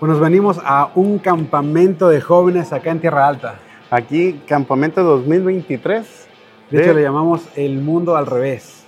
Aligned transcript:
Pues 0.00 0.10
nos 0.10 0.20
venimos 0.20 0.60
a 0.64 0.90
un 0.96 1.18
campamento 1.18 2.08
de 2.08 2.20
jóvenes 2.20 2.72
acá 2.72 2.90
en 2.90 3.00
Tierra 3.00 3.28
Alta. 3.28 3.60
Aquí, 3.90 4.40
campamento 4.46 5.04
2023. 5.04 6.26
De 6.70 6.82
hecho, 6.82 6.94
le 6.94 7.02
llamamos 7.02 7.42
El 7.54 7.80
Mundo 7.80 8.16
al 8.16 8.26
Revés. 8.26 8.82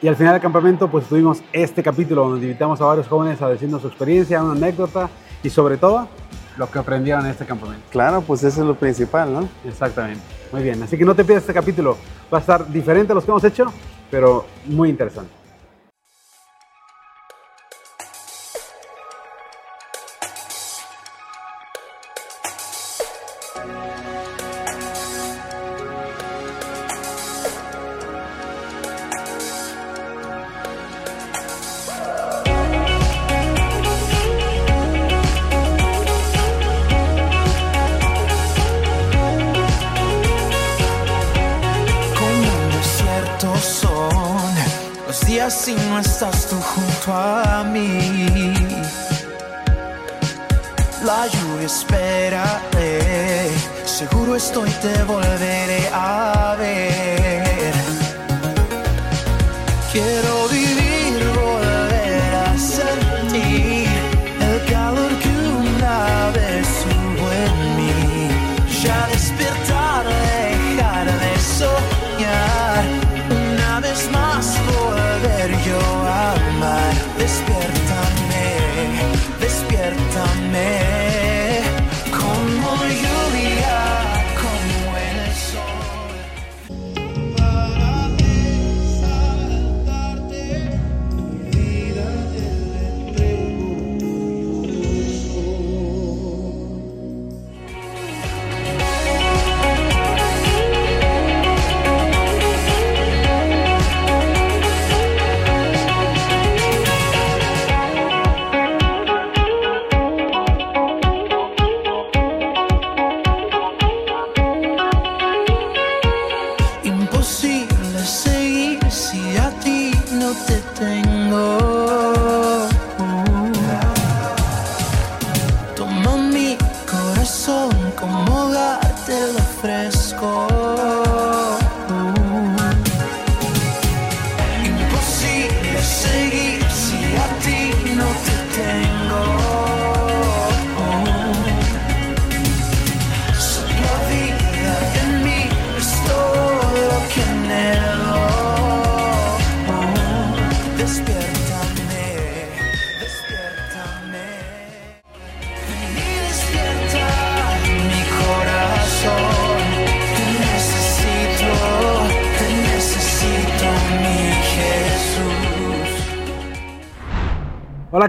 Y 0.00 0.08
al 0.08 0.16
final 0.16 0.32
del 0.32 0.40
campamento, 0.40 0.88
pues 0.88 1.06
tuvimos 1.06 1.42
este 1.52 1.82
capítulo 1.82 2.26
donde 2.26 2.46
invitamos 2.46 2.80
a 2.80 2.86
varios 2.86 3.06
jóvenes 3.06 3.42
a 3.42 3.50
decirnos 3.50 3.82
su 3.82 3.88
experiencia, 3.88 4.42
una 4.42 4.52
anécdota 4.52 5.10
y 5.42 5.50
sobre 5.50 5.76
todo 5.76 6.08
lo 6.56 6.70
que 6.70 6.78
aprendieron 6.78 7.26
en 7.26 7.32
este 7.32 7.44
campamento. 7.44 7.84
Claro, 7.90 8.22
pues 8.22 8.42
eso 8.42 8.62
es 8.62 8.66
lo 8.66 8.76
principal, 8.76 9.32
¿no? 9.32 9.48
Exactamente. 9.66 10.22
Muy 10.52 10.62
bien. 10.62 10.82
Así 10.82 10.96
que 10.96 11.04
no 11.04 11.14
te 11.14 11.22
pierdas 11.22 11.42
este 11.42 11.52
capítulo. 11.52 11.98
Va 12.32 12.38
a 12.38 12.40
estar 12.40 12.66
diferente 12.72 13.12
a 13.12 13.14
los 13.14 13.24
que 13.24 13.30
hemos 13.30 13.44
hecho, 13.44 13.70
pero 14.10 14.46
muy 14.64 14.88
interesante. 14.88 15.37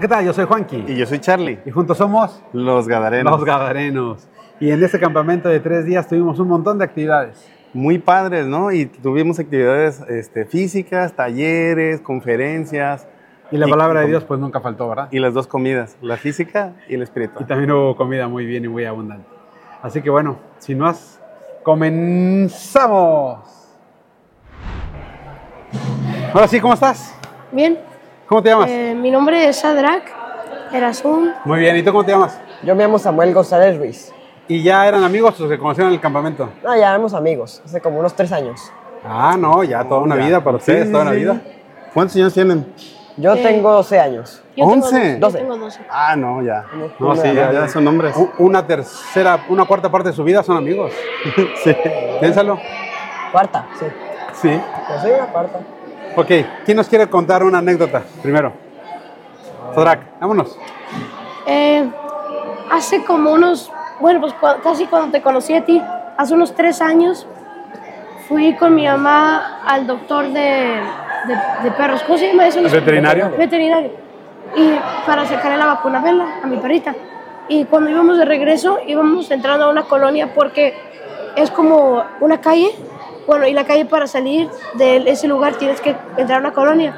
Hola, 0.00 0.08
¿qué 0.08 0.14
tal? 0.14 0.24
Yo 0.24 0.32
soy 0.32 0.46
Juanqui. 0.46 0.82
Y 0.88 0.96
yo 0.96 1.04
soy 1.04 1.18
Charlie, 1.18 1.58
Y 1.66 1.70
juntos 1.70 1.98
somos 1.98 2.42
los 2.54 2.88
Gadarenos. 2.88 3.32
los 3.34 3.44
Gadarenos. 3.44 4.26
Y 4.58 4.70
en 4.70 4.82
este 4.82 4.98
campamento 4.98 5.50
de 5.50 5.60
tres 5.60 5.84
días 5.84 6.08
tuvimos 6.08 6.38
un 6.38 6.48
montón 6.48 6.78
de 6.78 6.86
actividades. 6.86 7.46
Muy 7.74 7.98
padres, 7.98 8.46
¿no? 8.46 8.72
Y 8.72 8.86
tuvimos 8.86 9.38
actividades 9.38 10.00
este, 10.08 10.46
físicas, 10.46 11.12
talleres, 11.12 12.00
conferencias. 12.00 13.06
Y 13.50 13.58
la 13.58 13.66
Y- 13.66 13.70
palabra 13.70 14.00
de 14.00 14.06
y- 14.06 14.08
Dios 14.08 14.24
pues 14.24 14.40
nunca 14.40 14.60
faltó, 14.62 14.88
¿verdad? 14.88 15.08
Y 15.10 15.18
las 15.18 15.34
dos 15.34 15.46
comidas, 15.46 15.98
la 16.00 16.16
física 16.16 16.72
y 16.88 16.94
la 16.96 17.00
Y 17.00 17.02
espiritual. 17.02 17.46
también 17.46 17.70
hubo 17.70 17.94
comida 17.94 18.26
muy 18.26 18.46
bien 18.46 18.64
y 18.64 18.68
muy 18.68 18.86
abundante. 18.86 19.28
Así 19.82 20.00
que 20.00 20.08
bueno, 20.08 20.38
sin 20.60 20.78
más, 20.78 21.20
comenzamos. 21.62 23.38
Ahora 26.32 26.48
sí, 26.48 26.58
¿cómo 26.58 26.72
estás? 26.72 27.14
Bien, 27.52 27.76
¿Cómo 28.30 28.44
te 28.44 28.48
llamas? 28.50 28.70
eh, 28.70 28.94
mi 28.96 29.10
nombre 29.10 29.48
es 29.48 29.56
Sadrak 29.56 30.04
Erasum. 30.72 31.30
Muy 31.44 31.58
bien, 31.58 31.76
¿y 31.76 31.82
tú 31.82 31.90
cómo 31.90 32.04
te 32.04 32.12
llamas? 32.12 32.40
Yo 32.62 32.76
me 32.76 32.84
llamo 32.84 32.96
Samuel 32.96 33.34
González 33.34 33.76
Ruiz. 33.76 34.12
¿Y 34.46 34.62
ya 34.62 34.86
eran 34.86 35.02
amigos 35.02 35.40
o 35.40 35.48
se 35.48 35.58
conocieron 35.58 35.88
en 35.90 35.94
el 35.96 36.00
campamento? 36.00 36.48
No, 36.62 36.76
ya 36.76 36.90
éramos 36.90 37.12
amigos, 37.12 37.60
hace 37.64 37.80
como 37.80 37.98
unos 37.98 38.14
tres 38.14 38.30
años. 38.30 38.70
Ah, 39.04 39.34
no, 39.36 39.64
ya 39.64 39.82
toda 39.82 40.02
una 40.02 40.14
Ya. 40.16 40.26
vida 40.26 40.44
para 40.44 40.58
ustedes, 40.58 40.86
Sí, 40.86 40.92
toda 40.92 41.02
una 41.02 41.12
sí. 41.12 41.16
vida. 41.18 41.40
¿Cuántos 41.92 42.14
años 42.14 42.32
tienen? 42.32 42.72
Yo 43.16 43.34
Eh, 43.34 43.42
tengo 43.42 43.72
12 43.72 43.98
años. 43.98 44.40
Yo 44.56 44.64
tengo 44.68 44.72
¿Once? 44.74 44.96
doce, 44.96 45.12
yo 45.14 45.18
Doce. 45.18 45.38
tengo 45.38 45.56
12. 45.56 45.80
Ah, 45.90 46.14
no, 46.14 46.40
ya. 46.40 46.66
No, 47.00 47.16
sí, 47.16 47.32
ya, 47.34 47.50
ya, 47.50 47.66
son 47.68 47.88
hombres. 47.88 48.14
Una 48.38 48.64
tercera, 48.64 49.40
una 49.48 49.64
cuarta 49.64 49.90
parte 49.90 50.10
de 50.10 50.14
su 50.14 50.22
vida 50.22 50.44
son 50.44 50.56
amigos. 50.56 50.92
sí. 51.64 51.76
Piénsalo. 52.20 52.60
Cuarta, 53.32 53.66
sí. 53.76 53.86
Sí. 54.34 54.50
Yo 54.88 55.00
soy 55.00 55.10
una 55.10 55.26
cuarta. 55.26 55.58
Ok, 56.16 56.28
¿quién 56.64 56.76
nos 56.76 56.88
quiere 56.88 57.08
contar 57.08 57.42
una 57.42 57.58
anécdota 57.58 58.02
primero? 58.22 58.52
Sodrak, 59.74 60.18
vámonos. 60.20 60.58
Eh, 61.46 61.88
hace 62.70 63.04
como 63.04 63.32
unos, 63.32 63.70
bueno, 64.00 64.20
pues 64.20 64.34
casi 64.62 64.86
cuando 64.86 65.12
te 65.12 65.22
conocí 65.22 65.54
a 65.54 65.64
ti, 65.64 65.80
hace 66.16 66.34
unos 66.34 66.54
tres 66.54 66.80
años, 66.82 67.26
fui 68.28 68.54
con 68.56 68.74
mi 68.74 68.86
mamá 68.86 69.62
al 69.64 69.86
doctor 69.86 70.26
de, 70.28 70.80
de, 71.26 71.38
de 71.62 71.70
perros. 71.76 72.02
¿Cómo 72.02 72.18
se 72.18 72.28
llama 72.28 72.46
eso? 72.48 72.58
¿El 72.58 72.68
veterinario? 72.68 73.30
Veterinario. 73.36 73.90
Y 74.56 74.72
para 75.06 75.24
sacarle 75.26 75.58
la 75.58 75.66
vacuna 75.66 76.00
Bella, 76.00 76.40
a 76.42 76.46
mi 76.46 76.56
perrita. 76.56 76.94
Y 77.48 77.64
cuando 77.66 77.90
íbamos 77.90 78.18
de 78.18 78.24
regreso, 78.24 78.78
íbamos 78.86 79.30
entrando 79.30 79.66
a 79.66 79.70
una 79.70 79.84
colonia 79.84 80.32
porque 80.34 80.74
es 81.36 81.50
como 81.50 82.02
una 82.20 82.40
calle. 82.40 82.70
Bueno, 83.26 83.46
y 83.46 83.52
la 83.52 83.64
calle 83.64 83.84
para 83.84 84.06
salir 84.06 84.48
de 84.74 84.96
ese 85.06 85.28
lugar 85.28 85.54
tienes 85.54 85.80
que 85.80 85.96
entrar 86.16 86.38
a 86.38 86.40
una 86.40 86.52
colonia. 86.52 86.94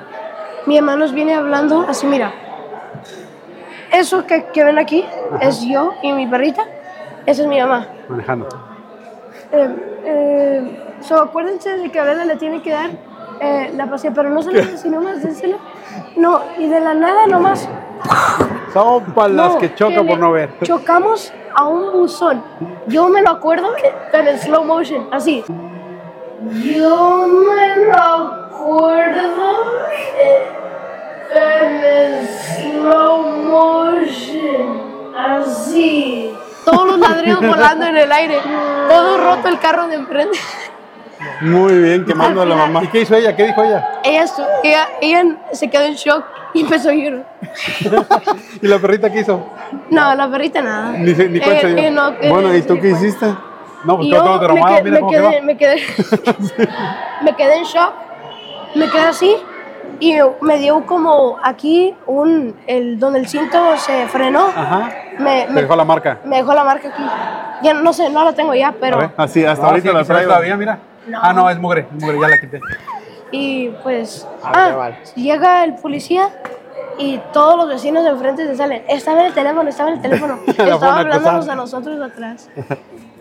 Mi 0.67 0.81
mamá 0.81 0.97
nos 0.97 1.13
viene 1.13 1.35
hablando 1.35 1.85
así, 1.89 2.07
mira. 2.07 2.33
Eso 3.91 4.27
que, 4.27 4.47
que 4.47 4.65
ven 4.65 4.79
aquí 4.79 5.05
es 5.41 5.61
yo 5.63 5.93
y 6.03 6.13
mi 6.13 6.27
perrita. 6.27 6.65
Esa 7.27 7.43
es 7.43 7.49
mi 7.49 7.61
mamá. 7.61 7.87
Manejando. 8.09 8.49
Eh, 9.53 9.77
eh, 10.05 10.85
so, 11.01 11.21
acuérdense 11.21 11.77
de 11.77 11.91
que 11.91 11.99
a 12.01 12.05
Bella 12.05 12.25
le 12.25 12.37
tiene 12.37 12.63
que 12.63 12.71
dar 12.71 12.91
eh, 13.41 13.73
la 13.77 13.87
pasilla, 13.87 14.15
pero 14.15 14.31
no 14.31 14.43
se 14.43 14.53
la 14.53 14.65
den 14.65 14.75
así 14.75 14.89
nomás, 14.89 15.23
dénsela. 15.23 15.59
No, 16.17 16.41
y 16.59 16.69
de 16.69 16.81
la 16.81 16.95
nada 16.95 17.27
nomás. 17.27 17.69
Son 18.73 19.05
para 19.13 19.29
las 19.29 19.53
No, 19.55 19.59
que 19.59 19.75
chocan 19.75 20.07
por 20.07 20.19
no 20.19 20.33
ver. 20.33 20.51
Chocamos 20.63 21.33
a 21.55 21.65
un 21.65 21.93
buzón. 21.93 22.43
Yo 22.87 23.09
me 23.09 23.21
lo 23.21 23.31
acuerdo, 23.31 23.69
pero 24.11 24.31
en 24.31 24.39
slow 24.39 24.65
motion, 24.65 25.09
así. 25.11 25.45
Yo 26.51 27.27
me 27.29 27.73
eh, 30.19 30.49
en 31.35 32.29
slow 32.29 33.23
motion. 33.45 34.63
ladrillos 36.99 37.41
volando 37.41 37.87
en 37.87 37.97
el 37.97 38.11
aire. 38.13 38.39
Todo 38.89 39.19
roto 39.19 39.49
el 39.49 39.59
carro 39.59 39.87
de 39.89 39.95
enfrente. 39.97 40.39
Muy 41.43 41.81
bien, 41.81 42.05
quemando 42.05 42.43
a 42.43 42.47
la 42.47 42.57
mamá. 42.57 42.83
¿Y 42.85 42.89
qué 42.89 43.01
hizo 43.03 43.15
ella? 43.15 43.37
¿Qué 43.37 43.47
dijo 43.47 43.63
ella? 43.63 44.01
Ella, 44.03 44.25
ella, 44.65 44.89
ella 45.01 45.37
se 45.53 45.71
quedó 45.71 45.85
en 45.85 45.95
shock 45.95 46.25
y 46.55 46.63
empezó 46.63 46.91
a 46.91 46.93
llorar. 46.95 47.27
¿Y 48.63 48.67
la 48.67 48.79
perrita 48.79 49.11
qué 49.13 49.21
hizo? 49.21 49.47
No, 49.91 50.15
la 50.15 50.29
perrita 50.31 50.61
nada. 50.61 50.93
Ni 50.93 51.15
se- 51.15 51.29
ni 51.29 51.39
eh, 51.39 51.91
no, 51.93 52.09
eh, 52.21 52.29
Bueno, 52.29 52.55
¿y 52.55 52.63
tú 52.63 52.75
sí, 52.75 52.81
qué 52.81 52.91
hiciste? 52.91 53.33
No, 53.85 53.97
pues 53.97 54.09
Y 54.09 54.11
todo, 54.11 54.19
yo 54.21 54.25
todo 54.25 54.39
me, 54.39 54.45
traumado, 54.47 54.75
quedé, 54.77 54.83
mira 54.91 55.01
me, 55.01 55.11
quedé, 55.11 55.31
quedó. 55.31 55.43
me 55.43 55.57
quedé, 55.57 55.77
me 57.25 57.37
quedé 57.37 57.57
en 57.57 57.65
shock, 57.65 57.93
me 58.75 58.89
quedé 58.89 59.03
así 59.03 59.37
y 60.01 60.17
me 60.41 60.59
dio 60.59 60.85
como 60.87 61.39
aquí 61.43 61.95
un, 62.07 62.57
el, 62.67 62.99
donde 62.99 63.21
el 63.21 63.29
cinto 63.29 63.77
se 63.77 64.07
frenó, 64.09 64.47
Ajá. 64.49 64.91
me, 65.19 65.47
me, 65.49 65.63
dejó 65.63 65.77
la 65.77 65.85
marca. 65.85 66.19
me 66.25 66.37
dejó 66.39 66.55
la 66.55 66.65
marca 66.65 66.89
aquí. 66.89 67.03
Ya 67.63 67.75
no 67.75 67.93
sé, 67.93 68.11
no 68.11 68.25
la 68.25 68.33
tengo 68.33 68.55
ya, 68.55 68.75
pero... 68.81 68.99
ver. 68.99 69.11
Así, 69.17 69.45
hasta 69.45 69.63
No, 69.63 69.69
ahorita 69.71 69.89
sí, 69.91 69.95
la 69.95 70.05
traigo. 70.05 70.29
todavía, 70.31 70.57
mira. 70.57 70.79
No. 71.07 71.19
Ah, 71.23 71.33
no, 71.33 71.49
es 71.51 71.59
mugre, 71.59 71.87
es 71.97 72.03
mugre, 72.03 72.19
ya 72.21 72.29
la 72.29 72.39
quité. 72.41 72.61
Y 73.31 73.69
pues, 73.83 74.27
Ah, 74.43 74.51
ah, 74.55 74.77
mal. 74.77 74.99
llega 75.15 75.65
el 75.65 75.75
policía 75.77 76.29
y 76.99 77.19
todos 77.33 77.57
los 77.57 77.69
vecinos 77.69 78.03
de 78.05 78.11
enfrente 78.11 78.47
se 78.47 78.57
salen. 78.57 78.85
Estaba 78.89 79.21
en 79.21 79.27
el 79.27 79.33
teléfono, 79.35 79.69
estaba 79.69 79.91
en 79.91 79.97
el 79.97 80.03
teléfono. 80.03 80.39
Estaba 80.47 80.99
hablándonos 81.01 81.49
a 81.49 81.55
nosotros 81.55 81.99
de 81.99 82.05
atrás. 82.05 82.49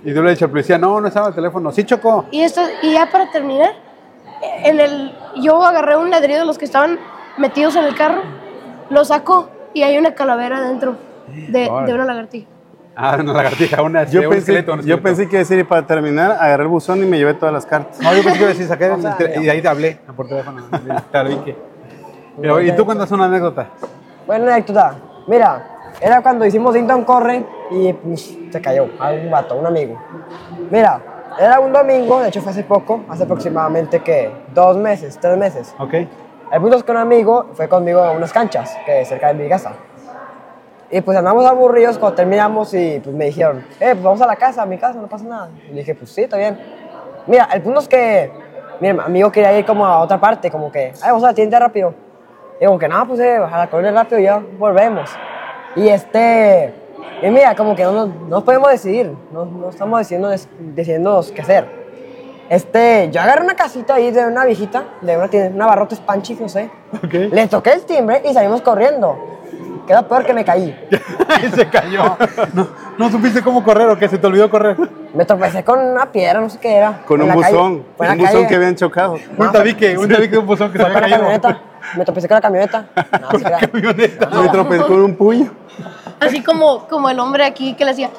Y 0.04 0.14
tú 0.14 0.24
le 0.24 0.32
dicho 0.32 0.46
al 0.46 0.52
policía, 0.52 0.78
no, 0.78 1.00
no 1.00 1.08
estaba 1.08 1.28
el 1.30 1.36
teléfono. 1.36 1.72
Sí 1.72 1.84
chocó. 1.84 2.26
Y, 2.32 2.42
esto, 2.42 2.62
y 2.82 2.94
ya 2.94 3.10
para 3.12 3.30
terminar, 3.32 3.72
en 4.64 4.80
el, 4.80 5.14
yo 5.42 5.62
agarré 5.64 5.96
un 5.98 6.10
ladrillo 6.10 6.40
de 6.40 6.46
los 6.46 6.58
que 6.58 6.66
estaban 6.66 6.98
metidos 7.38 7.76
en 7.76 7.84
el 7.86 7.96
carro, 7.96 8.22
lo 8.90 9.06
saco 9.06 9.50
y 9.74 9.84
hay 9.84 9.98
una 9.98 10.14
calavera 10.16 10.62
dentro 10.62 10.96
de, 11.28 11.70
de 11.86 11.94
una 11.94 12.06
lagartija. 12.06 12.48
Ah, 12.96 13.16
una 13.20 13.32
lagartija, 13.34 13.82
una, 13.84 14.04
Yo 14.04 14.22
un 14.24 14.30
pensé, 14.30 14.38
esqueleto, 14.40 14.74
un 14.74 14.82
yo 14.82 15.02
pensé 15.02 15.24
que 15.26 15.36
iba 15.36 15.40
a 15.40 15.44
decir, 15.44 15.60
y 15.60 15.64
para 15.64 15.86
terminar, 15.88 16.32
agarré 16.32 16.64
el 16.64 16.70
buzón 16.70 17.02
y 17.02 17.06
me 17.06 17.18
llevé 17.18 17.36
todas 17.36 17.54
las 17.54 17.66
cartas. 17.66 18.00
No, 18.02 18.14
yo 18.14 18.22
pensé 18.24 18.34
que 18.34 18.44
iba 18.44 18.46
a 18.48 18.54
decir, 18.54 18.68
saqué 18.68 18.86
el 18.94 19.02
sea, 19.02 19.18
tele- 19.18 19.40
y 19.40 19.44
de 19.46 19.52
ahí 19.52 19.62
te 19.62 19.68
hablé 19.68 20.00
por 20.16 20.28
teléfono. 20.28 20.62
Te 21.12 21.24
lo 21.24 21.30
dije. 21.30 21.56
Pero, 22.42 22.62
¿Y 22.62 22.76
tú 22.76 22.86
cuentas 22.86 23.10
una 23.12 23.26
anécdota? 23.26 23.68
Buena 24.28 24.52
anécdota. 24.54 24.96
Mira, 25.28 25.71
era 26.02 26.22
cuando 26.22 26.46
hicimos 26.46 26.74
Dinton 26.74 27.04
Corre 27.04 27.46
y 27.70 27.94
pues, 27.94 28.36
se 28.52 28.62
cayó 28.62 28.90
a 29.00 29.12
un 29.12 29.30
vato, 29.30 29.56
un 29.56 29.68
amigo. 29.68 30.02
Mira, 30.72 31.00
era 31.40 31.60
un 31.60 31.72
domingo, 31.72 32.20
de 32.22 32.30
hecho 32.30 32.42
fue 32.42 32.52
hace 32.52 32.64
poco, 32.64 33.02
hace 33.08 33.24
aproximadamente 33.24 34.00
que 34.00 34.32
dos 34.54 34.76
meses, 34.78 35.18
tres 35.22 35.38
meses. 35.38 35.74
¿Ok? 35.78 35.94
El 35.94 36.60
punto 36.60 36.78
es 36.78 36.84
que 36.84 36.92
un 36.92 36.98
amigo 36.98 37.50
fue 37.54 37.70
conmigo 37.70 38.02
a 38.02 38.12
unas 38.12 38.34
canchas, 38.34 38.76
que 38.86 39.02
es 39.02 39.08
cerca 39.08 39.28
de 39.28 39.36
mi 39.36 39.48
casa. 39.48 39.74
Y 40.90 41.00
pues 41.00 41.18
andamos 41.18 41.46
aburridos 41.46 41.98
cuando 41.98 42.16
terminamos 42.18 42.74
y 42.74 43.00
pues 43.02 43.16
me 43.16 43.26
dijeron, 43.26 43.60
eh, 43.80 43.92
pues 43.92 44.04
vamos 44.04 44.22
a 44.22 44.28
la 44.28 44.36
casa, 44.36 44.64
a 44.64 44.66
mi 44.66 44.78
casa, 44.78 45.00
no 45.00 45.08
pasa 45.08 45.24
nada. 45.24 45.50
Y 45.70 45.76
dije, 45.76 45.96
pues 45.96 46.12
sí, 46.12 46.24
está 46.24 46.36
bien. 46.36 46.60
Mira, 47.28 47.48
el 47.54 47.62
punto 47.62 47.80
es 47.80 47.88
que 47.88 48.32
mi 48.82 48.90
amigo 48.90 49.32
quería 49.32 49.58
ir 49.58 49.66
como 49.66 49.86
a 49.86 50.00
otra 50.00 50.20
parte, 50.20 50.52
como 50.52 50.70
que, 50.72 50.92
ay, 51.02 51.10
vamos 51.12 51.24
a 51.24 51.28
la 51.28 51.34
tienda 51.34 51.60
rápido. 51.60 51.94
Y 52.60 52.66
como 52.66 52.78
que, 52.78 52.90
no, 52.90 53.08
pues 53.08 53.20
eh, 53.22 53.38
a 53.38 53.58
la 53.60 53.70
colonia 53.70 53.92
rápido 53.92 54.20
y 54.20 54.24
ya 54.24 54.44
volvemos. 54.60 55.10
Y 55.76 55.88
este, 55.90 56.74
y 57.22 57.30
mira, 57.30 57.56
como 57.56 57.76
que 57.76 57.84
no, 57.84 57.92
nos- 57.92 58.16
no 58.28 58.44
podemos 58.44 58.70
decidir, 58.72 59.14
no, 59.32 59.46
no 59.46 59.70
estamos 59.70 60.00
decidiendo, 60.00 60.30
decidiendo 60.60 61.24
qué 61.34 61.42
hacer. 61.42 61.82
Este, 62.50 63.10
yo 63.12 63.22
agarré 63.22 63.44
una 63.44 63.56
casita 63.56 63.96
ahí 63.96 64.12
de 64.12 64.26
una 64.26 64.44
viejita, 64.46 64.84
de 65.02 65.16
una 65.18 65.30
tienda, 65.30 65.56
una 65.56 65.68
barrotes 65.68 66.00
panchis, 66.02 66.40
no 66.42 66.50
sé. 66.50 66.70
¿Ok? 67.04 67.14
Le 67.32 67.48
toqué 67.48 67.72
el 67.72 67.84
timbre 67.86 68.22
y 68.30 68.34
salimos 68.34 68.62
corriendo. 68.62 69.18
Quedó 69.88 70.06
peor 70.08 70.26
que 70.26 70.34
me 70.34 70.44
caí. 70.44 70.78
y 71.44 71.50
se 71.50 71.70
cayó. 71.70 72.18
No, 72.54 72.68
¿No 72.98 73.10
supiste 73.10 73.42
cómo 73.42 73.64
correr 73.64 73.88
o 73.90 73.98
qué? 73.98 74.08
¿Se 74.10 74.18
te 74.18 74.28
olvidó 74.28 74.50
correr? 74.50 74.76
Me 75.14 75.24
tropecé 75.26 75.64
con 75.64 75.80
una 75.80 76.12
piedra, 76.12 76.42
no 76.42 76.50
sé 76.50 76.60
qué 76.60 76.76
era. 76.76 77.02
Con 77.08 77.22
un 77.22 77.30
calle. 77.30 77.40
buzón, 77.42 77.72
un 77.74 77.84
buzón 77.98 78.18
calle. 78.26 78.48
que 78.48 78.56
habían 78.56 78.76
chocado. 78.76 79.16
Un 79.38 79.52
tabique, 79.52 79.98
un 79.98 80.10
tabique 80.10 80.32
de 80.34 80.38
un 80.38 80.46
buzón 80.46 80.72
que 80.72 80.78
se 80.78 80.86
había 80.86 81.00
caído. 81.40 81.62
Me 81.98 82.06
tropecé 82.06 82.28
con 82.28 82.36
la 82.36 82.42
camioneta. 82.42 82.86
No, 83.22 83.30
Con 83.30 83.42
la 83.42 83.58
camioneta. 83.60 84.30
Me 84.30 84.50
tropecé 84.50 84.84
con 84.84 85.02
un 85.02 85.16
puño. 85.16 85.52
Así 86.20 86.42
como, 86.44 86.88
como 86.88 87.10
el 87.10 87.20
hombre 87.20 87.44
aquí 87.46 87.74
que 87.76 87.84
le 87.86 87.92
hacía. 87.92 88.10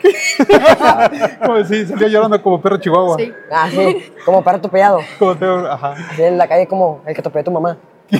Como 1.44 1.64
si 1.64 1.84
salió 1.84 2.06
llorando 2.06 2.40
como 2.40 2.60
perro 2.62 2.76
chihuahua. 2.76 3.16
Sí. 3.18 3.32
Ah, 3.50 3.66
sí, 3.68 4.12
como 4.24 4.44
perro 4.44 4.58
atropellado. 4.58 5.00
Como 5.18 5.34
te- 5.36 5.44
ajá. 5.46 5.94
Así 6.12 6.22
en 6.22 6.38
la 6.38 6.46
calle 6.46 6.68
como 6.68 7.02
el 7.04 7.14
que 7.14 7.20
atropelló 7.20 7.40
a 7.40 7.44
tu 7.44 7.50
mamá. 7.50 7.76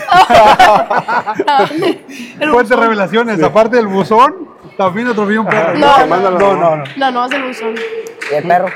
Buzón. 2.53 2.81
revelaciones. 2.81 3.43
Aparte 3.43 3.76
del 3.76 3.87
buzón, 3.87 4.49
también 4.76 5.09
atropelló 5.09 5.43
un 5.43 5.47
perro. 5.49 5.75
No, 5.79 5.97
Quemándolo. 5.97 6.38
no, 6.38 6.56
no, 6.56 6.76
no. 6.76 6.85
No, 6.97 7.11
no, 7.11 7.26
es 7.26 7.32
el 7.32 7.43
buzón. 7.44 7.75
Y 8.31 8.35
el 8.35 8.47
perro. 8.47 8.67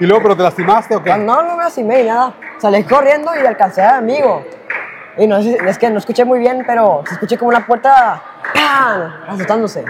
¿Y 0.00 0.06
luego, 0.06 0.22
pero 0.22 0.36
te 0.36 0.42
lastimaste 0.44 0.96
o 0.96 1.02
qué? 1.02 1.10
No, 1.16 1.42
no 1.42 1.56
me 1.56 1.64
lastimé 1.64 2.02
ni 2.02 2.08
nada. 2.08 2.34
Salí 2.62 2.84
corriendo 2.84 3.32
y 3.34 3.44
alcancé 3.44 3.82
a 3.82 4.00
mi 4.00 4.12
amigo. 4.14 4.44
Y 5.18 5.26
no 5.26 5.38
es 5.38 5.78
que 5.78 5.90
no 5.90 5.98
escuché 5.98 6.24
muy 6.24 6.38
bien, 6.38 6.62
pero 6.64 7.02
se 7.08 7.14
escuché 7.14 7.36
como 7.36 7.48
una 7.48 7.66
puerta 7.66 8.22
¡pam! 8.54 9.12
azotándose. 9.30 9.84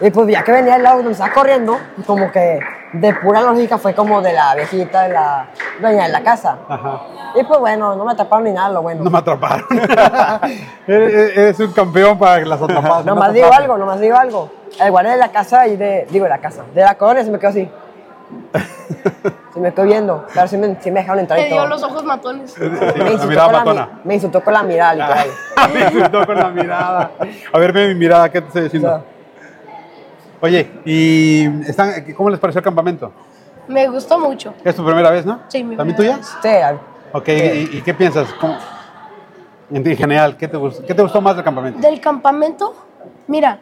Y 0.00 0.10
pues 0.10 0.28
ya 0.28 0.42
que 0.42 0.50
venía 0.50 0.76
al 0.76 0.82
lado 0.82 0.96
donde 0.96 1.12
estaba 1.12 1.30
corriendo, 1.30 1.78
y 1.98 2.02
como 2.04 2.32
que 2.32 2.58
de 2.94 3.14
pura 3.16 3.42
lógica 3.42 3.76
fue 3.76 3.94
como 3.94 4.22
de 4.22 4.32
la 4.32 4.54
viejita, 4.54 5.02
de 5.02 5.08
la 5.10 5.48
dueña 5.78 6.06
de 6.06 6.12
la 6.12 6.22
casa. 6.22 6.56
Ajá. 6.70 7.02
Y 7.34 7.44
pues 7.44 7.60
bueno, 7.60 7.94
no 7.96 8.04
me 8.06 8.12
atraparon 8.12 8.44
ni 8.44 8.52
nada, 8.52 8.70
lo 8.70 8.80
bueno. 8.80 9.04
No 9.04 9.10
me 9.10 9.18
atraparon. 9.18 9.66
eres, 10.86 11.60
un 11.60 11.72
campeón 11.72 12.18
para 12.18 12.46
las 12.46 12.62
atrapadas. 12.62 13.04
no 13.04 13.14
nomás 13.14 13.32
te 13.32 13.40
digo 13.40 13.52
algo, 13.52 13.76
nomás 13.76 14.00
digo 14.00 14.16
algo. 14.16 14.50
El 14.80 14.90
guardia 14.90 15.12
de 15.12 15.18
la 15.18 15.28
casa 15.28 15.66
y 15.66 15.76
de, 15.76 16.06
digo 16.08 16.24
de 16.24 16.30
la 16.30 16.38
casa, 16.38 16.64
de 16.74 16.80
la 16.80 16.94
colonia 16.94 17.24
se 17.24 17.30
me 17.30 17.38
quedó 17.38 17.50
así. 17.50 17.70
Se 19.54 19.60
me 19.60 19.72
quedó 19.72 19.84
viendo, 19.86 20.26
pero 20.34 20.46
sí 20.46 20.56
me, 20.56 20.80
sí 20.80 20.90
me 20.90 21.00
dejaron 21.00 21.20
entrar 21.20 21.38
Te 21.40 21.46
y 21.46 21.48
dio 21.48 21.56
todo. 21.58 21.68
los 21.68 21.82
ojos 21.82 22.04
matones. 22.04 22.52
Sí, 22.52 22.60
Me 22.62 23.12
insultó, 23.12 23.50
con 23.64 23.74
la, 23.74 23.88
me 24.04 24.14
insultó 24.14 24.44
con 24.44 24.54
la 24.54 24.62
mirada, 24.62 24.94
literal. 24.94 25.28
Me 25.74 25.80
insultó 25.80 26.26
con 26.26 26.36
la 26.36 26.48
mirada. 26.50 27.10
A 27.52 27.58
ver, 27.58 27.72
ve 27.72 27.88
mi 27.88 27.94
mirada, 27.94 28.30
¿qué 28.30 28.40
te 28.40 28.46
estoy 28.46 28.60
O 28.60 28.64
diciendo? 28.64 28.88
sea, 28.88 29.02
Oye, 30.40 30.70
¿y 30.84 31.46
están, 31.68 31.90
cómo 32.16 32.30
les 32.30 32.38
pareció 32.38 32.60
el 32.60 32.64
campamento? 32.64 33.10
Me 33.66 33.88
gustó 33.88 34.18
mucho. 34.18 34.54
Es 34.62 34.76
tu 34.76 34.84
primera 34.84 35.10
vez, 35.10 35.26
¿no? 35.26 35.40
Sí, 35.48 35.64
mi 35.64 35.76
¿También 35.76 35.96
primera 35.96 36.16
tuya? 36.16 36.26
vez. 36.42 36.80
sí, 36.80 36.88
Ok, 37.12 37.28
¿y, 37.28 37.78
y 37.78 37.82
qué 37.82 37.94
piensas? 37.94 38.32
¿Cómo- 38.40 38.56
En 39.70 39.86
en 39.86 39.96
general, 39.96 40.36
¿qué 40.36 40.46
te, 40.48 40.56
gustó, 40.56 40.86
¿qué 40.86 40.94
te 40.94 41.02
gustó 41.02 41.20
más 41.20 41.34
del 41.34 41.44
campamento? 41.44 41.80
Del 41.80 42.00
campamento, 42.00 42.74
mira, 43.26 43.58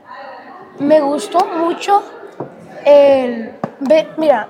me 0.78 1.00
gustó 1.00 1.44
mucho 1.46 2.02
el 2.84 3.52
ver, 3.80 4.10
mira, 4.16 4.48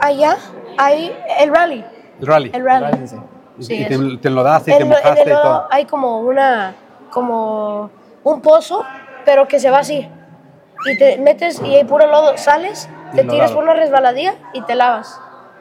allá 0.00 0.36
hay 0.76 1.14
el 1.40 1.54
rally, 1.54 1.84
El 2.20 2.26
rally. 2.26 2.50
el 2.54 2.64
rally. 2.64 2.84
Rally, 2.92 3.08
sí. 3.08 3.16
Y- 3.58 3.62
Sí, 3.64 3.74
y 3.74 3.84
te, 3.86 3.98
te 4.18 4.28
enlodaste 4.28 4.70
y 4.70 4.74
te 4.74 4.80
lo- 4.80 4.86
mojaste 4.86 5.22
el 5.22 5.28
y 5.28 5.32
todo. 5.32 5.66
hay 5.70 5.84
como 5.84 6.20
una, 6.20 6.74
como 7.10 7.90
un 8.24 8.40
pozo, 8.40 8.84
pero 9.24 9.48
que 9.48 9.58
se 9.58 9.70
va 9.70 9.78
así. 9.80 10.08
Y 10.86 10.96
te 10.96 11.18
metes 11.18 11.60
y 11.60 11.74
hay 11.74 11.84
puro 11.84 12.06
lodo, 12.06 12.36
sales, 12.38 12.88
te 13.14 13.22
Enlodado. 13.22 13.30
tiras 13.30 13.52
por 13.52 13.64
una 13.64 13.74
resbaladilla 13.74 14.34
y 14.52 14.62
te 14.62 14.76
lavas. 14.76 15.20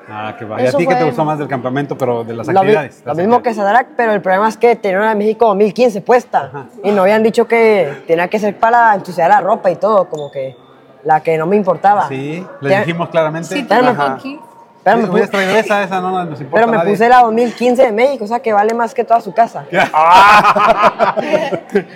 Ah, 0.10 0.36
qué 0.38 0.46
va. 0.46 0.62
¿Y 0.62 0.67
a 0.67 0.72
ti 0.72 0.86
qué 0.88 0.96
te 0.96 1.03
gustó 1.03 1.25
más 1.25 1.39
del 1.39 1.48
campamento, 1.48 1.98
pero 1.98 2.24
de 2.24 2.34
las 2.36 2.48
Lo, 2.48 2.60
actividades? 2.60 3.01
lo 3.03 3.08
Las 3.08 3.17
mismo 3.17 3.41
que 3.41 3.50
actividades. 3.50 3.75
Sadrak, 3.77 3.96
pero 3.98 4.13
el 4.13 4.22
problema 4.22 4.48
es 4.48 4.56
que 4.58 4.75
tenían 4.75 5.01
una 5.01 5.10
de 5.10 5.15
México 5.15 5.48
2015 5.48 6.01
puesta. 6.01 6.67
Y 6.84 6.91
no 6.91 7.01
habían 7.01 7.24
dicho 7.24 7.46
que 7.48 8.03
tenía 8.08 8.27
que 8.29 8.39
ser 8.39 8.58
para 8.58 8.94
ensuciar 8.94 9.29
la 9.32 9.41
ropa 9.41 9.70
y 9.72 9.75
todo, 9.75 10.08
como 10.08 10.32
que 10.32 10.56
la 11.04 11.22
que 11.22 11.38
no 11.38 11.46
me 11.46 11.56
importaba. 11.56 12.08
Sí, 12.08 12.46
le 12.62 12.70
Te- 12.70 12.80
dijimos 12.80 13.10
claramente. 13.10 13.48
Sí, 13.56 13.68
aquí. 13.70 14.39
Pero 14.84 14.98
me, 15.00 15.04
Sí, 15.04 15.10
hubieras 15.10 15.30
pu- 15.30 15.32
traído 15.34 15.51
esa, 15.58 15.84
esa 15.84 16.00
no 16.00 16.12
nos 16.12 16.39
importa 16.39 16.50
pero 16.54 16.68
me 16.72 16.77
nadie. 16.77 16.92
puse 16.92 17.10
la 17.10 17.20
2015 17.24 17.82
de 17.84 17.92
México, 17.92 18.24
o 18.24 18.27
sea 18.27 18.39
que 18.39 18.54
vale 18.54 18.74
más 18.74 18.94
que 18.94 19.04
toda 19.04 19.20
su 19.20 19.34
casa. 19.34 19.66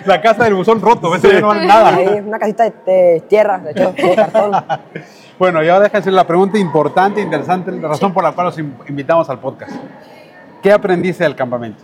La 0.04 0.20
casa 0.20 0.44
del 0.44 0.54
buzón 0.54 0.80
roto, 0.80 1.14
ese 1.14 1.32
ya 1.32 1.40
no 1.40 1.48
vale 1.48 1.66
nada. 1.66 1.88
Ahí, 1.96 2.22
una 2.26 2.38
casita 2.38 2.64
de, 2.64 2.72
de 2.86 3.20
tierra, 3.28 3.58
de 3.58 3.70
hecho, 3.70 3.92
de 3.92 4.14
cartón. 4.14 4.52
Bueno, 5.38 5.64
y 5.64 5.68
ahora 5.68 5.84
déjenme 5.84 5.98
hacer 6.00 6.12
la 6.12 6.26
pregunta 6.26 6.56
importante, 6.58 7.20
interesante, 7.20 7.72
la 7.72 7.88
razón 7.88 8.12
por 8.12 8.22
la 8.22 8.30
cual 8.32 8.48
los 8.48 8.58
in- 8.58 8.76
invitamos 8.86 9.28
al 9.28 9.40
podcast. 9.40 9.72
¿Qué 10.62 10.70
aprendiste 10.70 11.24
del 11.24 11.34
campamento? 11.34 11.82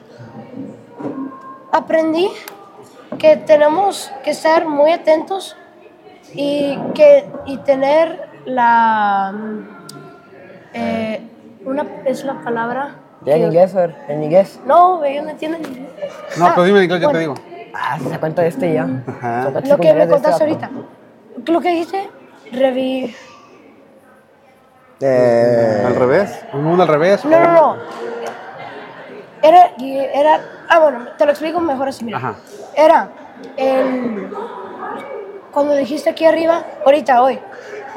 Aprendí 1.73 2.31
que 3.19 3.37
tenemos 3.39 4.13
que 4.23 4.31
estar 4.31 4.69
muy 4.69 4.93
atentos 4.93 5.57
y, 6.35 6.79
que, 6.95 7.29
y 7.47 7.57
tener 7.59 8.29
la... 8.47 9.33
eh, 10.75 11.21
una, 11.65 11.87
es 12.05 12.25
la 12.25 12.35
palabra... 12.43 12.97
¿Y 13.25 13.31
en 13.31 13.43
inglés, 13.43 13.73
Fer? 13.73 13.95
¿En 14.09 14.23
inglés? 14.23 14.61
No, 14.65 15.05
ellos 15.05 15.25
no 15.25 15.31
entienden. 15.31 15.63
No, 16.39 16.47
Ah, 16.47 16.53
pues 16.55 16.67
dime 16.67 16.79
en 16.79 16.85
inglés, 16.85 17.01
yo 17.03 17.11
te 17.11 17.19
digo. 17.19 17.35
Ah, 17.75 17.99
se 17.99 18.09
da 18.09 18.21
cuenta 18.21 18.43
de 18.43 18.49
este 18.49 18.73
ya. 18.73 18.87
Ajá. 19.07 19.51
Lo 19.51 19.77
que 19.79 19.93
me 19.93 20.03
este 20.03 20.09
contaste 20.15 20.31
vato. 20.31 20.45
ahorita. 20.45 20.71
Lo 21.53 21.61
que 21.61 21.69
dijiste, 21.71 22.11
revi... 22.53 23.15
Eh, 25.01 25.85
Al 25.87 25.95
revés. 25.97 26.45
Un 26.53 26.65
mundo 26.65 26.83
al 26.83 26.89
revés. 26.89 27.25
No, 27.25 27.41
no, 27.41 27.53
no. 27.53 27.77
Era, 29.43 29.71
era... 29.79 30.41
Ah, 30.69 30.81
bueno, 30.81 31.07
te 31.17 31.25
lo 31.25 31.31
explico 31.31 31.61
mejor 31.61 31.89
así, 31.89 32.05
mira. 32.05 32.19
Ajá. 32.19 32.35
Era 32.77 33.09
el... 33.57 34.29
cuando 35.59 35.75
dijiste 35.75 36.09
aquí 36.11 36.25
arriba, 36.25 36.63
ahorita, 36.85 37.21
hoy, 37.21 37.37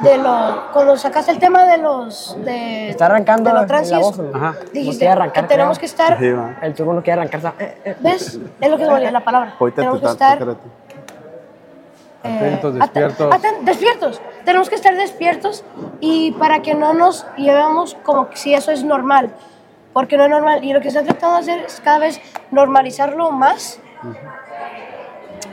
de 0.00 0.18
lo, 0.18 0.64
cuando 0.72 0.96
sacaste 0.96 1.30
el 1.30 1.38
tema 1.38 1.64
de 1.64 1.78
los, 1.78 2.36
de, 2.44 2.90
Está 2.90 3.06
arrancando 3.06 3.50
de 3.50 3.54
la 3.54 3.60
los 3.60 3.68
transis, 3.68 3.96
voz. 3.98 4.18
¿no? 4.18 4.36
Ajá. 4.36 4.56
Dijiste 4.72 4.98
quiere 4.98 5.12
arrancar, 5.12 5.44
que 5.44 5.48
tenemos 5.48 5.78
que 5.78 5.86
estar, 5.86 6.18
Sí. 6.18 6.32
El 6.60 6.74
turbo 6.74 6.92
no 6.92 7.02
quiere 7.04 7.20
arrancar. 7.20 7.54
eh, 7.60 7.78
eh. 7.84 7.96
¿ves? 8.00 8.40
Es 8.60 8.68
lo 8.70 8.76
que 8.78 8.84
se 8.84 8.90
olvidó 8.90 9.10
la 9.12 9.20
palabra. 9.20 9.54
Ahorita 9.60 9.76
tenemos 9.76 10.00
te 10.00 10.06
que 10.06 10.10
estar 10.12 10.42
eh, 12.24 12.58
Atentos, 12.60 12.74
aten- 12.74 12.78
despiertos. 12.80 13.30
aten- 13.34 13.64
despiertos. 13.64 14.20
Tenemos 14.44 14.68
que 14.68 14.74
estar 14.74 14.96
despiertos 14.96 15.64
y 16.00 16.32
para 16.32 16.62
que 16.62 16.74
no 16.74 16.94
nos 16.94 17.24
llevemos 17.36 17.94
como 18.02 18.28
que 18.28 18.36
si 18.38 18.54
eso 18.54 18.72
es 18.72 18.82
normal, 18.82 19.30
porque 19.92 20.16
no 20.16 20.24
es 20.24 20.30
normal. 20.30 20.64
Y 20.64 20.72
lo 20.72 20.80
que 20.80 20.88
está 20.88 21.04
tratando 21.04 21.36
de 21.36 21.42
hacer 21.42 21.60
es 21.66 21.80
cada 21.80 21.98
vez 22.00 22.20
normalizarlo 22.50 23.30
más. 23.30 23.78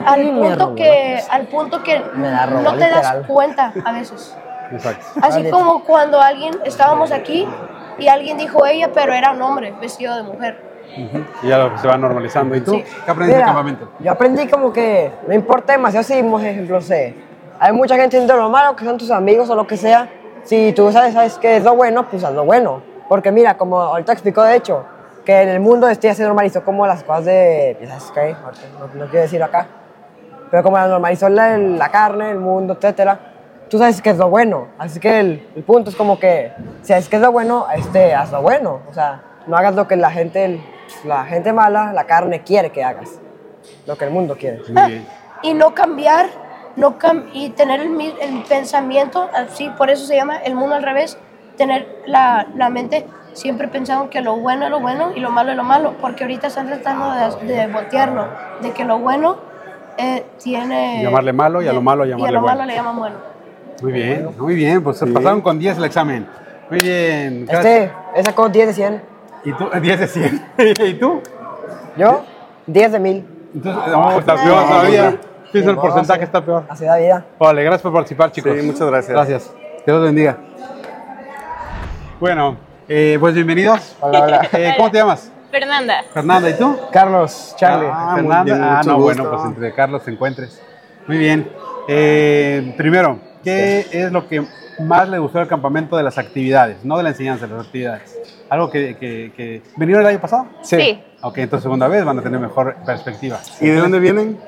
Al 0.06 0.22
Sí, 0.22 0.32
me 0.32 0.48
punto, 0.50 0.66
robó 0.66 0.76
que, 0.76 1.20
al 1.30 1.48
punto 1.48 1.84
que 1.84 2.02
Me 2.16 2.30
la 2.32 2.46
robó, 2.46 2.62
no 2.62 2.74
te 2.74 2.80
das 2.90 2.90
literal. 3.16 3.28
cuenta 3.28 3.74
a 3.84 3.92
veces. 3.92 4.36
Exacto. 4.72 5.06
Así 5.22 5.38
Vale. 5.40 5.50
como 5.50 5.84
cuando 5.84 6.20
alguien 6.22 6.54
estábamos 6.66 7.12
aquí 7.12 7.48
y 7.98 8.08
alguien 8.08 8.38
dijo 8.38 8.66
ella, 8.66 8.90
pero 8.94 9.14
era 9.14 9.32
un 9.32 9.42
hombre 9.42 9.74
vestido 9.82 10.16
de 10.16 10.24
mujer. 10.24 10.62
Ujú. 10.98 11.24
Y 11.44 11.48
ya 11.50 11.58
lo- 11.58 11.78
se 11.78 11.88
va 11.88 11.98
normalizando. 11.98 12.56
¿Y 12.56 12.62
tú? 12.62 12.72
Sí. 12.72 12.84
¿Qué 13.06 13.12
aprendiste 13.12 13.40
en 13.42 13.46
campamento? 13.46 13.92
Yo 14.00 14.12
aprendí 14.12 14.48
como 14.48 14.72
que 14.74 15.12
no 15.28 15.34
importa 15.34 15.74
demasiado 15.74 16.04
si, 16.04 16.22
por 16.24 16.42
ejemplo, 16.44 16.82
sé, 16.82 17.16
hay 17.60 17.74
mucha 17.74 17.96
gente 17.96 18.18
haciendo 18.18 18.36
lo 18.38 18.50
malo, 18.50 18.76
que 18.76 18.86
son 18.86 18.98
tus 18.98 19.12
amigos 19.12 19.50
o 19.50 19.56
lo 19.56 19.68
que 19.68 19.76
sea. 19.78 20.10
Si 20.44 20.72
tú 20.74 20.92
sabes, 20.92 21.14
sabes 21.14 21.38
que 21.38 21.58
es 21.58 21.64
lo 21.64 21.76
bueno, 21.76 22.08
pues 22.10 22.24
haz 22.24 22.34
lo 22.34 22.46
bueno. 22.46 22.82
Porque 23.10 23.32
mira, 23.32 23.58
como 23.58 23.80
ahorita 23.82 24.14
explicó 24.14 24.44
de 24.44 24.56
hecho, 24.56 24.86
que 25.26 25.42
en 25.42 25.50
el 25.50 25.60
mundo 25.60 25.90
este 25.90 26.08
ya 26.08 26.16
se 26.16 26.24
normalizó 26.24 26.64
como 26.64 26.88
las 26.88 27.04
cosas 27.04 27.26
de... 27.26 27.78
¿Sabes 27.88 28.12
qué? 28.14 28.36
No, 28.80 28.88
no 28.94 29.06
quiero 29.10 29.22
decir 29.24 29.44
acá. 29.44 29.68
Pero 30.52 30.64
como 30.64 30.78
la 30.78 30.88
normalizó 30.88 31.30
la, 31.30 31.58
la 31.58 31.90
carne, 31.90 32.32
el 32.32 32.40
mundo, 32.40 32.74
etcétera, 32.74 33.20
tú 33.70 33.78
sabes 33.78 34.02
que 34.02 34.10
es 34.10 34.18
lo 34.18 34.30
bueno. 34.30 34.68
Así 34.78 35.00
que 35.00 35.20
el, 35.20 35.48
el 35.56 35.64
punto 35.64 35.90
es 35.90 35.96
como 35.96 36.20
que, 36.20 36.52
si 36.82 36.88
sabes 36.90 37.08
que 37.10 37.18
es 37.18 37.22
lo 37.22 37.32
bueno, 37.32 37.68
este, 37.76 38.14
haz 38.16 38.32
lo 38.32 38.42
bueno. 38.42 38.80
O 38.90 38.94
sea, 38.94 39.22
no 39.48 39.56
hagas 39.58 39.76
lo 39.76 39.88
que 39.88 39.96
la 39.96 40.10
gente, 40.12 40.60
la 41.06 41.26
gente 41.26 41.54
mala, 41.54 41.94
la 41.94 42.06
carne 42.06 42.42
quiere 42.44 42.72
que 42.72 42.84
hagas. 42.84 43.20
Lo 43.86 43.98
que 43.98 44.06
el 44.06 44.12
mundo 44.12 44.36
quiere. 44.38 44.60
Muy 44.72 44.84
bien. 44.92 45.08
y 45.44 45.54
no 45.54 45.74
cambiar 45.74 46.26
no 46.76 46.98
cam- 46.98 47.30
y 47.34 47.50
tener 47.50 47.82
el, 47.82 48.00
el 48.00 48.44
pensamiento 48.48 49.28
así 49.34 49.70
por 49.78 49.90
eso 49.90 50.06
se 50.06 50.16
llama 50.16 50.38
el 50.38 50.54
mundo 50.56 50.76
al 50.76 50.84
revés 50.84 51.18
tener 51.58 52.04
la, 52.06 52.46
la 52.56 52.70
mente 52.70 53.06
siempre 53.34 53.68
pensando 53.68 54.10
que 54.10 54.22
lo 54.22 54.38
bueno 54.38 54.66
es 54.66 54.72
lo 54.72 54.80
bueno 54.80 55.12
y 55.16 55.20
lo 55.20 55.30
malo 55.32 55.52
es 55.52 55.58
lo 55.58 55.64
malo 55.64 55.96
porque 56.00 56.24
ahorita 56.24 56.48
están 56.48 56.68
tratando 56.68 57.12
de, 57.42 57.54
de 57.54 57.68
voltearlo 57.68 58.28
de 58.62 58.72
que 58.72 58.86
lo 58.86 59.00
bueno 59.00 59.38
eh, 60.00 60.26
tiene 60.42 61.04
Llamarle 61.04 61.34
malo 61.34 61.62
y 61.62 61.68
a 61.68 61.74
lo 61.74 61.82
malo 61.82 62.06
y 62.06 62.10
llamarle 62.10 62.30
a 62.30 62.32
lo 62.32 62.42
bueno. 62.42 62.58
malo 62.58 62.68
le 62.68 62.76
llaman 62.76 62.98
bueno 62.98 63.16
Muy 63.82 63.92
bien, 63.92 64.30
muy 64.38 64.56
bien. 64.56 64.84
Pues 64.84 64.98
se 64.98 65.08
pasaron 65.08 65.42
con 65.42 65.60
10 65.60 65.78
el 65.78 65.84
examen. 65.84 66.28
Muy 66.70 66.80
bien. 66.80 67.46
Este, 67.50 67.92
él 68.16 68.26
sacó 68.26 68.50
10 68.50 68.68
de 68.68 68.74
100. 68.74 69.02
¿Y 69.46 69.54
tú? 69.54 69.70
10 69.82 70.00
de 70.00 70.08
100. 70.08 70.46
¿Y 70.88 70.94
tú? 70.96 71.22
Yo, 71.98 72.24
10 72.68 72.92
de 72.92 73.00
1000. 73.00 73.26
Entonces, 73.56 73.92
no, 73.92 74.20
está 74.20 74.36
peor 74.36 74.68
todavía. 74.68 75.20
Piensa 75.52 75.72
el 75.72 75.78
porcentaje 75.78 76.24
está 76.24 76.46
peor. 76.46 76.64
Así 76.70 76.86
da 76.86 76.98
vida. 76.98 77.26
Vale, 77.40 77.64
gracias 77.64 77.82
por 77.82 77.94
participar, 77.94 78.32
chicos. 78.32 78.56
Sí, 78.56 78.66
muchas 78.66 78.88
gracias. 78.88 79.14
Gracias. 79.14 79.54
Dios 79.86 79.98
los 79.98 80.04
bendiga. 80.04 80.38
Bueno, 82.20 82.58
eh, 82.88 83.18
pues 83.20 83.34
bienvenidos. 83.34 83.96
Hola, 84.00 84.22
hola. 84.22 84.50
Eh, 84.54 84.74
¿Cómo 84.78 84.92
te 84.92 85.00
llamas? 85.00 85.32
Fernanda. 85.52 86.04
Fernanda, 86.14 86.50
¿y 86.50 86.54
tú? 86.54 86.78
Carlos, 86.92 87.54
Charlie. 87.58 87.88
Ah, 87.92 88.10
muy 88.12 88.22
Fernanda. 88.22 88.44
bien, 88.44 88.64
ah, 88.64 88.82
no, 88.86 88.96
gusto. 88.96 88.98
bueno, 89.04 89.30
pues 89.32 89.46
entre 89.46 89.74
Carlos 89.74 90.04
te 90.04 90.12
encuentres. 90.12 90.62
Muy 91.08 91.18
bien. 91.18 91.52
Eh, 91.88 92.74
primero, 92.78 93.20
¿qué 93.44 93.88
es 93.92 94.12
lo 94.12 94.28
que 94.28 94.46
más 94.80 95.10
le 95.10 95.18
gustó 95.18 95.40
del 95.40 95.48
campamento 95.48 95.98
de 95.98 96.04
las 96.04 96.18
actividades? 96.20 96.84
No 96.86 96.98
de 96.98 97.04
la 97.04 97.10
enseñanza, 97.10 97.48
de 97.48 97.56
las 97.56 97.66
actividades. 97.66 98.16
Algo 98.50 98.70
que, 98.70 98.96
que, 98.98 99.32
que- 99.36 99.62
¿Vinieron 99.76 100.02
el 100.04 100.08
año 100.10 100.20
pasado? 100.22 100.48
Sí. 100.62 101.04
Ok, 101.22 101.40
entonces 101.40 101.64
segunda 101.64 101.88
vez 101.88 102.06
van 102.06 102.18
a 102.20 102.22
tener 102.22 102.40
mejor 102.40 102.76
perspectiva. 102.86 103.40
¿Y 103.60 103.68
de 103.68 103.76
dónde 103.78 104.00
vienen? 104.00 104.40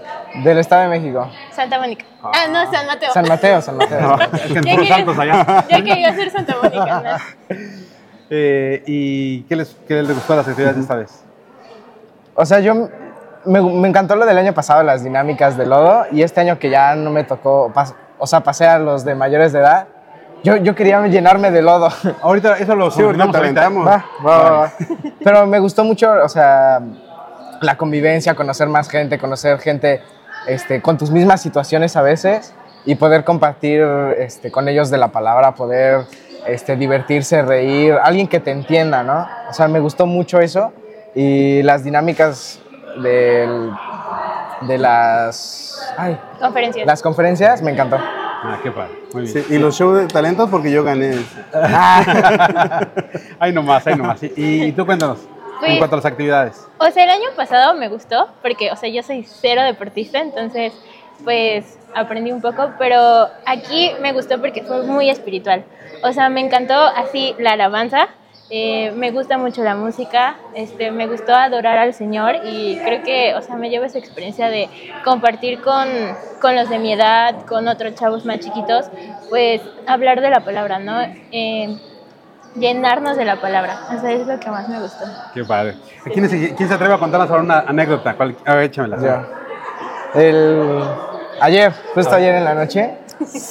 Del 0.43 0.59
Estado 0.59 0.83
de 0.83 0.99
México. 0.99 1.29
Santa 1.51 1.79
Mónica. 1.79 2.05
Ah, 2.23 2.47
no, 2.49 2.71
San 2.71 2.85
Mateo. 2.87 3.11
San 3.11 3.27
Mateo, 3.27 3.61
San 3.61 3.77
Mateo. 3.77 3.99
No, 4.17 4.21
es 4.21 4.41
que 4.41 4.47
en 4.59 4.63
Ya 4.63 4.71
puros 4.71 4.77
quería- 4.77 4.95
santos 4.95 5.19
allá. 5.19 5.65
Ya 5.69 5.83
quería 5.83 6.13
ser 6.15 6.29
Santa 6.31 6.55
Mónica. 6.61 7.19
¿no? 7.49 7.55
Eh, 8.33 8.81
¿Y 8.85 9.41
qué 9.43 9.57
les, 9.57 9.75
qué 9.87 10.01
les 10.01 10.15
gustó 10.15 10.33
de 10.33 10.37
las 10.37 10.47
actividades 10.47 10.77
esta 10.77 10.95
vez? 10.95 11.11
O 12.33 12.45
sea, 12.45 12.61
yo 12.61 12.73
me, 13.45 13.61
me 13.61 13.87
encantó 13.89 14.15
lo 14.15 14.25
del 14.25 14.37
año 14.37 14.53
pasado, 14.53 14.83
las 14.83 15.03
dinámicas 15.03 15.57
de 15.57 15.65
lodo, 15.65 16.05
y 16.13 16.23
este 16.23 16.39
año 16.39 16.57
que 16.57 16.69
ya 16.69 16.95
no 16.95 17.09
me 17.09 17.25
tocó, 17.25 17.71
pas- 17.73 17.93
o 18.17 18.25
sea, 18.25 18.39
pasé 18.39 18.65
a 18.67 18.79
los 18.79 19.03
de 19.03 19.15
mayores 19.15 19.51
de 19.51 19.59
edad, 19.59 19.87
yo, 20.43 20.55
yo 20.55 20.73
quería 20.75 21.05
llenarme 21.07 21.51
de 21.51 21.61
lodo. 21.61 21.89
Ahorita, 22.21 22.57
eso 22.57 22.73
lo 22.75 22.89
Sí, 22.89 23.01
ahorita 23.01 23.31
te 23.31 23.37
ahorita. 23.37 23.65
aventamos. 23.65 23.85
Va, 23.87 24.05
va, 24.25 24.37
va, 24.37 24.49
va. 24.61 24.71
Pero 25.23 25.45
me 25.45 25.59
gustó 25.59 25.83
mucho, 25.83 26.09
o 26.23 26.29
sea, 26.29 26.79
la 27.61 27.77
convivencia, 27.77 28.33
conocer 28.33 28.69
más 28.69 28.87
gente, 28.89 29.19
conocer 29.19 29.59
gente 29.59 30.01
este, 30.47 30.81
con 30.81 30.97
tus 30.97 31.11
mismas 31.11 31.41
situaciones 31.41 31.95
a 31.97 32.01
veces 32.01 32.53
y 32.85 32.95
poder 32.95 33.23
compartir 33.23 33.81
este, 34.17 34.49
con 34.51 34.67
ellos 34.69 34.89
de 34.89 34.97
la 34.97 35.09
palabra, 35.09 35.53
poder 35.53 36.05
este, 36.47 36.75
divertirse, 36.75 37.41
reír, 37.41 37.95
alguien 38.03 38.27
que 38.27 38.39
te 38.39 38.51
entienda, 38.51 39.03
¿no? 39.03 39.27
O 39.49 39.53
sea, 39.53 39.67
me 39.67 39.79
gustó 39.79 40.05
mucho 40.05 40.39
eso 40.39 40.71
y 41.15 41.61
las 41.63 41.83
dinámicas 41.83 42.59
del- 43.01 43.71
de 44.61 44.77
las, 44.77 45.93
ay, 45.97 46.17
Conferencias. 46.39 46.85
las 46.85 47.01
conferencias 47.01 47.61
me 47.61 47.71
encantó. 47.71 47.97
Ah, 47.99 48.59
qué 48.63 48.71
padre. 48.71 48.91
Muy 49.13 49.23
bien. 49.23 49.43
Sí, 49.43 49.53
y 49.53 49.57
los 49.59 49.75
shows 49.77 49.99
de 49.99 50.07
talentos 50.07 50.49
porque 50.49 50.71
yo 50.71 50.83
gané. 50.83 51.15
ahí 53.39 53.51
nomás, 53.53 53.85
ahí 53.87 53.95
nomás. 53.95 54.21
Y, 54.23 54.31
y 54.65 54.71
tú 54.71 54.85
cuéntanos, 54.85 55.19
en 55.21 55.59
Pues- 55.59 55.77
cuanto 55.77 55.95
a 55.95 55.97
las 55.97 56.05
actividades. 56.05 56.67
O 56.79 56.89
sea, 56.91 57.03
el 57.03 57.09
año 57.09 57.29
pasado 57.35 57.73
me 57.75 57.87
gustó 57.87 58.27
porque, 58.41 58.71
o 58.71 58.75
sea, 58.75 58.89
yo 58.89 59.03
soy 59.03 59.23
cero 59.23 59.61
deportista, 59.63 60.19
entonces, 60.19 60.73
pues 61.23 61.77
aprendí 61.95 62.31
un 62.31 62.41
poco, 62.41 62.71
pero 62.79 63.27
aquí 63.45 63.91
me 64.01 64.13
gustó 64.13 64.39
porque 64.39 64.63
fue 64.63 64.83
muy 64.83 65.09
espiritual. 65.09 65.63
O 66.03 66.11
sea, 66.13 66.29
me 66.29 66.41
encantó 66.41 66.73
así 66.73 67.35
la 67.37 67.51
alabanza, 67.51 68.07
eh, 68.49 68.91
me 68.95 69.11
gusta 69.11 69.37
mucho 69.37 69.63
la 69.63 69.75
música, 69.75 70.35
este, 70.55 70.91
me 70.91 71.07
gustó 71.07 71.33
adorar 71.33 71.77
al 71.77 71.93
Señor 71.93 72.35
y 72.43 72.77
creo 72.83 73.01
que, 73.03 73.33
o 73.35 73.41
sea, 73.41 73.55
me 73.55 73.69
llevo 73.69 73.85
esa 73.85 73.97
experiencia 73.99 74.49
de 74.49 74.69
compartir 75.05 75.61
con, 75.61 75.87
con 76.41 76.55
los 76.55 76.67
de 76.69 76.79
mi 76.79 76.91
edad, 76.91 77.45
con 77.45 77.67
otros 77.67 77.95
chavos 77.95 78.25
más 78.25 78.39
chiquitos, 78.39 78.87
pues 79.29 79.61
hablar 79.87 80.19
de 80.21 80.29
la 80.31 80.41
palabra, 80.43 80.79
¿no? 80.79 80.99
Eh, 81.31 81.77
llenarnos 82.55 83.15
de 83.15 83.23
la 83.23 83.37
palabra, 83.39 83.79
o 83.95 84.01
sea, 84.01 84.11
es 84.11 84.27
lo 84.27 84.37
que 84.39 84.49
más 84.49 84.67
me 84.67 84.79
gustó. 84.81 85.05
Qué 85.33 85.45
padre. 85.45 85.75
¿Quién, 86.11 86.25
es- 86.25 86.53
quién 86.57 86.67
se 86.67 86.73
atreve 86.75 86.93
a 86.93 86.97
contarnos 86.97 87.29
ahora 87.29 87.43
una 87.43 87.59
anécdota? 87.59 88.15
¿Cuál- 88.15 88.35
A 88.45 88.55
ver, 88.55 88.65
échamela. 88.65 88.97
Ya. 89.01 89.25
El, 90.13 90.83
ayer, 91.41 91.73
justo 91.93 92.15
ayer 92.15 92.35
en 92.35 92.43
la 92.45 92.53
noche, 92.53 92.95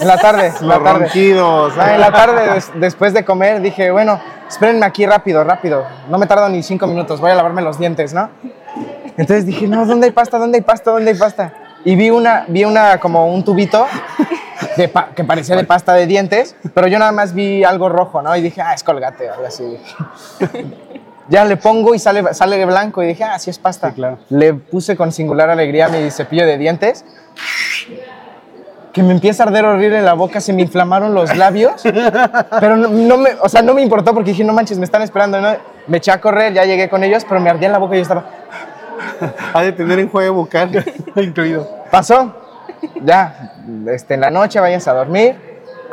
en 0.00 0.06
la 0.08 0.16
tarde, 0.16 0.52
en 0.60 0.68
la 0.68 0.74
Los 0.76 0.84
tarde. 0.84 0.98
ronquidos. 1.04 1.72
Ah, 1.78 1.94
en 1.94 2.00
la 2.00 2.10
tarde, 2.12 2.54
des- 2.54 2.70
después 2.74 3.12
de 3.12 3.24
comer, 3.24 3.60
dije, 3.60 3.90
bueno, 3.90 4.20
espérenme 4.48 4.86
aquí 4.86 5.06
rápido, 5.06 5.44
rápido. 5.44 5.84
No 6.08 6.18
me 6.18 6.26
tardo 6.26 6.48
ni 6.48 6.62
cinco 6.62 6.86
minutos, 6.86 7.20
voy 7.20 7.30
a 7.30 7.34
lavarme 7.34 7.62
los 7.62 7.78
dientes, 7.78 8.12
¿no? 8.14 8.30
Entonces 9.16 9.44
dije, 9.46 9.66
no, 9.68 9.84
¿dónde 9.86 10.06
hay 10.06 10.12
pasta? 10.12 10.38
¿Dónde 10.38 10.58
hay 10.58 10.62
pasta? 10.62 10.90
¿Dónde 10.90 11.10
hay 11.10 11.16
pasta? 11.18 11.52
Y 11.84 11.94
vi 11.96 12.10
una, 12.10 12.44
vi 12.48 12.64
una 12.64 12.98
como 12.98 13.32
un 13.32 13.44
tubito 13.44 13.86
de 14.76 14.88
pa- 14.88 15.08
que 15.14 15.24
parecía 15.24 15.56
de 15.56 15.64
pasta 15.64 15.92
de 15.94 16.06
dientes, 16.06 16.54
pero 16.74 16.86
yo 16.88 16.98
nada 16.98 17.12
más 17.12 17.32
vi 17.34 17.64
algo 17.64 17.88
rojo, 17.88 18.22
¿no? 18.22 18.34
Y 18.36 18.42
dije, 18.42 18.60
ah, 18.62 18.74
es 18.74 18.82
colgate, 18.84 19.28
algo 19.28 19.46
así. 19.46 19.78
ya 21.28 21.44
le 21.44 21.56
pongo 21.56 21.94
y 21.94 21.98
sale, 21.98 22.34
sale 22.34 22.56
de 22.58 22.64
blanco 22.66 23.02
y 23.02 23.06
dije, 23.06 23.24
ah, 23.24 23.38
sí 23.38 23.50
es 23.50 23.58
pasta. 23.58 23.88
Sí, 23.90 23.94
claro. 23.94 24.18
Le 24.30 24.54
puse 24.54 24.96
con 24.96 25.12
singular 25.12 25.48
alegría 25.48 25.88
mi 25.88 26.10
cepillo 26.10 26.44
de 26.46 26.58
dientes 26.58 27.04
que 28.92 29.02
me 29.04 29.12
empieza 29.12 29.44
a 29.44 29.46
arder 29.46 29.64
horrible 29.64 30.02
la 30.02 30.14
boca, 30.14 30.40
se 30.40 30.52
me 30.52 30.62
inflamaron 30.62 31.14
los 31.14 31.36
labios, 31.36 31.80
pero 32.58 32.76
no, 32.76 32.88
no 32.88 33.16
me, 33.18 33.30
o 33.40 33.48
sea, 33.48 33.62
no 33.62 33.72
me 33.72 33.82
importó 33.82 34.12
porque 34.12 34.30
dije, 34.30 34.42
no 34.42 34.52
manches, 34.52 34.78
me 34.78 34.84
están 34.84 35.02
esperando, 35.02 35.40
¿no? 35.40 35.48
Me 35.86 35.98
eché 35.98 36.10
a 36.10 36.20
correr, 36.20 36.52
ya 36.52 36.64
llegué 36.64 36.88
con 36.88 37.04
ellos, 37.04 37.24
pero 37.28 37.40
me 37.40 37.50
ardía 37.50 37.66
en 37.66 37.72
la 37.72 37.78
boca 37.78 37.94
y 37.94 37.98
yo 37.98 38.02
estaba, 38.02 38.24
Ha 39.54 39.62
de 39.62 39.72
tener 39.72 39.98
enjuague 40.00 40.28
bucal 40.30 40.84
incluido. 41.16 41.68
pasó, 41.90 42.34
ya, 43.02 43.52
este, 43.88 44.14
en 44.14 44.22
la 44.22 44.30
noche 44.30 44.58
váyanse 44.58 44.90
a 44.90 44.94
dormir, 44.94 45.36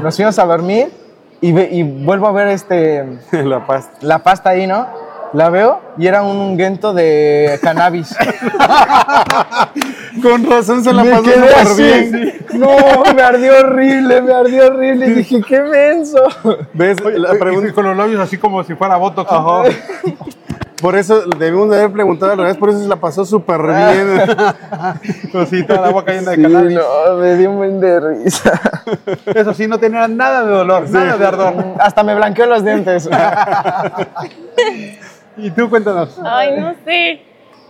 nos 0.01 0.15
fuimos 0.15 0.39
a 0.39 0.45
dormir 0.45 0.91
y, 1.39 1.51
ve- 1.51 1.69
y 1.71 1.83
vuelvo 1.83 2.27
a 2.27 2.31
ver 2.31 2.47
este, 2.47 3.05
La 3.31 3.65
pasta. 3.67 3.95
la 4.01 4.19
pasta 4.19 4.49
ahí, 4.49 4.65
¿no? 4.65 4.87
La 5.34 5.50
veo 5.50 5.81
y 5.98 6.07
era 6.07 6.22
un 6.24 6.38
ungüento 6.38 6.93
de 6.93 7.60
cannabis. 7.62 8.15
Con 10.24 10.50
razón 10.50 10.84
se 10.84 10.93
la 10.93 11.03
me 11.03 11.12
pasó 11.12 11.24
quedé 11.24 11.36
súper 11.36 11.57
así. 11.67 11.84
bien. 11.84 12.38
No, 12.53 12.69
me 13.13 13.22
ardió 13.22 13.60
horrible, 13.60 14.22
me 14.22 14.34
ardió 14.34 14.67
horrible. 14.67 15.07
Y 15.07 15.13
dije, 15.15 15.41
qué 15.48 15.62
menso. 15.62 16.24
¿Ves? 16.74 16.98
La 17.03 17.36
Y 17.36 17.39
pregunta. 17.39 17.74
con 17.74 17.86
los 17.86 17.98
labios 17.98 18.19
así 18.22 18.38
como 18.38 18.63
si 18.63 18.74
fuera 18.75 18.96
Botox. 18.98 19.29
Ajá. 19.31 19.63
Por 20.81 20.96
eso 20.96 21.24
debimos 21.39 21.69
de 21.72 21.77
haber 21.77 21.91
preguntado 21.91 22.34
al 22.34 22.38
revés, 22.38 22.55
por 22.57 22.69
eso 22.69 22.79
se 22.79 22.88
la 22.88 22.98
pasó 22.98 23.25
súper 23.25 23.62
bien. 23.63 24.22
Pues 25.31 25.50
sí, 25.50 25.63
toda 25.65 25.81
la 25.81 25.89
boca 25.89 26.12
llena 26.13 26.31
de 26.31 26.38
Sí, 26.38 26.43
cannabis. 26.43 26.77
no, 26.77 27.15
me 27.17 27.36
dio 27.36 27.50
un 27.51 27.57
buen 27.57 27.79
de 27.79 28.00
risa. 28.00 28.60
Eso 29.25 29.53
sí, 29.53 29.67
no 29.67 29.77
tenía 29.79 30.07
nada 30.07 30.43
de 30.46 30.51
dolor, 30.51 30.89
nada 30.89 31.17
de 31.17 31.25
ardor. 31.25 31.53
Hasta 31.79 32.03
me 32.03 32.15
blanqueó 32.15 32.46
los 32.46 32.63
dientes. 32.63 33.10
Y 35.38 35.51
tú 35.51 35.70
cuéntanos. 35.70 36.17
Ay, 36.25 36.51
no 36.60 36.74
sé. 36.84 37.22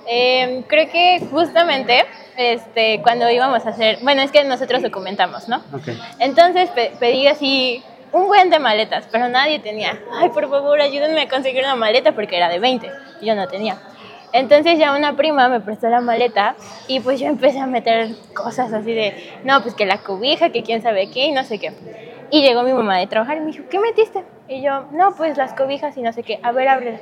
Eh, 0.10 0.64
creo 0.68 0.90
que 0.90 1.20
justamente 1.30 2.04
este, 2.38 3.02
cuando 3.04 3.30
íbamos 3.30 3.66
a 3.66 3.70
hacer, 3.70 4.00
bueno, 4.04 4.22
es 4.22 4.32
que 4.32 4.44
nosotros 4.46 4.82
documentamos, 4.82 5.50
¿no? 5.50 5.58
Ok. 5.74 5.90
Entonces 6.20 6.70
pe- 6.70 6.94
pedí 7.00 7.28
así 7.28 7.84
un 8.14 8.28
buen 8.28 8.50
de 8.50 8.60
maletas, 8.60 9.08
pero 9.12 9.28
nadie 9.28 9.60
tenía. 9.60 10.00
Ay, 10.14 10.30
por 10.30 10.50
favor, 10.50 10.80
ayúdenme 10.80 11.22
a 11.22 11.28
conseguir 11.28 11.64
una 11.64 11.76
maleta 11.76 12.14
porque 12.14 12.38
era 12.38 12.48
de 12.48 12.60
20 12.60 12.90
y 13.20 13.26
yo 13.26 13.36
no 13.36 13.48
tenía. 13.48 13.78
Entonces 14.32 14.78
ya 14.80 14.96
una 14.96 15.16
prima 15.16 15.50
me 15.50 15.60
prestó 15.60 15.90
la 15.90 16.00
maleta 16.02 16.56
y 16.88 17.00
pues 17.02 17.20
yo 17.20 17.28
empecé 17.28 17.60
a 17.60 17.68
meter 17.68 18.10
cosas 18.34 18.72
así 18.72 18.94
de, 18.94 19.14
no, 19.44 19.62
pues 19.62 19.74
que 19.74 19.86
la 19.86 19.98
cobija, 19.98 20.52
que 20.52 20.64
quién 20.64 20.82
sabe 20.82 21.10
qué 21.12 21.26
y 21.26 21.32
no 21.32 21.44
sé 21.44 21.60
qué. 21.60 21.74
Y 22.30 22.42
llegó 22.42 22.64
mi 22.64 22.74
mamá 22.74 22.98
de 22.98 23.08
trabajar 23.08 23.38
y 23.38 23.40
me 23.40 23.48
dijo, 23.48 23.64
¿qué 23.70 23.80
metiste? 23.80 24.24
Y 24.50 24.62
yo, 24.62 24.86
no, 24.92 25.16
pues 25.16 25.38
las 25.38 25.54
cobijas 25.54 25.96
y 25.98 26.02
no 26.02 26.12
sé 26.12 26.24
qué, 26.24 26.40
a 26.44 26.52
ver, 26.52 26.68
ábrela. 26.68 27.00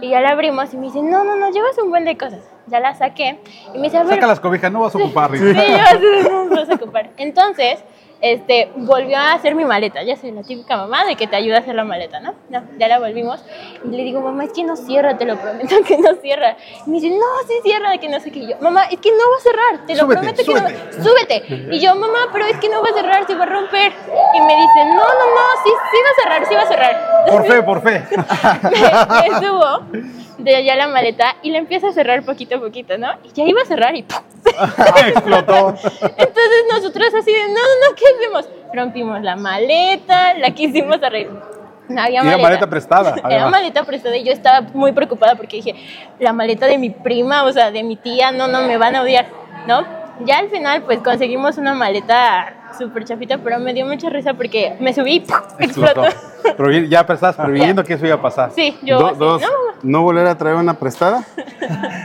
Y 0.00 0.10
ya 0.10 0.20
la 0.20 0.30
abrimos 0.30 0.72
y 0.72 0.76
me 0.76 0.86
dice, 0.86 1.02
no, 1.02 1.24
no, 1.24 1.36
no, 1.36 1.50
llevas 1.50 1.76
un 1.82 1.90
buen 1.90 2.04
de 2.04 2.16
cosas. 2.16 2.40
Ya 2.66 2.80
la 2.80 2.94
saqué 2.94 3.38
y 3.74 3.78
me 3.78 3.84
dice, 3.84 3.98
a 3.98 4.04
ver, 4.04 4.14
Saca 4.14 4.26
las 4.26 4.40
cobijas, 4.40 4.70
no 4.70 4.80
vas 4.80 4.94
a 4.94 4.98
ocupar. 4.98 5.30
Sí, 5.32 5.38
yo 5.38 5.52
de, 5.52 6.22
no, 6.28 6.44
no 6.44 6.56
vas 6.56 6.70
a 6.70 6.74
ocupar. 6.74 7.10
Entonces, 7.16 7.82
este, 8.20 8.70
volvió 8.76 9.16
a 9.16 9.32
hacer 9.32 9.54
mi 9.54 9.64
maleta. 9.64 10.02
Ya 10.02 10.16
soy 10.16 10.32
la 10.32 10.42
típica 10.42 10.76
mamá 10.76 11.04
de 11.04 11.16
que 11.16 11.26
te 11.26 11.36
ayuda 11.36 11.56
a 11.56 11.60
hacer 11.60 11.74
la 11.74 11.84
maleta, 11.84 12.20
¿no? 12.20 12.34
No, 12.48 12.62
ya 12.78 12.88
la 12.88 12.98
volvimos. 12.98 13.44
Y 13.84 13.88
le 13.88 14.02
digo, 14.04 14.20
mamá, 14.20 14.44
es 14.44 14.52
que 14.52 14.64
no 14.64 14.76
cierra, 14.76 15.16
te 15.16 15.24
lo 15.24 15.36
prometo 15.36 15.76
que 15.86 15.98
no 15.98 16.14
cierra. 16.20 16.56
Y 16.86 16.90
me 16.90 17.00
dice, 17.00 17.10
no, 17.10 17.26
sí 17.46 17.54
cierra, 17.62 17.96
que 17.98 18.08
no 18.08 18.20
sé 18.20 18.30
qué. 18.30 18.40
Y 18.40 18.48
yo, 18.48 18.56
mamá, 18.60 18.84
es 18.84 18.98
que 18.98 19.10
no 19.10 19.18
va 19.30 19.36
a 19.36 19.40
cerrar, 19.40 19.86
te 19.86 19.94
lo 19.94 20.00
Súbete, 20.00 20.20
prometo 20.20 20.44
que 20.44 20.54
no 20.54 21.04
Súbete. 21.04 21.74
Y 21.74 21.80
yo, 21.80 21.94
mamá, 21.94 22.28
pero 22.32 22.46
es 22.46 22.58
que 22.58 22.68
no 22.68 22.82
va 22.82 22.88
a 22.90 22.94
cerrar, 22.94 23.26
se 23.26 23.34
va 23.34 23.44
a 23.44 23.48
romper. 23.48 23.92
Y 24.34 24.40
me 24.40 24.56
dice, 24.56 24.84
no, 24.84 24.94
no, 24.94 25.26
no, 25.34 25.62
sí, 25.64 25.70
sí 25.90 25.98
va 26.04 26.10
a 26.10 26.22
cerrar, 26.22 26.48
sí 26.48 26.54
va 26.54 26.62
a 26.62 26.66
cerrar. 26.66 27.26
Por 27.28 27.46
fe, 27.46 27.62
por 27.62 27.82
fe. 27.82 28.04
me, 29.22 29.30
me 29.30 29.46
subo 29.46 30.27
de 30.38 30.56
allá 30.56 30.76
la 30.76 30.88
maleta 30.88 31.36
y 31.42 31.50
la 31.50 31.58
empiezo 31.58 31.88
a 31.88 31.92
cerrar 31.92 32.24
poquito 32.24 32.56
a 32.56 32.60
poquito, 32.60 32.96
¿no? 32.96 33.08
Y 33.24 33.32
ya 33.32 33.44
iba 33.44 33.60
a 33.60 33.64
cerrar 33.64 33.94
y 33.96 34.02
¡pum! 34.02 34.22
Explotó. 35.08 35.68
Entonces 35.70 36.64
nosotros 36.72 37.12
así 37.14 37.32
de, 37.32 37.48
no, 37.48 37.54
no, 37.54 37.94
¿qué 37.96 38.04
hacemos? 38.16 38.48
Rompimos 38.72 39.22
la 39.22 39.36
maleta, 39.36 40.34
la 40.34 40.50
quisimos 40.52 41.02
arreglar. 41.02 41.58
No 41.88 42.02
había 42.02 42.20
era 42.20 42.36
maleta 42.36 42.68
prestada, 42.68 43.16
Era 43.30 43.48
maleta 43.48 43.82
prestada 43.82 44.16
y 44.16 44.24
yo 44.24 44.32
estaba 44.32 44.60
muy 44.74 44.92
preocupada 44.92 45.36
porque 45.36 45.56
dije, 45.56 45.74
la 46.18 46.34
maleta 46.34 46.66
de 46.66 46.76
mi 46.76 46.90
prima, 46.90 47.44
o 47.44 47.52
sea, 47.52 47.70
de 47.70 47.82
mi 47.82 47.96
tía, 47.96 48.30
no, 48.30 48.46
no, 48.46 48.60
me 48.62 48.76
van 48.76 48.94
a 48.94 49.02
odiar, 49.02 49.26
¿no? 49.66 49.97
Ya 50.24 50.38
al 50.38 50.50
final, 50.50 50.82
pues 50.82 50.98
conseguimos 51.00 51.58
una 51.58 51.74
maleta 51.74 52.54
súper 52.78 53.04
chafita, 53.04 53.38
pero 53.38 53.58
me 53.58 53.72
dio 53.72 53.86
mucha 53.86 54.08
risa 54.10 54.34
porque 54.34 54.76
me 54.80 54.92
subí 54.92 55.14
y 55.16 55.20
¡pum! 55.20 55.36
Explotó. 55.58 56.04
Pero 56.56 56.70
ya 56.72 57.00
estabas 57.00 57.36
previendo 57.36 57.84
que 57.84 57.94
eso 57.94 58.06
iba 58.06 58.16
a 58.16 58.22
pasar. 58.22 58.50
Sí, 58.54 58.76
yo 58.82 58.98
Do- 58.98 59.06
así, 59.08 59.18
dos, 59.18 59.42
no, 59.42 59.48
no 59.82 60.02
volver 60.02 60.26
a 60.26 60.36
traer 60.36 60.56
una 60.56 60.74
prestada. 60.74 61.24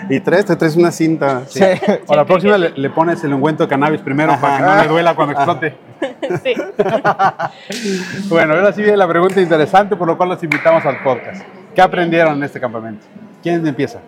Y 0.09 0.19
tres, 0.19 0.45
te 0.45 0.55
traes 0.55 0.75
una 0.75 0.91
cinta. 0.91 1.43
Sí. 1.47 1.63
O 2.07 2.15
la 2.15 2.25
próxima 2.25 2.57
le, 2.57 2.71
le 2.71 2.89
pones 2.89 3.23
el 3.23 3.33
ungüento 3.33 3.63
de 3.63 3.69
cannabis 3.69 4.01
primero 4.01 4.35
para 4.39 4.57
que 4.57 4.63
no 4.63 4.75
le 4.81 4.87
duela 4.87 5.15
cuando 5.15 5.33
explote. 5.33 5.75
sí. 6.43 6.53
Bueno, 8.29 8.53
ahora 8.53 8.73
sí 8.73 8.81
viene 8.81 8.97
la 8.97 9.07
pregunta 9.07 9.39
interesante 9.41 9.95
por 9.95 10.07
lo 10.07 10.17
cual 10.17 10.29
los 10.29 10.43
invitamos 10.43 10.85
al 10.85 11.01
podcast. 11.03 11.43
¿Qué 11.75 11.81
aprendieron 11.81 12.37
en 12.37 12.43
este 12.43 12.59
campamento? 12.59 13.05
¿Quién 13.41 13.65
empieza? 13.65 13.99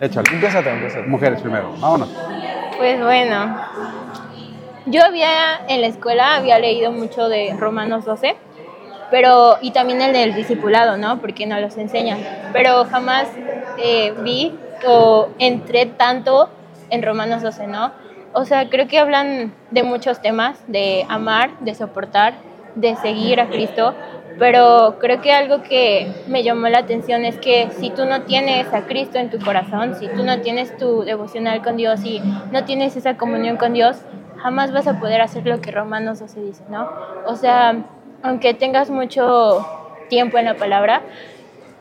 Échale. 0.00 0.28
Empieza 0.32 0.60
tú. 0.62 0.68
Mujeres 1.08 1.40
primero. 1.40 1.72
Vámonos. 1.78 2.08
Pues 2.82 3.00
bueno, 3.00 3.54
yo 4.86 5.04
había 5.04 5.64
en 5.68 5.82
la 5.82 5.86
escuela 5.86 6.34
había 6.34 6.58
leído 6.58 6.90
mucho 6.90 7.28
de 7.28 7.54
Romanos 7.56 8.04
12, 8.04 8.34
pero 9.08 9.56
y 9.60 9.70
también 9.70 10.02
el 10.02 10.12
del 10.12 10.34
discipulado, 10.34 10.96
¿no? 10.96 11.20
Porque 11.20 11.46
no 11.46 11.60
los 11.60 11.76
enseñan. 11.76 12.18
Pero 12.52 12.84
jamás 12.86 13.28
eh, 13.78 14.12
vi 14.24 14.58
o 14.84 15.28
entré 15.38 15.86
tanto 15.86 16.50
en 16.90 17.04
Romanos 17.04 17.42
12, 17.42 17.68
¿no? 17.68 17.92
O 18.32 18.44
sea, 18.44 18.68
creo 18.68 18.88
que 18.88 18.98
hablan 18.98 19.54
de 19.70 19.84
muchos 19.84 20.20
temas, 20.20 20.58
de 20.66 21.06
amar, 21.08 21.56
de 21.60 21.76
soportar, 21.76 22.34
de 22.74 22.96
seguir 22.96 23.40
a 23.40 23.46
Cristo, 23.46 23.94
pero 24.42 24.96
creo 24.98 25.20
que 25.20 25.30
algo 25.30 25.62
que 25.62 26.12
me 26.26 26.42
llamó 26.42 26.66
la 26.66 26.78
atención 26.78 27.24
es 27.24 27.38
que 27.38 27.68
si 27.78 27.90
tú 27.90 28.06
no 28.06 28.22
tienes 28.22 28.66
a 28.74 28.86
Cristo 28.86 29.18
en 29.18 29.30
tu 29.30 29.38
corazón, 29.38 29.94
si 29.94 30.08
tú 30.08 30.24
no 30.24 30.40
tienes 30.40 30.76
tu 30.76 31.04
devocional 31.04 31.62
con 31.62 31.76
Dios 31.76 32.04
y 32.04 32.20
no 32.50 32.64
tienes 32.64 32.96
esa 32.96 33.16
comunión 33.16 33.56
con 33.56 33.72
Dios, 33.72 33.98
jamás 34.38 34.72
vas 34.72 34.88
a 34.88 34.98
poder 34.98 35.20
hacer 35.20 35.46
lo 35.46 35.60
que 35.60 35.70
Romanos 35.70 36.18
12 36.18 36.40
dice, 36.40 36.64
¿no? 36.70 36.90
O 37.24 37.36
sea, 37.36 37.84
aunque 38.24 38.52
tengas 38.52 38.90
mucho 38.90 39.64
tiempo 40.08 40.38
en 40.38 40.46
la 40.46 40.54
palabra, 40.54 41.02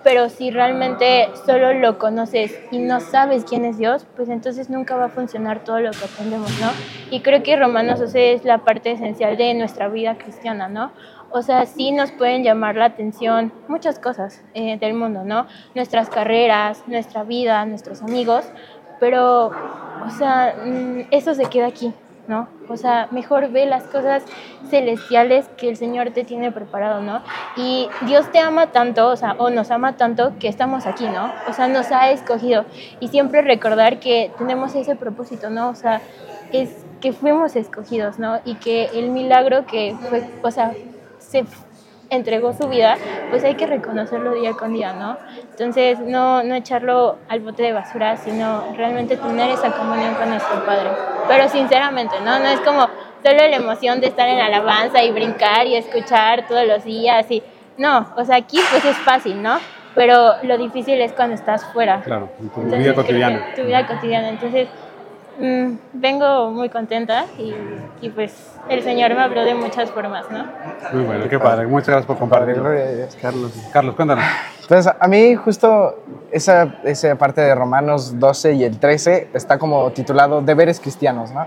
pero 0.04 0.30
si 0.30 0.52
realmente 0.52 1.30
solo 1.47 1.74
lo 1.74 1.97
conoces 1.97 2.60
y 2.69 2.78
no 2.78 3.00
sabes 3.00 3.43
quién 3.43 3.65
es 3.65 3.80
Dios, 3.80 4.06
pues 4.15 4.30
entonces 4.30 4.69
nunca 4.69 4.95
va 4.95 5.06
a 5.06 5.10
funcionar 5.10 5.63
todo 5.63 5.80
lo 5.80 5.89
que 5.89 6.06
aprendemos, 6.06 6.52
¿no? 6.60 6.69
Y 7.10 7.21
creo 7.21 7.41
que 7.41 7.56
Romanos 7.56 8.00
12 8.00 8.34
es 8.34 8.45
la 8.45 8.60
parte 8.60 8.91
esencial 8.91 9.36
de 9.36 9.52
nuestra 9.56 9.88
vida 9.89 10.15
cristiana, 10.19 10.67
¿no? 10.67 10.91
O 11.34 11.41
sea, 11.41 11.65
sí 11.65 11.91
nos 11.91 12.12
pueden 12.12 12.44
llamar 12.44 12.76
la 12.76 12.86
atención 12.86 13.54
muchas 13.67 14.00
cosas 14.00 14.41
eh, 14.54 14.78
del 14.78 14.94
mundo, 14.94 15.24
¿no? 15.24 15.48
Nuestras 15.76 16.10
carreras, 16.10 16.84
nuestra 16.88 17.24
vida, 17.24 17.65
nuestros 17.65 18.02
amigos, 18.02 18.46
pero, 19.00 19.48
o 19.48 20.10
sea, 20.17 20.56
mm, 20.63 21.08
eso 21.12 21.34
se 21.34 21.46
queda 21.46 21.67
aquí, 21.67 21.94
¿no? 22.28 22.48
O 22.70 22.78
sea, 22.78 23.08
mejor 23.12 23.50
ve 23.50 23.65
las 23.65 23.84
cosas 23.84 24.24
celestiales 24.70 25.48
que 25.58 25.70
el 25.70 25.76
Señor 25.76 26.12
te 26.12 26.24
tiene 26.24 26.52
preparado, 26.52 27.02
¿no? 27.02 27.22
Y 27.56 27.89
Dios 28.02 28.32
te 28.32 28.39
ama 28.39 28.67
tanto, 28.67 29.08
o 29.08 29.15
sea, 29.15 29.36
o 29.39 29.50
nos 29.50 29.72
ama 29.72 29.98
tanto 29.98 30.34
que 30.39 30.48
estamos 30.48 30.86
aquí, 30.86 31.06
¿no? 31.08 31.32
O 31.50 31.54
sea, 31.54 31.67
nos 31.67 31.91
ha 31.91 32.12
escogido. 32.12 32.65
Y 33.00 33.08
siempre 33.08 33.41
recordar 33.41 34.00
que 34.00 34.32
tenemos 34.38 34.76
ese 34.76 34.96
propósito, 34.96 35.50
¿no? 35.50 35.70
O 35.70 35.76
sea, 35.76 36.02
es 36.52 36.86
que 37.00 37.12
fuimos 37.12 37.56
escogidos, 37.56 38.20
¿no? 38.20 38.39
Y 38.46 38.56
que 38.56 38.86
el 38.94 39.10
milagro 39.10 39.65
que 39.65 39.96
fue, 40.10 40.30
o 40.44 40.52
sea, 40.52 40.74
se 41.32 41.46
entregó 42.10 42.52
su 42.52 42.67
vida, 42.67 42.98
pues 43.30 43.44
hay 43.46 43.56
que 43.56 43.65
reconocerlo 43.65 44.34
día 44.34 44.52
con 44.52 44.74
día, 44.74 44.91
¿no? 44.94 45.17
Entonces, 45.50 45.98
no, 46.00 46.44
no 46.44 46.56
echarlo 46.56 47.17
al 47.30 47.39
bote 47.39 47.63
de 47.63 47.72
basura, 47.72 48.17
sino 48.17 48.65
realmente 48.76 49.15
tener 49.15 49.50
esa 49.50 49.72
comunión 49.72 50.13
con 50.15 50.30
nuestro 50.30 50.65
Padre. 50.65 50.89
Pero 51.30 51.48
sinceramente, 51.48 52.17
¿no? 52.20 52.38
No 52.39 52.46
es 52.46 52.60
como 52.60 52.82
solo 53.24 53.48
la 53.48 53.56
emoción 53.56 54.02
de 54.02 54.08
estar 54.08 54.28
en 54.28 54.39
alabanza 54.39 55.02
y 55.04 55.12
brincar 55.12 55.65
y 55.65 55.76
escuchar 55.76 56.48
todos 56.48 56.67
los 56.67 56.84
días 56.84 57.32
y... 57.32 57.41
No, 57.78 58.13
o 58.17 58.26
sea, 58.26 58.36
aquí 58.36 58.60
pues 58.70 58.84
es 58.84 58.98
fácil, 58.98 59.41
¿no? 59.41 59.58
Pero 59.96 60.34
lo 60.44 60.58
difícil 60.58 61.00
es 61.00 61.13
cuando 61.13 61.36
estás 61.36 61.65
fuera. 61.72 62.02
Claro, 62.02 62.30
en 62.39 62.50
tu 62.50 62.60
Entonces, 62.60 62.80
vida 62.80 62.94
cotidiana. 62.94 63.46
Tu 63.56 63.63
vida 63.63 63.88
cotidiana. 63.88 64.30
Entonces, 64.30 64.67
mm, 65.39 65.78
vengo 65.94 66.52
muy 66.52 66.70
contenta 66.70 67.26
y, 67.38 67.54
y 68.02 68.10
pues 68.10 68.52
el 68.70 68.84
Señor 68.84 69.13
me 69.15 69.22
habló 69.22 69.44
de 69.44 69.54
muchas 69.54 69.91
formas, 69.91 70.26
¿no? 70.32 70.46
Muy 70.94 71.04
bueno, 71.04 71.28
qué 71.30 71.39
padre. 71.39 71.67
Muchas 71.67 71.89
gracias 71.89 72.06
por 72.06 72.17
compartirlo. 72.17 72.63
Gloria 72.63 72.86
a 72.86 72.91
Dios. 72.91 73.17
Carlos. 73.22 73.52
Carlos, 73.74 73.96
cuéntanos. 73.96 74.24
Entonces, 74.62 74.94
a 74.98 75.08
mí 75.08 75.36
justo 75.36 76.04
esa, 76.32 76.76
esa 76.84 77.15
parte 77.15 77.41
de 77.41 77.54
Romanos 77.54 78.20
12 78.20 78.54
y 78.54 78.63
el 78.63 78.80
13 78.80 79.30
está 79.34 79.58
como 79.58 79.91
titulado 79.91 80.41
Deberes 80.41 80.80
Cristianos, 80.80 81.32
¿no? 81.32 81.46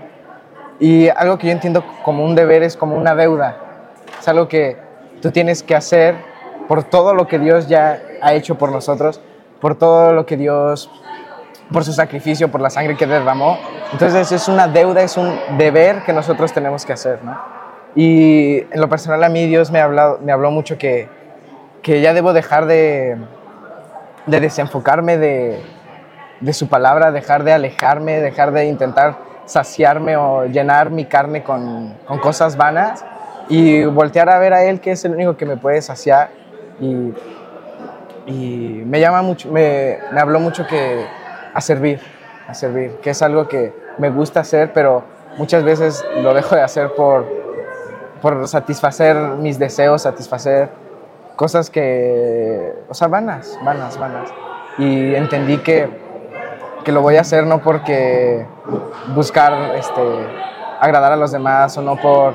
Y 0.79 1.07
algo 1.09 1.37
que 1.37 1.47
yo 1.47 1.53
entiendo 1.53 1.83
como 2.03 2.23
un 2.25 2.35
deber 2.35 2.63
es 2.63 2.75
como 2.75 2.95
una 2.95 3.15
deuda. 3.15 3.57
Es 4.19 4.27
algo 4.27 4.47
que 4.47 4.77
tú 5.21 5.31
tienes 5.31 5.63
que 5.63 5.75
hacer 5.75 6.15
por 6.67 6.83
todo 6.83 7.13
lo 7.13 7.27
que 7.27 7.39
Dios 7.39 7.67
ya 7.67 8.01
ha 8.21 8.33
hecho 8.33 8.55
por 8.55 8.71
nosotros, 8.71 9.21
por 9.61 9.75
todo 9.75 10.13
lo 10.13 10.25
que 10.25 10.37
Dios, 10.37 10.91
por 11.71 11.83
su 11.83 11.93
sacrificio, 11.93 12.49
por 12.49 12.61
la 12.61 12.69
sangre 12.69 12.95
que 12.95 13.05
derramó. 13.05 13.57
Entonces 13.91 14.31
es 14.31 14.47
una 14.47 14.67
deuda, 14.67 15.01
es 15.01 15.17
un 15.17 15.37
deber 15.57 16.03
que 16.03 16.13
nosotros 16.13 16.53
tenemos 16.53 16.85
que 16.85 16.93
hacer, 16.93 17.23
¿no? 17.23 17.37
Y 17.95 18.57
en 18.71 18.81
lo 18.81 18.89
personal 18.89 19.23
a 19.23 19.29
mí 19.29 19.45
Dios 19.47 19.71
me, 19.71 19.79
ha 19.79 19.85
hablado, 19.85 20.19
me 20.21 20.31
habló 20.31 20.51
mucho 20.51 20.77
que, 20.77 21.07
que 21.81 22.01
ya 22.01 22.13
debo 22.13 22.33
dejar 22.33 22.65
de, 22.65 23.17
de 24.25 24.39
desenfocarme 24.39 25.17
de, 25.17 25.61
de 26.41 26.53
su 26.53 26.67
palabra, 26.67 27.11
dejar 27.11 27.43
de 27.43 27.53
alejarme, 27.53 28.19
dejar 28.19 28.51
de 28.51 28.65
intentar 28.65 29.17
saciarme 29.45 30.17
o 30.17 30.45
llenar 30.45 30.89
mi 30.89 31.05
carne 31.05 31.43
con, 31.43 31.93
con 32.05 32.19
cosas 32.19 32.57
vanas 32.57 33.05
y 33.47 33.85
voltear 33.85 34.29
a 34.29 34.39
ver 34.39 34.53
a 34.53 34.63
Él, 34.63 34.81
que 34.81 34.91
es 34.91 35.05
el 35.05 35.13
único 35.13 35.37
que 35.37 35.45
me 35.45 35.55
puede 35.55 35.81
saciar. 35.81 36.29
Y, 36.79 37.13
y 38.25 38.83
me 38.85 38.99
llama 38.99 39.21
mucho, 39.21 39.49
me, 39.51 39.99
me 40.11 40.19
habló 40.19 40.39
mucho 40.39 40.65
que 40.67 41.05
a 41.55 41.61
servir, 41.61 41.99
a 42.47 42.53
servir, 42.53 42.97
que 43.01 43.11
es 43.11 43.21
algo 43.21 43.47
que 43.47 43.73
me 43.97 44.09
gusta 44.09 44.41
hacer, 44.41 44.73
pero 44.73 45.03
muchas 45.37 45.63
veces 45.63 46.05
lo 46.21 46.33
dejo 46.33 46.55
de 46.55 46.61
hacer 46.61 46.93
por, 46.93 47.25
por 48.21 48.47
satisfacer 48.47 49.15
mis 49.15 49.57
deseos, 49.57 50.01
satisfacer 50.01 50.69
cosas 51.37 51.69
que, 51.69 52.73
o 52.89 52.93
sea, 52.93 53.07
vanas, 53.07 53.57
vanas, 53.63 53.97
vanas. 53.97 54.29
y 54.77 55.15
entendí 55.15 55.57
que, 55.59 55.89
que 56.83 56.91
lo 56.91 57.01
voy 57.01 57.15
a 57.15 57.21
hacer 57.21 57.47
no 57.47 57.61
porque 57.61 58.45
buscar 59.15 59.75
este, 59.75 60.01
agradar 60.81 61.13
a 61.13 61.15
los 61.15 61.31
demás 61.31 61.77
o 61.77 61.81
no 61.81 61.95
por 61.95 62.33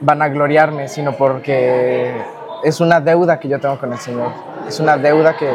vanagloriarme, 0.00 0.88
sino 0.88 1.12
porque 1.12 2.10
es 2.64 2.80
una 2.80 3.00
deuda 3.00 3.38
que 3.38 3.48
yo 3.48 3.60
tengo 3.60 3.78
con 3.78 3.92
el 3.92 3.98
Señor. 3.98 4.32
Es 4.66 4.80
una 4.80 4.96
deuda 4.96 5.36
que, 5.36 5.52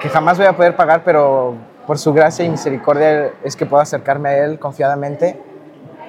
que 0.00 0.08
jamás 0.08 0.38
voy 0.38 0.46
a 0.46 0.52
poder 0.56 0.76
pagar, 0.76 1.02
pero 1.04 1.54
por 1.86 1.98
su 1.98 2.12
gracia 2.12 2.44
y 2.44 2.48
misericordia 2.50 3.32
es 3.44 3.56
que 3.56 3.66
puedo 3.66 3.82
acercarme 3.82 4.28
a 4.30 4.44
Él 4.44 4.58
confiadamente 4.58 5.40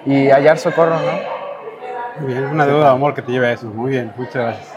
y 0.05 0.29
hallar 0.29 0.57
socorro, 0.57 0.95
¿no? 0.95 2.21
Muy 2.21 2.33
bien, 2.33 2.45
una 2.45 2.65
deuda 2.65 2.85
de 2.85 2.91
amor 2.91 3.13
que 3.13 3.21
te 3.21 3.31
lleve 3.31 3.47
a 3.47 3.51
eso. 3.53 3.67
Muy 3.67 3.91
bien, 3.91 4.11
muchas 4.17 4.35
gracias. 4.35 4.73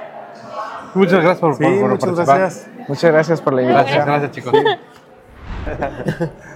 Muchas 0.95 1.15
gracias 1.21 1.39
por, 1.39 1.55
Sí, 1.57 1.65
por- 1.65 1.73
por 1.81 1.91
muchas 1.91 2.01
participar. 2.09 2.39
gracias. 2.39 2.69
Muchas 2.89 3.13
gracias 3.13 3.41
por 3.41 3.53
la 3.55 3.63
invitación. 3.63 4.07
Gracias, 4.07 4.21
gracias 4.21 4.31
chicos. 4.33 4.53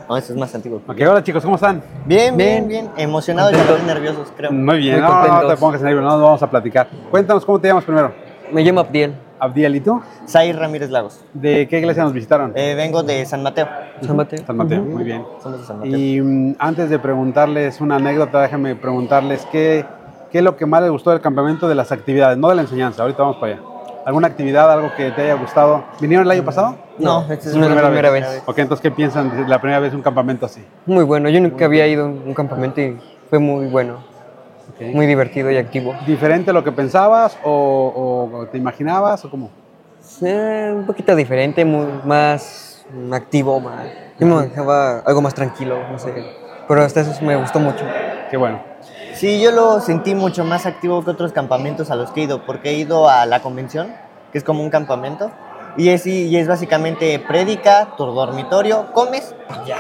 No, 0.08 0.16
este 0.16 0.32
es 0.32 0.38
más 0.38 0.54
antiguo. 0.54 0.80
Ok, 0.86 0.96
hola 1.00 1.22
chicos, 1.22 1.42
¿cómo 1.42 1.56
están? 1.56 1.82
Bien, 2.06 2.34
bien, 2.36 2.66
bien. 2.68 2.90
Emocionados 2.96 3.52
y 3.52 3.86
nerviosos, 3.86 4.32
creo. 4.36 4.50
Muy 4.52 4.78
bien, 4.78 5.00
Muy 5.02 5.02
no, 5.10 5.26
no, 5.26 5.42
no 5.42 5.48
te 5.48 5.56
pongas 5.56 5.82
nervioso, 5.82 6.04
no 6.06 6.12
nos 6.12 6.22
vamos 6.22 6.42
a 6.42 6.50
platicar. 6.50 6.88
Cuéntanos, 7.10 7.44
¿cómo 7.44 7.58
te 7.60 7.68
llamas 7.68 7.84
primero? 7.84 8.12
Me 8.52 8.62
llamo 8.62 8.80
Abdiel. 8.80 9.14
Abdiel, 9.40 9.76
¿y 9.76 9.80
tú? 9.80 10.00
Zair 10.26 10.56
Ramírez 10.56 10.90
Lagos. 10.90 11.20
¿De 11.32 11.68
qué 11.68 11.78
iglesia 11.78 12.02
nos 12.04 12.12
visitaron? 12.12 12.52
Eh, 12.54 12.74
vengo 12.74 13.02
de 13.02 13.24
San 13.26 13.42
Mateo. 13.42 13.68
San 14.02 14.16
Mateo. 14.16 14.46
San 14.46 14.56
Mateo, 14.56 14.82
muy 14.82 15.04
bien. 15.04 15.24
Somos 15.42 15.60
de 15.60 15.66
San 15.66 15.78
Mateo. 15.78 15.96
Y 15.98 16.20
mm, 16.20 16.56
antes 16.58 16.90
de 16.90 16.98
preguntarles 16.98 17.80
una 17.80 17.96
anécdota, 17.96 18.40
déjenme 18.42 18.76
preguntarles 18.76 19.46
qué, 19.50 19.84
qué 20.30 20.38
es 20.38 20.44
lo 20.44 20.56
que 20.56 20.66
más 20.66 20.82
les 20.82 20.90
gustó 20.90 21.10
del 21.10 21.20
campamento 21.20 21.68
de 21.68 21.74
las 21.74 21.92
actividades, 21.92 22.38
no 22.38 22.48
de 22.48 22.54
la 22.56 22.62
enseñanza, 22.62 23.02
ahorita 23.02 23.22
vamos 23.22 23.36
para 23.36 23.54
allá. 23.54 23.62
¿Alguna 24.06 24.28
actividad, 24.28 24.72
algo 24.72 24.90
que 24.96 25.10
te 25.10 25.20
haya 25.20 25.34
gustado? 25.34 25.84
¿Vinieron 26.00 26.24
el 26.26 26.30
año 26.30 26.42
pasado? 26.42 26.76
No, 26.98 27.20
esta 27.30 27.50
es 27.50 27.54
No, 27.54 27.68
la 27.68 27.74
la 27.74 27.82
primera 27.88 28.10
vez. 28.10 28.42
Ok, 28.46 28.58
entonces, 28.58 28.82
¿qué 28.82 28.90
piensan 28.90 29.36
de 29.36 29.46
la 29.46 29.60
primera 29.60 29.80
vez 29.80 29.92
un 29.92 30.00
campamento 30.00 30.46
así? 30.46 30.64
Muy 30.86 31.04
bueno. 31.04 31.28
Yo 31.28 31.40
nunca 31.40 31.66
había 31.66 31.86
ido 31.86 32.06
a 32.06 32.08
un 32.08 32.32
campamento 32.32 32.80
y 32.80 32.96
fue 33.28 33.38
muy 33.38 33.66
bueno. 33.66 33.98
Muy 34.80 35.06
divertido 35.06 35.50
y 35.50 35.56
activo. 35.56 35.94
¿Diferente 36.06 36.50
a 36.50 36.52
lo 36.52 36.62
que 36.62 36.72
pensabas 36.72 37.36
o, 37.44 38.30
o 38.32 38.46
te 38.46 38.58
imaginabas 38.58 39.24
o 39.24 39.30
cómo? 39.30 39.50
Eh, 40.22 40.72
un 40.74 40.86
poquito 40.86 41.14
diferente, 41.14 41.64
muy, 41.64 41.86
más 42.04 42.84
activo, 43.12 43.60
más. 43.60 43.86
Yo 44.18 44.26
me 44.26 44.48
dejaba 44.48 45.00
algo 45.00 45.20
más 45.20 45.34
tranquilo, 45.34 45.78
no 45.90 45.98
sé. 45.98 46.12
Pero 46.66 46.82
hasta 46.82 47.00
eso 47.00 47.24
me 47.24 47.36
gustó 47.36 47.60
mucho. 47.60 47.84
Qué 48.30 48.36
bueno. 48.36 48.60
Sí, 49.14 49.40
yo 49.40 49.50
lo 49.52 49.80
sentí 49.80 50.14
mucho 50.14 50.44
más 50.44 50.66
activo 50.66 51.04
que 51.04 51.10
otros 51.10 51.32
campamentos 51.32 51.90
a 51.90 51.96
los 51.96 52.10
que 52.10 52.20
he 52.20 52.24
ido, 52.24 52.44
porque 52.44 52.70
he 52.70 52.74
ido 52.74 53.08
a 53.08 53.26
la 53.26 53.40
convención, 53.40 53.94
que 54.32 54.38
es 54.38 54.44
como 54.44 54.62
un 54.62 54.70
campamento, 54.70 55.30
y 55.78 55.88
es, 55.88 56.06
y 56.06 56.36
es 56.36 56.46
básicamente 56.46 57.18
prédica, 57.20 57.94
tu 57.96 58.04
dormitorio, 58.04 58.92
comes 58.92 59.34
ya. 59.66 59.76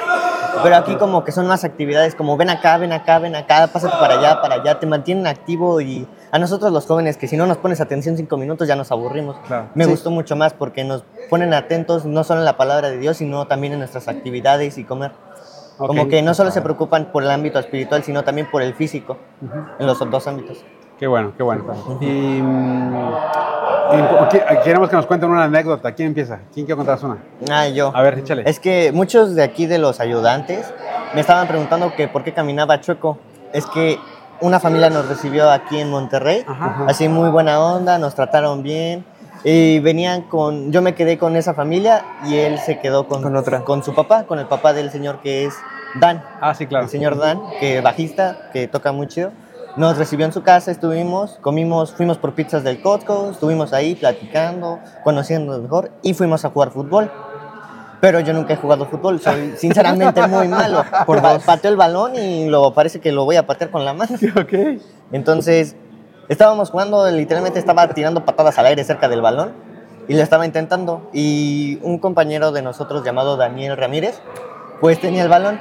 Pero 0.62 0.76
aquí 0.76 0.96
como 0.96 1.24
que 1.24 1.30
son 1.32 1.46
más 1.46 1.64
actividades, 1.64 2.14
como 2.14 2.36
ven 2.36 2.50
acá, 2.50 2.78
ven 2.78 2.92
acá, 2.92 3.18
ven 3.18 3.36
acá, 3.36 3.68
pásate 3.72 3.94
para 4.00 4.18
allá, 4.18 4.40
para 4.40 4.54
allá, 4.56 4.78
te 4.80 4.86
mantienen 4.86 5.26
activo 5.26 5.80
y 5.80 6.08
a 6.32 6.38
nosotros 6.38 6.72
los 6.72 6.86
jóvenes, 6.86 7.16
que 7.16 7.28
si 7.28 7.36
no 7.36 7.46
nos 7.46 7.58
pones 7.58 7.80
atención 7.80 8.16
cinco 8.16 8.36
minutos 8.36 8.66
ya 8.66 8.74
nos 8.74 8.90
aburrimos. 8.90 9.36
Claro. 9.46 9.68
Me 9.74 9.84
Sí. 9.84 9.90
gustó 9.90 10.10
mucho 10.10 10.34
más 10.36 10.54
porque 10.54 10.84
nos 10.84 11.04
ponen 11.30 11.52
atentos 11.54 12.04
no 12.06 12.24
solo 12.24 12.40
en 12.40 12.44
la 12.46 12.56
palabra 12.56 12.88
de 12.90 12.98
Dios, 12.98 13.18
sino 13.18 13.46
también 13.46 13.72
en 13.74 13.78
nuestras 13.80 14.08
actividades 14.08 14.78
y 14.78 14.84
comer. 14.84 15.12
Como 15.76 16.08
que 16.08 16.22
no 16.22 16.34
solo 16.34 16.50
se 16.50 16.60
preocupan 16.60 17.12
por 17.12 17.22
el 17.22 17.30
ámbito 17.30 17.58
espiritual, 17.60 18.02
sino 18.02 18.24
también 18.24 18.50
por 18.50 18.62
el 18.62 18.74
físico, 18.74 19.16
en 19.78 19.86
los 19.86 19.98
dos 20.10 20.26
ámbitos. 20.26 20.64
Qué 20.98 21.06
bueno, 21.06 21.32
qué 21.36 21.42
bueno. 21.42 21.64
Y, 22.00 22.06
mm, 22.06 23.04
y 23.92 24.64
queremos 24.64 24.88
que 24.90 24.96
nos 24.96 25.06
cuenten 25.06 25.30
una 25.30 25.44
anécdota. 25.44 25.92
¿Quién 25.92 26.08
empieza? 26.08 26.40
¿Quién 26.52 26.66
quiere 26.66 26.76
contar 26.76 26.98
una? 27.04 27.18
Ah, 27.50 27.68
yo. 27.68 27.92
A 27.94 28.02
ver, 28.02 28.18
échale. 28.18 28.42
Es 28.46 28.58
que 28.58 28.90
muchos 28.92 29.34
de 29.34 29.42
aquí 29.42 29.66
de 29.66 29.78
los 29.78 30.00
ayudantes 30.00 30.72
me 31.14 31.20
estaban 31.20 31.46
preguntando 31.46 31.94
que 31.94 32.08
por 32.08 32.24
qué 32.24 32.32
caminaba 32.32 32.80
chueco. 32.80 33.18
Es 33.52 33.64
que 33.66 33.98
una 34.40 34.60
familia 34.60 34.90
nos 34.90 35.08
recibió 35.08 35.50
aquí 35.50 35.78
en 35.80 35.90
Monterrey, 35.90 36.44
Ajá. 36.46 36.84
así 36.88 37.08
muy 37.08 37.30
buena 37.30 37.60
onda, 37.60 37.98
nos 37.98 38.14
trataron 38.14 38.62
bien. 38.62 39.04
Y 39.44 39.78
venían 39.78 40.22
con, 40.22 40.72
yo 40.72 40.82
me 40.82 40.94
quedé 40.96 41.16
con 41.16 41.36
esa 41.36 41.54
familia 41.54 42.04
y 42.24 42.36
él 42.36 42.58
se 42.58 42.80
quedó 42.80 43.06
con, 43.06 43.22
Con 43.22 43.36
otra. 43.36 43.60
con 43.60 43.84
su 43.84 43.94
papá, 43.94 44.24
con 44.24 44.40
el 44.40 44.46
papá 44.46 44.72
del 44.72 44.90
señor 44.90 45.20
que 45.20 45.44
es 45.44 45.54
Dan. 45.94 46.22
Ah, 46.40 46.54
sí, 46.54 46.66
claro. 46.66 46.84
El 46.86 46.90
señor 46.90 47.16
Dan, 47.16 47.40
que 47.60 47.80
bajista, 47.80 48.50
que 48.52 48.66
toca 48.66 48.90
muy 48.90 49.06
chido. 49.06 49.30
Nos 49.78 49.96
recibió 49.96 50.26
en 50.26 50.32
su 50.32 50.42
casa, 50.42 50.72
estuvimos, 50.72 51.38
comimos, 51.40 51.92
fuimos 51.92 52.18
por 52.18 52.34
pizzas 52.34 52.64
del 52.64 52.82
Costco, 52.82 53.30
estuvimos 53.30 53.72
ahí 53.72 53.94
platicando, 53.94 54.80
conociéndonos 55.04 55.62
mejor 55.62 55.92
y 56.02 56.14
fuimos 56.14 56.44
a 56.44 56.50
jugar 56.50 56.70
fútbol. 56.72 57.10
Pero 58.00 58.18
yo 58.20 58.32
nunca 58.32 58.54
he 58.54 58.56
jugado 58.56 58.86
fútbol, 58.86 59.20
soy 59.20 59.54
sinceramente 59.56 60.26
muy 60.26 60.48
malo. 60.48 60.84
Por 61.06 61.22
pa- 61.22 61.38
pateo 61.38 61.70
el 61.70 61.76
balón 61.76 62.16
y 62.16 62.48
lo 62.48 62.74
parece 62.74 63.00
que 63.00 63.12
lo 63.12 63.24
voy 63.24 63.36
a 63.36 63.46
patear 63.46 63.70
con 63.70 63.84
la 63.84 63.92
mano. 63.94 64.10
Ok. 64.40 64.80
Entonces, 65.12 65.76
estábamos 66.28 66.70
jugando, 66.70 67.08
literalmente 67.10 67.60
estaba 67.60 67.86
tirando 67.88 68.24
patadas 68.24 68.58
al 68.58 68.66
aire 68.66 68.82
cerca 68.82 69.08
del 69.08 69.20
balón 69.22 69.52
y 70.08 70.14
lo 70.14 70.22
estaba 70.22 70.44
intentando. 70.44 71.08
Y 71.12 71.78
un 71.82 71.98
compañero 72.00 72.50
de 72.50 72.62
nosotros 72.62 73.04
llamado 73.04 73.36
Daniel 73.36 73.76
Ramírez, 73.76 74.20
pues 74.80 75.00
tenía 75.00 75.22
el 75.22 75.28
balón. 75.28 75.60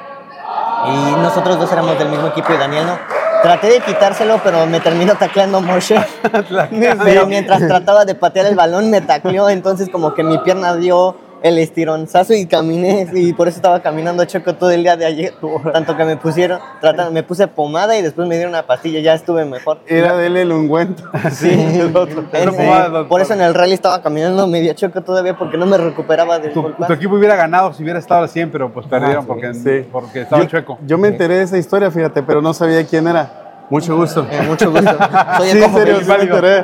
Y 0.87 1.21
nosotros 1.21 1.59
dos 1.59 1.71
éramos 1.71 1.99
del 1.99 2.09
mismo 2.09 2.27
equipo 2.27 2.51
y 2.53 2.57
Daniel 2.57 2.87
no. 2.87 3.16
Traté 3.41 3.67
de 3.67 3.79
quitárselo, 3.81 4.39
pero 4.43 4.65
me 4.65 4.79
terminó 4.79 5.15
tacleando 5.15 5.61
Moshe. 5.61 5.95
pero 7.03 7.27
mientras 7.27 7.67
trataba 7.67 8.05
de 8.05 8.15
patear 8.15 8.47
el 8.47 8.55
balón, 8.55 8.89
me 8.89 9.01
tacleó. 9.01 9.49
Entonces, 9.49 9.89
como 9.89 10.13
que 10.13 10.23
mi 10.23 10.37
pierna 10.39 10.75
dio 10.75 11.15
el 11.43 11.57
estironzazo 11.59 12.33
y 12.33 12.45
caminé. 12.45 13.07
Y 13.13 13.33
por 13.33 13.47
eso 13.47 13.57
estaba 13.57 13.81
caminando 13.81 14.23
choco 14.25 14.55
todo 14.55 14.71
el 14.71 14.83
día 14.83 14.97
de 14.97 15.05
ayer. 15.05 15.33
Tanto 15.73 15.95
que 15.95 16.05
me 16.05 16.17
pusieron, 16.17 16.59
trataron, 16.81 17.13
me 17.13 17.23
puse 17.23 17.47
pomada 17.47 17.97
y 17.97 18.01
después 18.01 18.27
me 18.27 18.35
dieron 18.35 18.53
una 18.53 18.63
pastilla. 18.63 18.99
Ya 18.99 19.13
estuve 19.13 19.45
mejor. 19.45 19.79
Era 19.87 20.15
de 20.17 20.27
él 20.27 20.37
el 20.37 20.51
ungüento. 20.51 21.03
Sí, 21.31 21.49
el 21.79 21.95
otro. 21.95 22.23
Doctor. 22.23 23.07
por 23.07 23.21
eso 23.21 23.33
en 23.33 23.41
el 23.41 23.53
rally 23.53 23.73
estaba 23.73 24.01
caminando 24.01 24.47
medio 24.47 24.73
choco 24.73 25.01
todavía 25.01 25.37
porque 25.37 25.57
no 25.57 25.65
me 25.65 25.77
recuperaba 25.77 26.39
del 26.39 26.51
Tu, 26.53 26.71
tu 26.73 26.93
equipo 26.93 27.15
hubiera 27.15 27.35
ganado 27.35 27.73
si 27.73 27.83
hubiera 27.83 27.99
estado 27.99 28.21
al 28.23 28.29
100, 28.29 28.51
pero 28.51 28.71
pues 28.73 28.87
perdieron 28.87 29.23
sí. 29.23 29.27
porque, 29.27 29.53
Sí. 29.53 29.87
porque 29.91 30.21
estaba 30.21 30.41
yo, 30.43 30.49
chueco. 30.49 30.77
Yo 30.85 30.97
me 30.97 31.07
enteré 31.09 31.37
de 31.37 31.43
esa 31.43 31.57
historia, 31.57 31.91
fíjate, 31.91 32.23
pero 32.23 32.41
no 32.41 32.53
sabía 32.53 32.85
quién 32.85 33.07
era. 33.07 33.46
Mucho 33.69 33.95
gusto. 33.97 34.25
Eh, 34.31 34.41
mucho 34.47 34.71
gusto. 34.71 34.89
Soy 35.37 35.49
el 35.49 35.63
Sí, 35.63 35.69
serio, 35.73 35.99
sí 36.01 36.05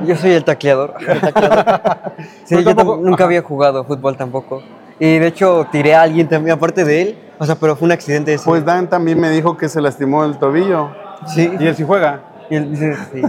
me. 0.01 0.07
Yo 0.07 0.15
soy 0.15 0.31
el 0.31 0.43
tacleador. 0.43 0.93
Sí, 2.45 2.55
yo 2.63 2.75
tampoco- 2.75 2.97
nunca 3.01 3.15
ajá. 3.15 3.23
había 3.25 3.41
jugado 3.41 3.83
fútbol 3.83 4.15
tampoco. 4.17 4.61
Y 4.99 5.17
de 5.17 5.27
hecho 5.27 5.67
tiré 5.71 5.95
a 5.95 6.03
alguien 6.03 6.27
también, 6.29 6.55
aparte 6.55 6.85
de 6.85 7.01
él. 7.01 7.17
O 7.39 7.45
sea, 7.45 7.55
pero 7.55 7.75
fue 7.75 7.87
un 7.87 7.91
accidente 7.91 8.33
ese. 8.33 8.45
Pues 8.45 8.63
Dan 8.63 8.87
también 8.89 9.19
me 9.19 9.29
dijo 9.31 9.57
que 9.57 9.67
se 9.67 9.81
lastimó 9.81 10.23
el 10.23 10.37
tobillo. 10.37 10.91
sí. 11.27 11.51
Y 11.59 11.67
él 11.67 11.75
sí 11.75 11.83
juega. 11.85 12.21
Y 12.49 12.55
él 12.55 12.71
dice, 12.71 12.95
sí. 13.11 13.21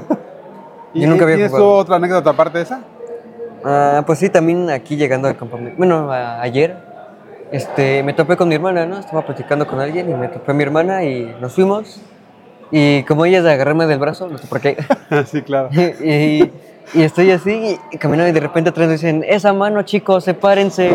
¿Y, 0.93 1.01
Yo 1.03 1.09
nunca 1.09 1.25
había 1.25 1.37
¿Tienes 1.37 1.53
tú 1.53 1.57
jugado. 1.59 1.77
otra 1.79 1.97
anécdota 1.97 2.31
aparte 2.31 2.59
de 2.59 2.65
esa? 2.65 2.81
Ah, 3.65 4.03
pues 4.07 4.19
sí, 4.19 4.29
también 4.29 4.71
aquí 4.71 4.97
llegando 4.97 5.27
al 5.27 5.37
campamento. 5.37 5.75
Bueno, 5.79 6.13
a- 6.13 6.41
ayer 6.43 6.77
este, 7.51 8.03
me 8.03 8.13
topé 8.13 8.37
con 8.37 8.49
mi 8.49 8.55
hermana, 8.55 8.85
¿no? 8.87 8.99
Estaba 8.99 9.23
platicando 9.23 9.67
con 9.67 9.81
alguien 9.81 10.09
y 10.11 10.15
me 10.15 10.29
topé 10.29 10.53
a 10.53 10.55
mi 10.55 10.63
hermana 10.63 11.03
y 11.05 11.35
nos 11.41 11.53
fuimos. 11.55 12.01
Y 12.77 13.05
como 13.05 13.25
ella 13.25 13.39
es 13.39 13.45
de 13.45 13.53
agarrarme 13.53 13.87
del 13.87 14.01
brazo, 14.01 14.27
no 14.29 14.37
sé 14.37 14.49
por 14.49 14.61
qué. 14.61 14.77
sí, 15.31 15.43
claro. 15.43 15.69
y, 15.73 16.51
y 16.93 17.03
estoy 17.03 17.31
así 17.31 17.79
y 17.93 17.99
caminando 17.99 18.31
y 18.31 18.33
de 18.33 18.41
repente 18.41 18.71
atrás 18.71 18.91
dicen, 18.91 19.25
esa 19.29 19.53
mano 19.53 19.83
chicos, 19.83 20.25
sepárense. 20.25 20.91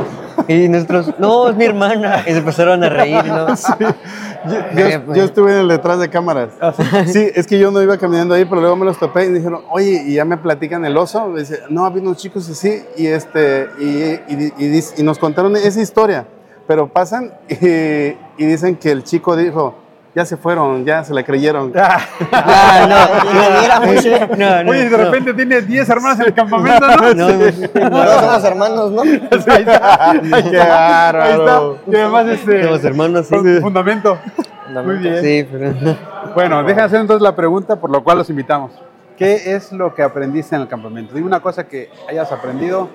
Y 0.50 0.68
nosotros, 0.68 1.14
no, 1.20 1.48
es 1.50 1.56
mi 1.56 1.64
hermana. 1.66 2.24
Y 2.28 2.32
se 2.32 2.40
empezaron 2.40 2.84
a 2.84 2.90
reír, 2.90 3.24
¿no? 3.26 3.48
Yo, 4.46 4.90
yo- 4.90 5.06
pues. 5.06 5.18
yo 5.18 5.24
estuve 5.26 5.52
en 5.54 5.58
el 5.60 5.68
detrás 5.68 6.00
de 6.00 6.10
cámaras. 6.10 6.50
sí? 7.08 7.28
es 7.36 7.46
que 7.48 7.60
yo 7.60 7.72
no 7.72 7.82
iba 7.82 7.98
caminando 7.98 8.34
ahí, 8.36 8.46
pero 8.46 8.62
luego 8.62 8.76
me 8.78 8.86
los 8.86 8.98
topé 8.98 9.26
y 9.26 9.34
dijeron, 9.34 9.62
oye, 9.70 10.02
y 10.06 10.14
ya 10.16 10.24
me 10.26 10.38
platican 10.38 10.86
el 10.86 10.96
oso. 10.98 11.28
Me 11.28 11.42
dice, 11.42 11.60
no, 11.70 11.86
había 11.86 12.02
unos 12.02 12.18
chicos 12.18 12.50
así, 12.50 12.82
y, 12.98 13.08
este, 13.08 13.68
y, 13.80 13.86
y- 14.34 14.54
y 14.58 14.80
y 14.98 15.04
nos 15.04 15.18
contaron 15.20 15.56
esa 15.58 15.82
historia. 15.82 16.26
Pero 16.68 16.88
pasan 16.88 17.34
y 17.50 18.46
dicen 18.46 18.76
que 18.78 18.92
el 18.92 19.04
chico 19.04 19.36
dijo, 19.36 19.76
ya 20.20 20.26
se 20.26 20.36
fueron, 20.36 20.84
ya 20.84 21.02
se 21.06 21.14
la 21.14 21.24
creyeron. 21.24 21.72
Ah, 22.32 22.86
no, 22.90 22.98
no, 23.34 24.64
no, 24.64 24.70
Oye, 24.72 24.90
de 24.90 24.90
no. 24.90 24.98
repente 24.98 25.34
tiene 25.34 25.62
10 25.62 25.90
hermanas 25.90 26.20
en 26.20 26.26
el 26.28 26.34
campamento, 26.34 26.86
¿no? 26.88 27.14
No, 27.14 27.90
todos 27.90 28.20
somos 28.22 28.44
hermanos, 28.44 28.92
¿no? 28.92 29.02
Ahí 29.04 29.62
está. 29.62 30.14
Qué. 30.22 30.60
Ahí 30.60 31.32
está. 31.32 31.62
Y 31.88 31.96
además 31.96 32.28
este 32.28 32.64
Somos 32.64 32.84
hermanos, 32.84 33.28
sí. 33.28 33.36
fun- 33.36 33.62
fundamento. 33.62 34.18
Muy 34.84 34.98
bien. 34.98 35.22
Sí, 35.22 35.48
pero... 35.50 35.74
Bueno, 36.36 36.62
déjenme 36.64 36.82
hacer 36.84 37.00
entonces 37.02 37.22
la 37.22 37.36
pregunta 37.36 37.78
por 37.78 37.90
lo 37.90 38.04
cual 38.04 38.18
los 38.18 38.30
invitamos. 38.30 38.72
¿Qué 39.18 39.56
es 39.56 39.72
lo 39.72 39.94
que 39.96 40.04
aprendiste 40.04 40.56
en 40.56 40.62
el 40.64 40.68
campamento? 40.68 41.14
Dime 41.16 41.28
una 41.28 41.40
cosa 41.40 41.68
que 41.68 41.90
hayas 42.10 42.32
aprendido 42.32 42.90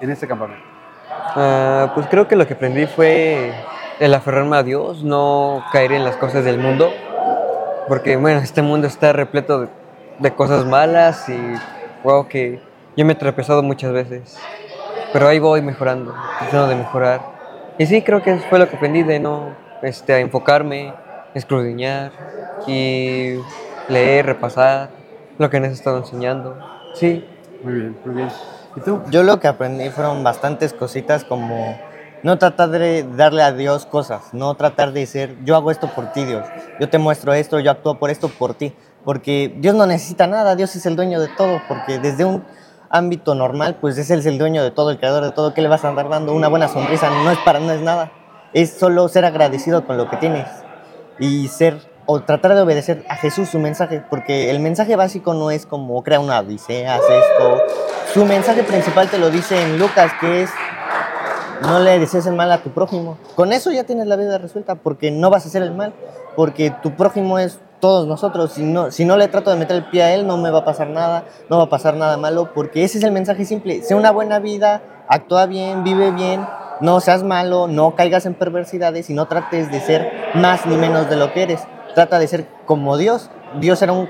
en 0.00 0.10
este 0.10 0.26
campamento. 0.28 0.62
Ah, 1.10 1.90
pues 1.94 2.06
creo 2.08 2.26
que 2.28 2.36
lo 2.36 2.46
que 2.46 2.54
aprendí 2.54 2.86
fue 2.86 3.52
el 4.00 4.14
aferrarme 4.14 4.56
a 4.56 4.62
Dios, 4.62 5.02
no 5.02 5.64
caer 5.72 5.92
en 5.92 6.04
las 6.04 6.16
cosas 6.16 6.44
del 6.44 6.58
mundo, 6.58 6.92
porque 7.88 8.16
bueno, 8.16 8.40
este 8.40 8.62
mundo 8.62 8.86
está 8.86 9.12
repleto 9.12 9.62
de, 9.62 9.68
de 10.18 10.34
cosas 10.34 10.64
malas 10.64 11.28
y 11.28 11.38
wow, 12.04 12.28
que 12.28 12.60
yo 12.96 13.04
me 13.04 13.12
he 13.12 13.16
tropezado 13.16 13.62
muchas 13.62 13.92
veces, 13.92 14.38
pero 15.12 15.28
ahí 15.28 15.38
voy 15.38 15.62
mejorando, 15.62 16.14
tratando 16.38 16.68
de 16.68 16.76
mejorar 16.76 17.20
Y 17.78 17.86
sí, 17.86 18.02
creo 18.02 18.22
que 18.22 18.36
fue 18.38 18.58
lo 18.58 18.68
que 18.68 18.76
aprendí 18.76 19.02
de 19.02 19.20
no 19.20 19.54
este, 19.82 20.12
a 20.12 20.18
enfocarme, 20.18 20.92
escudriñar 21.34 22.12
y 22.66 23.34
leer, 23.88 24.26
repasar 24.26 24.90
lo 25.38 25.48
que 25.50 25.60
nos 25.60 25.70
estado 25.70 25.98
enseñando. 25.98 26.58
Sí, 26.94 27.24
Muy 27.62 27.74
bien, 27.74 27.96
muy 28.04 28.14
bien. 28.16 28.28
¿Y 28.76 28.80
tú? 28.80 29.02
Yo 29.10 29.22
lo 29.22 29.40
que 29.40 29.48
aprendí 29.48 29.88
fueron 29.90 30.22
bastantes 30.24 30.72
cositas 30.72 31.24
como 31.24 31.78
no 32.22 32.38
tratar 32.38 32.70
de 32.70 33.06
darle 33.16 33.42
a 33.42 33.52
Dios 33.52 33.86
cosas, 33.86 34.32
no 34.32 34.54
tratar 34.54 34.92
de 34.92 35.06
ser, 35.06 35.36
yo 35.44 35.56
hago 35.56 35.70
esto 35.70 35.88
por 35.88 36.12
ti, 36.12 36.24
Dios, 36.24 36.46
yo 36.80 36.88
te 36.88 36.98
muestro 36.98 37.32
esto, 37.32 37.60
yo 37.60 37.70
actúo 37.70 37.98
por 37.98 38.10
esto 38.10 38.28
por 38.28 38.54
ti, 38.54 38.74
porque 39.04 39.54
Dios 39.58 39.74
no 39.74 39.86
necesita 39.86 40.26
nada, 40.26 40.56
Dios 40.56 40.74
es 40.76 40.86
el 40.86 40.96
dueño 40.96 41.20
de 41.20 41.28
todo, 41.28 41.60
porque 41.68 41.98
desde 41.98 42.24
un 42.24 42.44
ámbito 42.90 43.34
normal, 43.34 43.76
pues 43.80 43.98
es 43.98 44.10
Él 44.10 44.26
el 44.26 44.38
dueño 44.38 44.62
de 44.62 44.70
todo, 44.70 44.90
el 44.90 44.98
creador 44.98 45.24
de 45.24 45.32
todo, 45.32 45.54
¿qué 45.54 45.62
le 45.62 45.68
vas 45.68 45.84
a 45.84 45.88
andar 45.88 46.08
dando? 46.08 46.32
Una 46.32 46.48
buena 46.48 46.68
sonrisa, 46.68 47.10
no 47.10 47.30
es 47.30 47.38
para, 47.38 47.60
nada, 47.60 48.12
es 48.52 48.70
solo 48.70 49.08
ser 49.08 49.24
agradecido 49.24 49.86
con 49.86 49.96
lo 49.96 50.08
que 50.08 50.16
tienes 50.16 50.46
y 51.18 51.48
ser 51.48 51.78
o 52.10 52.20
tratar 52.22 52.54
de 52.54 52.62
obedecer 52.62 53.04
a 53.10 53.16
Jesús 53.16 53.50
su 53.50 53.58
mensaje, 53.58 54.02
porque 54.08 54.48
el 54.48 54.60
mensaje 54.60 54.96
básico 54.96 55.34
no 55.34 55.50
es 55.50 55.66
como 55.66 56.02
crea 56.02 56.20
una 56.20 56.38
odisea, 56.38 56.94
haz 56.94 57.02
esto. 57.02 57.62
Su 58.14 58.24
mensaje 58.24 58.62
principal 58.62 59.10
te 59.10 59.18
lo 59.18 59.30
dice 59.30 59.60
en 59.60 59.78
Lucas, 59.78 60.12
que 60.18 60.44
es 60.44 60.50
no 61.62 61.80
le 61.80 61.98
desees 61.98 62.26
el 62.26 62.34
mal 62.34 62.50
a 62.52 62.62
tu 62.62 62.70
prójimo. 62.70 63.18
Con 63.34 63.52
eso 63.52 63.70
ya 63.70 63.84
tienes 63.84 64.06
la 64.06 64.16
vida 64.16 64.38
resuelta, 64.38 64.76
porque 64.76 65.10
no 65.10 65.30
vas 65.30 65.44
a 65.44 65.48
hacer 65.48 65.62
el 65.62 65.74
mal, 65.74 65.92
porque 66.36 66.72
tu 66.82 66.94
prójimo 66.96 67.38
es 67.38 67.60
todos 67.80 68.06
nosotros. 68.06 68.52
Si 68.52 68.62
no, 68.62 68.90
si 68.90 69.04
no 69.04 69.16
le 69.16 69.28
trato 69.28 69.50
de 69.50 69.56
meter 69.56 69.76
el 69.76 69.84
pie 69.84 70.02
a 70.02 70.14
él, 70.14 70.26
no 70.26 70.36
me 70.36 70.50
va 70.50 70.60
a 70.60 70.64
pasar 70.64 70.88
nada, 70.88 71.24
no 71.48 71.58
va 71.58 71.64
a 71.64 71.68
pasar 71.68 71.94
nada 71.94 72.16
malo, 72.16 72.52
porque 72.54 72.84
ese 72.84 72.98
es 72.98 73.04
el 73.04 73.12
mensaje 73.12 73.44
simple. 73.44 73.82
Sea 73.82 73.96
una 73.96 74.10
buena 74.10 74.38
vida, 74.38 74.82
actúa 75.08 75.46
bien, 75.46 75.84
vive 75.84 76.10
bien, 76.10 76.46
no 76.80 77.00
seas 77.00 77.22
malo, 77.22 77.66
no 77.66 77.94
caigas 77.94 78.26
en 78.26 78.34
perversidades 78.34 79.10
y 79.10 79.14
no 79.14 79.26
trates 79.26 79.70
de 79.70 79.80
ser 79.80 80.12
más 80.34 80.66
ni 80.66 80.76
menos 80.76 81.08
de 81.08 81.16
lo 81.16 81.32
que 81.32 81.42
eres. 81.42 81.62
Trata 81.94 82.18
de 82.18 82.28
ser 82.28 82.46
como 82.66 82.96
Dios. 82.96 83.30
Dios 83.60 83.80
era 83.82 83.92
un 83.92 84.08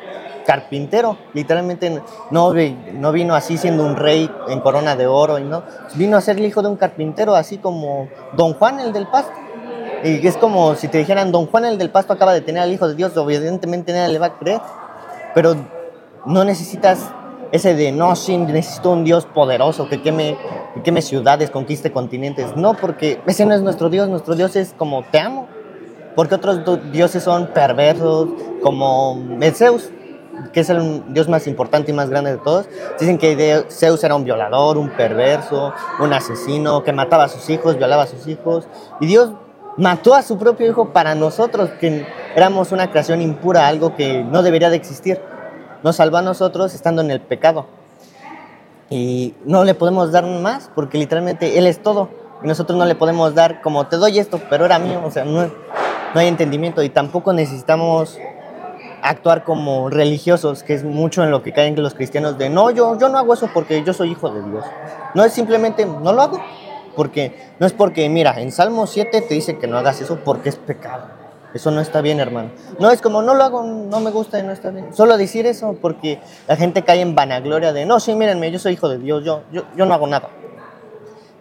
carpintero, 0.49 1.19
literalmente 1.35 2.01
no, 2.31 2.55
no 2.95 3.13
vino 3.13 3.35
así 3.35 3.59
siendo 3.59 3.85
un 3.85 3.97
rey 3.97 4.31
en 4.49 4.61
corona 4.61 4.97
de 4.97 5.07
oro, 5.07 5.39
y 5.39 5.43
no, 5.45 5.63
vino 5.97 6.17
a 6.17 6.23
ser 6.23 6.39
el 6.39 6.47
hijo 6.47 6.63
de 6.63 6.69
un 6.69 6.77
carpintero, 6.77 7.35
así 7.35 7.59
como 7.59 8.09
Don 8.35 8.55
Juan 8.55 8.81
el 8.81 8.95
del 8.95 9.07
pasto. 9.09 9.31
Y 10.03 10.27
es 10.27 10.39
como 10.39 10.75
si 10.75 10.89
te 10.89 10.97
dijeran, 10.97 11.33
Don 11.33 11.49
Juan 11.49 11.67
el 11.67 11.77
del 11.77 11.91
pasto 11.91 12.15
acaba 12.15 12.33
de 12.33 12.41
tener 12.41 12.63
al 12.63 12.73
hijo 12.73 12.89
de 12.89 12.95
Dios, 12.95 13.13
evidentemente 13.15 13.93
nadie 13.93 14.11
le 14.11 14.19
va 14.19 14.27
a 14.27 14.39
creer, 14.39 14.63
pero 15.35 15.55
no 16.25 16.45
necesitas 16.45 17.11
ese 17.53 17.75
de, 17.75 17.93
no, 17.93 18.17
sí, 18.17 18.39
necesito 18.39 18.91
un 18.91 19.05
Dios 19.05 19.27
poderoso 19.27 19.87
que 19.91 20.01
queme, 20.01 20.39
que 20.77 20.83
queme 20.83 21.03
ciudades, 21.03 21.51
conquiste 21.51 21.93
continentes. 21.93 22.57
No, 22.57 22.73
porque 22.73 23.21
ese 23.27 23.45
no 23.45 23.55
es 23.55 23.61
nuestro 23.61 23.91
Dios, 23.91 24.09
nuestro 24.09 24.35
Dios 24.35 24.57
es 24.57 24.75
como, 24.79 25.03
te 25.03 25.19
amo. 25.19 25.47
Porque 26.15 26.35
otros 26.35 26.63
dioses 26.91 27.23
son 27.23 27.49
perversos, 27.49 28.31
como 28.63 29.23
el 29.41 29.55
Zeus, 29.55 29.91
que 30.53 30.61
es 30.61 30.71
el 30.71 31.13
dios 31.13 31.29
más 31.29 31.47
importante 31.47 31.91
y 31.91 31.95
más 31.95 32.11
grande 32.11 32.33
de 32.33 32.39
todos. 32.39 32.69
Dicen 32.99 33.19
que 33.19 33.65
Zeus 33.71 34.03
era 34.05 34.15
un 34.15 34.25
violador, 34.25 34.79
un 34.79 34.91
perverso, 34.91 35.73
un 36.01 36.13
asesino, 36.13 36.83
que 36.83 36.93
mataba 36.93 37.25
a 37.25 37.29
sus 37.29 37.49
hijos, 37.51 37.77
violaba 37.77 38.05
a 38.05 38.07
sus 38.07 38.27
hijos. 38.27 38.67
Y 39.01 39.07
Dios 39.07 39.31
mató 39.77 40.15
a 40.15 40.23
su 40.23 40.39
propio 40.39 40.67
hijo 40.67 40.93
para 40.93 41.15
nosotros, 41.15 41.71
que 41.81 42.07
éramos 42.35 42.73
una 42.73 42.91
creación 42.91 43.23
impura, 43.23 43.67
algo 43.67 43.95
que 43.95 44.23
no 44.25 44.43
debería 44.43 44.71
de 44.71 44.77
existir. 44.77 45.21
Nos 45.83 45.97
salvó 45.97 46.17
a 46.19 46.23
nosotros 46.23 46.75
estando 46.75 47.03
en 47.03 47.11
el 47.11 47.21
pecado. 47.21 47.67
Y 48.91 49.35
no 49.45 49.65
le 49.65 49.75
podemos 49.75 50.13
dar 50.13 50.25
más 50.25 50.71
porque 50.75 50.99
literalmente 50.99 51.59
Él 51.59 51.67
es 51.67 51.83
todo. 51.83 52.09
Y 52.43 52.47
nosotros 52.47 52.79
no 52.79 52.85
le 52.85 52.95
podemos 52.95 53.35
dar 53.35 53.61
como 53.61 53.87
te 53.87 53.97
doy 53.97 54.19
esto, 54.19 54.41
pero 54.49 54.65
era 54.65 54.79
mío. 54.79 55.03
O 55.05 55.11
sea, 55.11 55.25
no, 55.25 55.43
no 56.15 56.21
hay 56.21 56.27
entendimiento 56.27 56.83
y 56.83 56.89
tampoco 56.89 57.33
necesitamos 57.33 58.19
actuar 59.03 59.45
como 59.45 59.91
religiosos, 59.91 60.63
que 60.63 60.75
es 60.75 60.85
mucho 60.85 61.23
en 61.23 61.31
lo 61.31 61.43
que 61.43 61.53
caen 61.53 61.81
los 61.81 61.95
cristianos 61.95 62.39
de 62.39 62.51
no, 62.51 62.71
yo, 62.71 62.99
yo 62.99 63.09
no 63.09 63.19
hago 63.19 63.35
eso 63.35 63.49
porque 63.53 63.83
yo 63.85 63.93
soy 63.93 64.13
hijo 64.13 64.31
de 64.31 64.43
Dios. 64.43 64.65
No 65.15 65.25
es 65.25 65.33
simplemente, 65.33 65.87
no 65.87 66.13
lo 66.13 66.23
hago. 66.23 66.41
Porque 66.97 67.53
no 67.61 67.67
es 67.67 67.73
porque, 67.73 68.09
mira, 68.09 68.41
en 68.41 68.51
Salmo 68.51 68.87
7 68.87 69.23
te 69.23 69.35
dice 69.35 69.59
que 69.59 69.67
no 69.67 69.79
hagas 69.79 70.01
eso 70.01 70.19
porque 70.25 70.49
es 70.49 70.57
pecado. 70.57 71.07
Eso 71.55 71.71
no 71.71 71.81
está 71.81 72.01
bien, 72.01 72.21
hermano. 72.21 72.51
No 72.79 72.91
es 72.91 73.01
como, 73.01 73.23
no 73.23 73.35
lo 73.35 73.45
hago, 73.45 73.63
no 73.63 74.01
me 74.01 74.11
gusta 74.11 74.39
y 74.39 74.43
no 74.43 74.53
está 74.53 74.71
bien. 74.71 74.93
Solo 74.93 75.17
decir 75.17 75.47
eso 75.47 75.77
porque 75.81 76.21
la 76.47 76.57
gente 76.57 76.83
cae 76.83 77.01
en 77.01 77.15
vanagloria 77.15 77.73
de, 77.73 77.87
no, 77.87 78.01
sí, 78.01 78.15
mírenme, 78.15 78.51
yo 78.51 78.59
soy 78.59 78.75
hijo 78.75 78.89
de 78.89 78.99
Dios, 78.99 79.25
yo, 79.25 79.43
yo, 79.53 79.63
yo 79.77 79.87
no 79.87 79.95
hago 79.95 80.07
nada. 80.07 80.29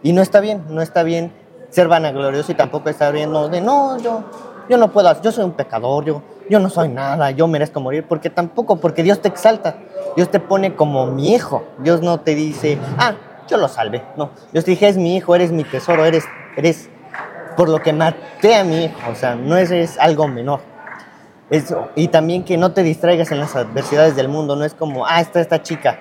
Y 0.04 0.13
no 0.13 0.22
está 0.22 0.39
bien, 0.39 0.63
no 0.70 0.82
está 0.82 1.04
bien 1.04 1.34
ser 1.70 1.88
vanaglorioso 1.88 2.52
y 2.52 2.56
tampoco 2.56 2.89
está 2.89 3.12
bien 3.12 3.32
no, 3.32 3.50
de, 3.50 3.62
no, 3.62 3.98
yo, 3.98 4.24
yo 4.69 4.77
no 4.77 4.91
puedo, 4.91 5.21
yo 5.21 5.32
soy 5.32 5.45
un 5.45 5.53
pecador, 5.53 6.06
yo, 6.06 6.21
yo 6.49 6.60
no 6.60 6.69
soy 6.69 6.89
nada, 6.89 7.32
yo 7.32 7.47
merezco 7.47 7.80
morir, 7.80 8.06
porque 8.08 8.30
tampoco, 8.30 8.77
porque 8.77 9.03
Dios 9.03 9.21
te 9.21 9.27
exalta, 9.27 9.77
Dios 10.15 10.30
te 10.30 10.39
pone 10.39 10.75
como 10.75 11.08
mi 11.08 11.34
hijo, 11.34 11.63
Dios 11.80 12.01
no 12.01 12.19
te 12.19 12.36
dice, 12.36 12.77
ah, 12.97 13.13
yo 13.47 13.58
lo 13.58 13.67
salvé, 13.67 14.03
no, 14.17 14.32
Dios 14.51 14.65
te 14.65 14.71
dije, 14.71 14.88
es 14.88 14.97
mi 14.97 15.15
hijo, 15.15 15.36
eres 15.36 15.51
mi 15.51 15.63
tesoro, 15.63 16.06
eres, 16.06 16.25
eres 16.56 16.89
por 17.56 17.69
lo 17.69 17.82
que 17.82 17.93
maté 17.93 18.56
a 18.56 18.63
mi 18.63 18.86
hijo, 18.86 18.97
o 19.12 19.15
sea, 19.15 19.36
no 19.36 19.58
es, 19.58 19.71
es 19.71 19.97
algo 19.99 20.27
menor. 20.27 20.60
Eso, 21.49 21.88
y 21.95 22.10
también 22.10 22.43
que 22.43 22.58
no 22.58 22.73
te 22.73 22.84
distraigas 22.84 23.32
en 23.32 23.39
las 23.39 23.56
adversidades 23.56 24.17
del 24.17 24.27
mundo, 24.27 24.58
no 24.58 24.65
es 24.65 24.73
como, 24.73 25.08
ah, 25.08 25.21
está 25.21 25.39
esta 25.39 25.63
chica, 25.63 25.97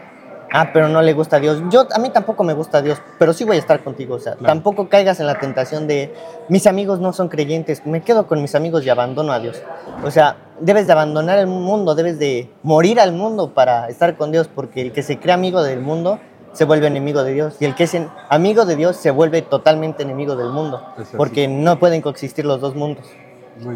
ah, 0.53 0.71
pero 0.73 0.89
no 0.89 1.03
le 1.03 1.13
gusta 1.13 1.37
a 1.37 1.41
Dios. 1.41 1.63
Yo, 1.71 1.87
a 1.93 1.99
mí 1.99 2.11
tampoco 2.11 2.45
me 2.45 2.53
gusta 2.55 2.79
a 2.79 2.83
Dios, 2.83 3.01
pero 3.19 3.33
sí 3.33 3.45
voy 3.45 3.57
a 3.57 3.59
estar 3.59 3.83
contigo, 3.83 4.17
o 4.17 4.19
sea, 4.19 4.37
tampoco 4.37 4.89
caigas 4.89 5.21
en 5.21 5.27
la 5.27 5.39
tentación 5.39 5.87
de, 5.87 6.15
mis 6.49 6.67
amigos 6.67 7.01
no 7.01 7.13
son 7.13 7.29
creyentes, 7.29 7.85
me 7.87 8.03
quedo 8.03 8.27
con 8.27 8.43
mis 8.43 8.55
amigos 8.55 8.85
y 8.85 8.91
abandono 8.91 9.33
a 9.33 9.41
Dios. 9.41 9.63
O 10.05 10.11
sea, 10.11 10.37
debes 10.61 10.87
de 10.87 10.93
abandonar 10.93 11.39
el 11.39 11.47
mundo, 11.47 11.95
debes 11.95 12.19
de 12.19 12.51
morir 12.63 13.01
al 13.01 13.13
mundo 13.13 13.55
para 13.55 13.89
estar 13.89 14.17
con 14.17 14.33
Dios, 14.33 14.49
porque 14.53 14.83
el 14.83 14.93
que 14.93 15.03
se 15.03 15.19
cree 15.19 15.35
amigo 15.35 15.63
del 15.63 15.81
mundo 15.81 16.19
se 16.53 16.65
vuelve 16.65 16.87
enemigo 16.87 17.23
de 17.23 17.35
Dios, 17.35 17.57
y 17.61 17.67
el 17.67 17.75
que 17.75 17.85
es 17.85 17.97
amigo 18.31 18.65
de 18.65 18.77
Dios 18.77 18.97
se 18.97 19.11
vuelve 19.11 19.43
totalmente 19.43 20.03
enemigo 20.03 20.37
del 20.37 20.51
mundo, 20.51 20.83
porque 21.17 21.49
no 21.49 21.79
pueden 21.79 22.01
coexistir 22.01 22.47
los 22.47 22.61
dos 22.61 22.75
mundos. 22.75 23.07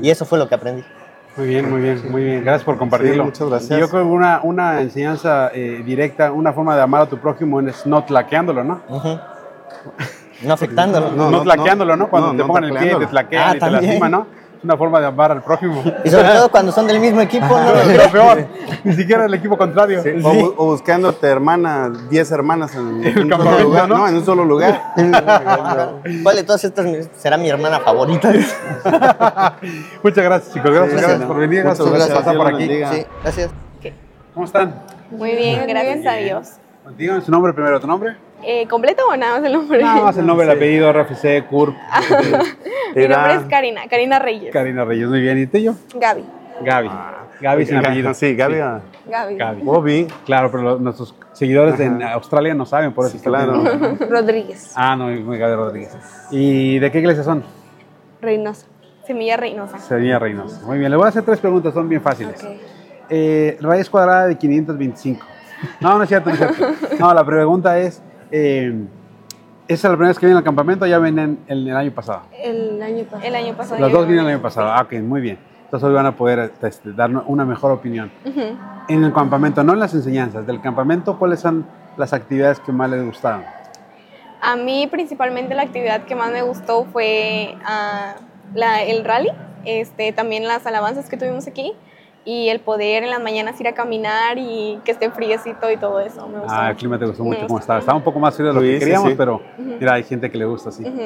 Y 0.03 0.11
eso 0.11 0.25
fue 0.25 0.39
lo 0.39 0.49
que 0.49 0.55
aprendí. 0.55 0.85
Muy 1.41 1.49
bien, 1.49 1.71
muy 1.71 1.81
bien, 1.81 2.03
muy 2.11 2.23
bien. 2.23 2.45
Gracias 2.45 2.65
por 2.65 2.77
compartirlo. 2.77 3.23
Sí, 3.23 3.31
muchas 3.31 3.49
gracias. 3.49 3.79
Y 3.79 3.81
yo 3.81 3.89
creo 3.89 4.03
que 4.03 4.09
una, 4.11 4.41
una 4.43 4.83
enseñanza 4.83 5.51
eh, 5.55 5.83
directa, 5.83 6.33
una 6.33 6.53
forma 6.53 6.77
de 6.77 6.83
amar 6.83 7.01
a 7.01 7.07
tu 7.07 7.17
prójimo 7.17 7.63
es 7.63 7.87
no 7.87 8.05
tlaqueándolo, 8.05 8.63
¿no? 8.63 8.83
No 10.43 10.53
afectándolo. 10.53 11.13
No, 11.13 11.17
No, 11.17 11.31
no, 11.31 11.43
tlaqueándolo, 11.43 11.97
¿no? 11.97 12.11
Cuando 12.11 12.29
no, 12.29 12.33
te 12.35 12.39
no 12.43 12.47
pongan 12.47 12.65
el 12.65 12.75
pie 12.75 12.93
y 12.95 12.99
te 12.99 13.07
tlaquean 13.07 13.43
Ah, 13.49 13.57
y 13.57 13.59
te 13.59 13.71
lastiman, 13.71 14.11
¿no? 14.11 14.27
Es 14.61 14.65
una 14.65 14.77
forma 14.77 15.01
de 15.01 15.07
amar 15.07 15.33
al 15.33 15.43
prójimo. 15.43 15.83
Y 16.05 16.11
sobre 16.11 16.29
todo 16.29 16.51
cuando 16.51 16.71
son 16.71 16.87
del 16.87 17.01
mismo 17.01 17.19
equipo, 17.23 17.47
¿no? 17.47 17.73
Pero 17.87 18.11
peor, 18.13 18.47
ni 18.85 18.93
siquiera 18.93 19.25
el 19.25 19.33
equipo 19.33 19.57
contrario. 19.57 20.01
O, 20.01 20.03
bu- 20.05 20.55
o 20.59 20.65
buscándote 20.67 21.27
hermana, 21.29 21.91
10 22.11 22.31
hermanas 22.33 22.75
en, 22.75 23.03
el 23.05 23.25
un 23.25 23.31
solo 23.43 23.59
lugar, 23.61 23.89
¿no? 23.89 23.97
¿no? 23.99 24.09
En 24.09 24.17
un 24.17 24.25
solo 24.27 24.45
lugar. 24.45 24.93
¿Cuál 26.23 26.37
de 26.37 26.43
todas 26.45 26.63
estas 26.63 26.87
será 27.17 27.39
mi 27.39 27.49
hermana 27.49 27.81
favorita? 27.81 28.31
Muchas 30.03 30.25
gracias, 30.25 30.53
chicos. 30.53 30.71
Gracias, 30.73 30.91
Sí, 31.01 31.07
gracias 31.07 31.21
sí. 31.21 31.27
por 31.27 31.37
venir. 31.39 31.63
Gracias 31.63 31.87
Muchas 31.87 31.91
por 31.91 31.97
gracias, 31.99 32.19
pasar 32.19 32.37
por 32.37 32.47
aquí. 32.55 32.67
Sí, 32.67 33.07
gracias. 33.23 33.51
¿Cómo 34.35 34.45
están? 34.47 34.83
Muy 35.11 35.37
bien, 35.37 35.67
gracias 35.67 36.07
a 36.07 36.17
Dios. 36.17 36.49
Díganme 36.99 37.23
su 37.23 37.31
nombre 37.31 37.53
primero, 37.55 37.81
¿tu 37.81 37.87
nombre? 37.87 38.17
Eh, 38.43 38.67
¿Completo 38.69 39.03
o 39.09 39.17
nada 39.17 39.39
más 39.39 39.47
el 39.47 39.53
nombre? 39.53 39.83
Nada 39.83 40.03
más 40.03 40.17
el 40.17 40.27
nombre, 40.27 40.47
el 40.47 40.53
apellido, 40.53 40.93
RFC, 40.93 41.47
CURP, 41.49 41.75
Mi 42.97 43.07
nombre 43.09 43.35
es. 43.35 43.43
Karina, 43.49 43.83
Karina 43.89 44.19
Reyes. 44.19 44.53
Karina 44.53 44.85
Reyes. 44.85 45.09
Muy 45.09 45.21
bien. 45.21 45.39
¿Y 45.39 45.47
tú 45.47 45.59
y 45.59 45.65
yo? 45.65 45.75
Gaby. 45.95 46.25
Gaby. 46.63 46.91
Gaby 47.41 47.67
sin 47.67 47.77
apellido. 47.77 48.13
Sí, 48.15 48.35
Gaby. 48.35 48.55
ah, 48.61 48.81
Gaby. 49.07 49.37
Gaby. 49.37 49.63
Bobby. 49.63 50.09
Claro, 50.27 50.51
pero 50.51 50.63
los- 50.63 50.81
nuestros 50.81 51.15
seguidores 51.33 51.79
en 51.81 52.03
Australia 52.03 52.55
no 52.55 52.67
saben, 52.67 52.93
por 52.93 53.07
eso. 53.07 53.17
Sí, 53.19 53.25
claro. 53.25 53.63
Rodríguez. 54.11 54.73
Ah, 54.77 54.95
no, 54.97 55.07
muy 55.07 55.39
Gaby 55.39 55.55
Rodríguez. 55.55 55.97
¿Y 56.31 56.79
de 56.79 56.91
qué 56.91 56.99
iglesia 56.99 57.23
son? 57.23 57.43
Reynosa. 58.21 58.67
Semilla 59.07 59.37
Reynosa. 59.37 59.79
Sevilla 59.79 60.19
Reynosa. 60.19 60.61
Muy 60.67 60.79
bien, 60.79 60.91
le 60.91 60.97
voy 60.97 61.07
a 61.07 61.09
hacer 61.09 61.23
tres 61.25 61.39
preguntas, 61.41 61.73
son 61.75 61.89
bien 61.89 62.03
fáciles. 62.03 62.43
Ok. 62.45 62.51
Eh, 63.09 63.57
raíz 63.61 63.89
cuadrada 63.91 64.27
de 64.27 64.37
525. 64.37 65.27
No, 65.81 65.97
no 65.97 66.03
es 66.05 66.09
cierto, 66.09 66.29
no 66.31 66.35
es 66.35 66.39
cierto. 66.41 66.67
No, 66.99 67.13
la 67.15 67.25
pregunta 67.25 67.79
es, 67.79 68.03
eh, 68.33 68.75
¿esa 69.69 69.75
es 69.75 69.85
la 69.85 69.91
primera 69.91 70.09
vez 70.09 70.19
que 70.19 70.27
vienen 70.27 70.39
al 70.39 70.45
campamento 70.45 70.85
o 70.85 70.89
ya 70.89 70.99
vienen 70.99 71.39
el, 71.47 71.69
el 71.69 71.77
año 71.77 71.91
pasado? 71.93 72.23
El 72.43 72.83
año 72.83 73.05
pasado. 73.05 73.23
El 73.25 73.35
año 73.35 73.55
pasado. 73.55 73.81
Los 73.81 73.93
dos 73.93 74.07
vienen 74.07 74.27
el 74.27 74.33
año 74.35 74.43
pasado. 74.43 74.71
Ah, 74.73 74.83
ok, 74.83 74.95
muy 75.03 75.21
bien. 75.21 75.39
Entonces 75.65 75.89
hoy 75.89 75.95
van 75.95 76.07
a 76.07 76.17
poder 76.17 76.53
este, 76.63 76.93
darnos 76.93 77.25
una 77.29 77.45
mejor 77.45 77.71
opinión. 77.71 78.11
En 78.89 79.05
el 79.05 79.13
campamento, 79.13 79.63
no 79.63 79.73
en 79.75 79.79
las 79.79 79.95
enseñanzas, 79.95 80.45
del 80.47 80.61
campamento, 80.61 81.17
¿cuáles 81.19 81.39
son 81.41 81.65
las 81.97 82.13
actividades 82.13 82.59
que 82.59 82.73
más 82.73 82.91
les 82.91 83.05
gustaron? 83.05 83.45
A 84.43 84.57
mí 84.57 84.89
principalmente 84.91 85.55
la 85.55 85.63
actividad 85.63 86.03
que 86.07 86.17
más 86.17 86.33
me 86.33 86.43
gustó 86.43 86.87
fue 86.87 87.55
ah, 87.65 88.15
la- 88.55 88.83
el 88.83 89.05
rally, 89.05 89.29
este, 89.65 90.13
también 90.13 90.49
las 90.49 90.67
alabanzas 90.67 91.09
que 91.09 91.17
tuvimos 91.17 91.47
aquí 91.47 91.73
y 92.25 92.49
el 92.49 92.61
poder 92.61 93.03
en 93.03 93.11
las 93.11 93.21
mañanas 93.23 93.59
ir 93.61 93.69
a 93.69 93.73
caminar 93.73 94.37
y 94.39 94.79
que 94.85 94.93
esté 94.93 95.11
friecito 95.11 95.71
y 95.71 95.77
todo 95.77 96.01
eso. 96.01 96.27
Me 96.29 96.39
gustó 96.41 96.55
Ah, 96.55 96.63
el 96.63 96.67
mucho. 96.69 96.79
clima 96.79 96.99
te 96.99 97.07
gustó 97.07 97.25
mucho, 97.25 97.37
¿cómo 97.41 97.49
gustó. 97.55 97.61
estaba? 97.61 97.79
Estaba 97.81 97.97
un 97.99 98.05
poco 98.05 98.19
más 98.21 98.35
frío 98.35 98.49
de 98.49 98.55
lo 98.55 98.61
Sí, 98.61 98.67
que 98.73 98.79
queríamos, 98.79 99.09
sí. 99.11 99.15
pero 99.17 99.41
mira, 99.59 99.95
hay 99.95 100.03
gente 100.05 100.31
que 100.31 100.39
le 100.39 100.45
gusta 100.45 100.69
así. 100.69 100.83
Ujú. 100.85 101.01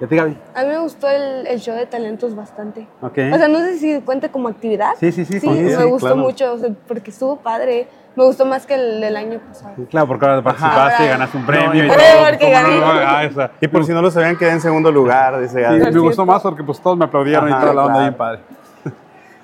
¿Y 0.00 0.04
a 0.04 0.08
ti, 0.08 0.16
Gaby? 0.16 0.36
A 0.56 0.62
mí 0.62 0.68
me 0.70 0.78
gustó 0.78 1.08
el, 1.08 1.46
el 1.46 1.60
show 1.60 1.74
de 1.76 1.86
talentos 1.86 2.34
bastante. 2.34 2.86
Ok. 3.00 3.16
O 3.32 3.36
sea, 3.38 3.46
no 3.46 3.58
sé 3.60 3.78
si 3.78 4.00
cuenta 4.00 4.28
como 4.28 4.48
actividad. 4.48 4.90
Sí, 4.98 5.12
sí, 5.12 5.24
sí, 5.24 5.34
Sí, 5.34 5.40
sí, 5.40 5.48
me 5.48 5.70
sí, 5.76 5.82
gustó 5.84 6.08
claro. 6.08 6.16
mucho, 6.22 6.52
o 6.52 6.58
sea, 6.58 6.70
porque 6.88 7.10
estuvo 7.12 7.36
padre. 7.36 7.86
Me 8.16 8.24
gustó 8.24 8.44
más 8.44 8.66
que 8.66 8.74
el 8.74 9.00
del 9.00 9.16
año 9.16 9.40
pasado. 9.40 9.74
Claro, 9.90 10.06
porque 10.08 10.26
ahora 10.26 10.42
participaste 10.42 11.04
y 11.04 11.08
ganaste 11.08 11.36
un 11.36 11.46
premio 11.46 11.84
y 11.84 11.88
No, 11.88 11.94
todo. 11.94 12.02
porque 12.28 12.38
¿cómo 12.44 12.50
gané. 12.52 12.80
no? 12.80 12.86
Ah, 12.86 13.24
esa. 13.24 13.50
Y 13.60 13.68
por 13.68 13.84
si 13.84 13.92
no 13.92 14.02
lo 14.02 14.10
sabían, 14.10 14.36
quedé 14.36 14.50
en 14.50 14.60
segundo 14.60 14.90
lugar, 14.92 15.40
dice 15.40 15.64
Sí, 15.64 15.90
me 15.92 16.00
gustó 16.00 16.24
más 16.26 16.42
porque 16.42 16.62
pues 16.64 16.80
todos 16.80 16.96
me 16.96 17.04
aplaudieron 17.06 17.48
y 17.48 17.52
Ajá, 17.52 17.60
toda 17.62 17.74
la 17.74 17.80
onda 17.82 17.92
claro. 17.94 18.00
bien 18.08 18.14
padre. 18.16 18.40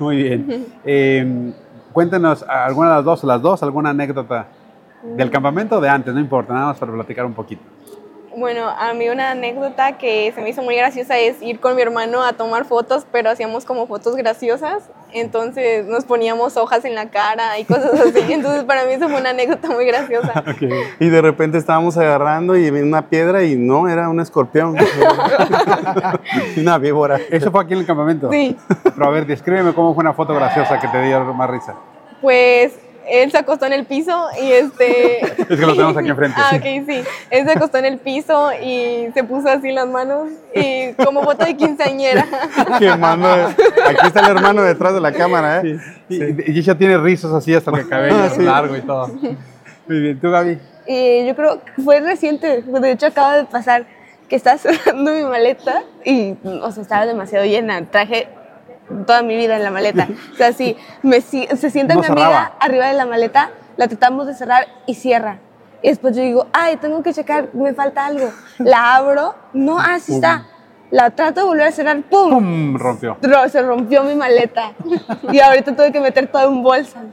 Muy 0.00 0.16
bien. 0.16 0.66
Eh, 0.84 1.52
cuéntenos 1.92 2.42
alguna 2.42 2.88
de 2.88 2.94
las 2.96 3.04
dos, 3.04 3.24
las 3.24 3.42
dos, 3.42 3.62
alguna 3.62 3.90
anécdota 3.90 4.46
del 5.16 5.30
campamento 5.30 5.76
o 5.76 5.80
de 5.80 5.88
antes, 5.88 6.12
no 6.12 6.20
importa, 6.20 6.52
nada 6.54 6.66
más 6.66 6.78
para 6.78 6.92
platicar 6.92 7.26
un 7.26 7.34
poquito. 7.34 7.62
Bueno, 8.36 8.68
a 8.68 8.94
mí 8.94 9.08
una 9.08 9.32
anécdota 9.32 9.98
que 9.98 10.30
se 10.32 10.40
me 10.40 10.50
hizo 10.50 10.62
muy 10.62 10.76
graciosa 10.76 11.18
es 11.18 11.42
ir 11.42 11.58
con 11.58 11.74
mi 11.74 11.82
hermano 11.82 12.22
a 12.22 12.34
tomar 12.34 12.64
fotos, 12.64 13.04
pero 13.10 13.28
hacíamos 13.28 13.64
como 13.64 13.86
fotos 13.88 14.14
graciosas. 14.14 14.88
Entonces 15.12 15.86
nos 15.86 16.04
poníamos 16.04 16.56
hojas 16.56 16.84
en 16.84 16.94
la 16.94 17.10
cara 17.10 17.58
y 17.58 17.64
cosas 17.64 17.92
así. 18.00 18.20
Entonces 18.32 18.64
para 18.64 18.84
mí 18.84 18.92
eso 18.92 19.08
fue 19.08 19.20
una 19.20 19.30
anécdota 19.30 19.68
muy 19.68 19.84
graciosa. 19.84 20.44
Y 21.00 21.08
de 21.08 21.22
repente 21.22 21.58
estábamos 21.58 21.96
agarrando 21.96 22.56
y 22.56 22.70
vi 22.70 22.80
una 22.80 23.08
piedra 23.08 23.42
y 23.42 23.56
no, 23.56 23.88
era 23.88 24.08
un 24.08 24.20
escorpión. 24.20 24.76
una 26.56 26.78
víbora. 26.78 27.18
Eso 27.30 27.50
fue 27.50 27.62
aquí 27.62 27.72
en 27.72 27.80
el 27.80 27.86
campamento. 27.86 28.30
Sí. 28.30 28.56
Pero 28.82 29.06
a 29.06 29.10
ver, 29.10 29.26
descríbeme 29.26 29.72
cómo 29.72 29.94
fue 29.94 30.02
una 30.02 30.12
foto 30.12 30.34
graciosa 30.34 30.78
que 30.78 30.88
te 30.88 31.02
dio 31.02 31.20
más 31.34 31.50
risa. 31.50 31.74
Pues 32.20 32.78
él 33.10 33.30
se 33.30 33.38
acostó 33.38 33.66
en 33.66 33.72
el 33.72 33.84
piso 33.86 34.26
y 34.42 34.52
este... 34.52 35.20
Es 35.50 35.58
que 35.58 35.66
lo 35.66 35.72
tenemos 35.72 35.96
aquí 35.96 36.08
enfrente. 36.08 36.36
Ah, 36.40 36.52
ok, 36.54 36.62
sí. 36.86 37.02
Él 37.30 37.44
se 37.46 37.50
acostó 37.52 37.78
en 37.78 37.84
el 37.86 37.98
piso 37.98 38.50
y 38.62 39.08
se 39.12 39.24
puso 39.24 39.48
así 39.48 39.72
las 39.72 39.88
manos 39.88 40.28
y 40.54 40.92
como 40.94 41.22
foto 41.22 41.44
de 41.44 41.56
quinceañera. 41.56 42.26
Qué 42.78 42.86
hermano. 42.86 43.26
Aquí 43.28 44.06
está 44.06 44.20
el 44.20 44.36
hermano 44.36 44.62
detrás 44.62 44.94
de 44.94 45.00
la 45.00 45.12
cámara, 45.12 45.60
¿eh? 45.62 45.78
Y, 46.08 46.52
y 46.52 46.58
ella 46.58 46.74
tiene 46.76 46.98
rizos 46.98 47.32
así 47.34 47.54
hasta 47.54 47.70
el 47.72 47.88
cabello 47.88 48.16
Ah, 48.16 48.30
sí. 48.30 48.42
largo 48.42 48.76
y 48.76 48.80
todo. 48.82 49.08
Muy 49.88 50.00
bien, 50.00 50.20
¿tú, 50.20 50.30
Gaby? 50.30 50.58
Y 50.86 51.26
yo 51.26 51.36
creo 51.36 51.60
que 51.64 51.82
fue 51.82 52.00
reciente, 52.00 52.62
de 52.62 52.90
hecho 52.92 53.06
acaba 53.06 53.36
de 53.36 53.44
pasar 53.44 53.86
que 54.28 54.36
estaba 54.36 54.56
cerrando 54.58 55.12
mi 55.12 55.22
maleta 55.24 55.82
y, 56.04 56.34
o 56.44 56.70
sea, 56.70 56.82
estaba 56.82 57.06
demasiado 57.06 57.44
llena. 57.44 57.84
Traje 57.90 58.28
toda 59.06 59.22
mi 59.22 59.36
vida 59.36 59.56
en 59.56 59.62
la 59.64 59.70
maleta. 59.70 60.08
O 60.32 60.36
sea, 60.36 60.52
sí, 60.52 60.76
me, 61.02 61.20
si- 61.20 61.46
se 61.56 61.70
sienta 61.70 61.94
No 61.94 62.00
mi 62.00 62.06
amiga 62.06 62.26
cerraba. 62.26 62.52
arriba 62.60 62.86
de 62.88 62.94
la 62.94 63.06
maleta, 63.06 63.50
la 63.76 63.88
tratamos 63.88 64.26
de 64.26 64.34
cerrar 64.34 64.66
y 64.86 64.94
cierra. 64.94 65.38
Y 65.82 65.88
después 65.88 66.14
yo 66.14 66.22
digo, 66.22 66.46
ay, 66.52 66.76
tengo 66.76 67.02
que 67.02 67.14
checar, 67.14 67.48
me 67.54 67.72
falta 67.72 68.04
algo. 68.06 68.30
La 68.58 68.96
abro, 68.96 69.34
no, 69.54 69.78
ah, 69.78 69.98
sí 69.98 70.14
está. 70.14 70.46
La 70.90 71.10
trato 71.10 71.40
de 71.40 71.46
volver 71.46 71.68
a 71.68 71.72
cerrar, 71.72 72.02
¡pum! 72.02 72.30
¡Pum! 72.30 72.76
Rompió. 72.76 73.16
Ro- 73.22 73.48
Se 73.48 73.62
rompió 73.62 74.02
mi 74.02 74.14
maleta. 74.16 74.72
Y 75.30 75.38
ahorita 75.38 75.74
tuve 75.76 75.92
que 75.92 76.00
meter 76.00 76.26
todo 76.26 76.48
en 76.48 76.62
bolsas. 76.62 77.04